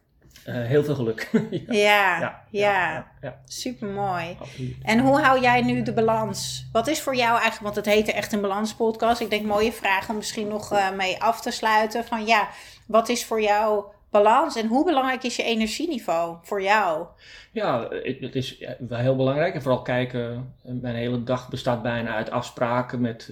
Eh, 0.45 0.56
heel 0.56 0.84
veel 0.84 0.95
geluk. 0.95 1.30
ja, 1.51 1.73
Ja, 1.73 2.19
ja, 2.19 2.43
ja, 2.51 3.08
ja, 3.21 3.41
super 3.45 3.88
mooi. 3.88 4.38
En 4.84 4.99
hoe 4.99 5.19
hou 5.19 5.41
jij 5.41 5.62
nu 5.62 5.82
de 5.82 5.93
balans? 5.93 6.67
Wat 6.71 6.88
is 6.88 7.01
voor 7.01 7.15
jou 7.15 7.32
eigenlijk, 7.32 7.63
want 7.63 7.75
het 7.75 7.86
heette 7.86 8.12
echt 8.12 8.34
een 8.34 8.41
balanspodcast. 8.41 9.21
Ik 9.21 9.30
denk 9.30 9.45
mooie 9.45 9.71
vraag 9.71 10.10
om 10.10 10.15
misschien 10.15 10.47
nog 10.47 10.71
eh, 10.71 10.91
mee 10.91 11.21
af 11.21 11.41
te 11.41 11.51
sluiten. 11.51 12.06
Van 12.06 12.25
ja, 12.25 12.47
wat 12.88 13.10
is 13.10 13.25
voor 13.25 13.41
jou 13.41 13.86
balans 14.10 14.56
en 14.56 14.67
hoe 14.67 14.86
belangrijk 14.86 15.23
is 15.23 15.36
je 15.36 15.43
energieniveau 15.43 16.38
voor 16.41 16.62
jou? 16.62 17.06
Ja, 17.51 17.88
het, 17.89 18.19
het 18.19 18.36
is 18.36 18.65
wel 18.80 18.99
heel 18.99 19.15
belangrijk. 19.15 19.53
En 19.53 19.62
vooral 19.62 19.82
kijken, 19.82 20.53
eh, 20.63 20.71
mijn 20.82 20.95
hele 20.95 21.23
dag 21.23 21.49
bestaat 21.49 21.82
bijna 21.82 22.15
uit 22.15 22.30
afspraken 22.30 23.01
met, 23.01 23.32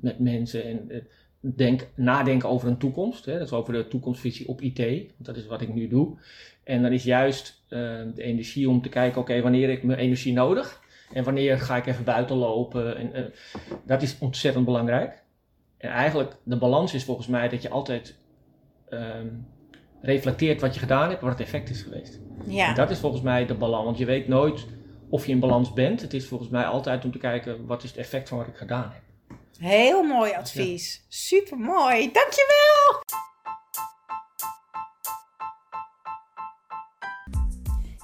met 0.00 0.18
mensen. 0.18 0.64
En 0.64 1.06
denk, 1.42 1.88
nadenken 1.94 2.48
over 2.48 2.68
een 2.68 2.78
toekomst. 2.78 3.24
Hè? 3.24 3.32
Dat 3.32 3.46
is 3.46 3.52
over 3.52 3.72
de 3.72 3.88
toekomstvisie 3.88 4.48
op 4.48 4.60
IT. 4.60 4.78
Want 4.78 5.24
dat 5.24 5.36
is 5.36 5.46
wat 5.46 5.60
ik 5.60 5.74
nu 5.74 5.88
doe. 5.88 6.16
En 6.64 6.82
dan 6.82 6.92
is 6.92 7.04
juist 7.04 7.62
uh, 7.64 7.78
de 8.14 8.22
energie 8.22 8.68
om 8.68 8.82
te 8.82 8.88
kijken, 8.88 9.20
oké, 9.20 9.40
wanneer 9.40 9.68
heb 9.68 9.76
ik 9.76 9.84
mijn 9.84 9.98
energie 9.98 10.32
nodig? 10.32 10.80
En 11.12 11.24
wanneer 11.24 11.58
ga 11.58 11.76
ik 11.76 11.86
even 11.86 12.04
buiten 12.04 12.36
lopen? 12.36 12.96
En, 12.96 13.20
uh, 13.20 13.24
dat 13.86 14.02
is 14.02 14.18
ontzettend 14.18 14.64
belangrijk. 14.64 15.22
En 15.78 15.90
eigenlijk, 15.90 16.36
de 16.42 16.56
balans 16.56 16.94
is 16.94 17.04
volgens 17.04 17.26
mij 17.26 17.48
dat 17.48 17.62
je 17.62 17.68
altijd 17.68 18.18
um, 18.90 19.46
reflecteert 20.00 20.60
wat 20.60 20.74
je 20.74 20.80
gedaan 20.80 21.08
hebt, 21.08 21.20
wat 21.20 21.30
het 21.30 21.40
effect 21.40 21.70
is 21.70 21.82
geweest. 21.82 22.20
Ja. 22.46 22.68
En 22.68 22.74
dat 22.74 22.90
is 22.90 22.98
volgens 22.98 23.22
mij 23.22 23.46
de 23.46 23.54
balans. 23.54 23.84
Want 23.84 23.98
je 23.98 24.04
weet 24.04 24.28
nooit 24.28 24.66
of 25.08 25.26
je 25.26 25.32
in 25.32 25.40
balans 25.40 25.72
bent. 25.72 26.00
Het 26.00 26.14
is 26.14 26.26
volgens 26.26 26.50
mij 26.50 26.64
altijd 26.64 27.04
om 27.04 27.10
te 27.10 27.18
kijken, 27.18 27.66
wat 27.66 27.82
is 27.82 27.90
het 27.90 27.98
effect 27.98 28.28
van 28.28 28.38
wat 28.38 28.46
ik 28.46 28.56
gedaan 28.56 28.90
heb. 28.92 29.02
Heel 29.62 30.02
mooi 30.02 30.32
advies. 30.32 30.94
Ja. 30.94 31.00
Super 31.08 31.58
mooi. 31.58 32.10
Dankjewel. 32.12 33.02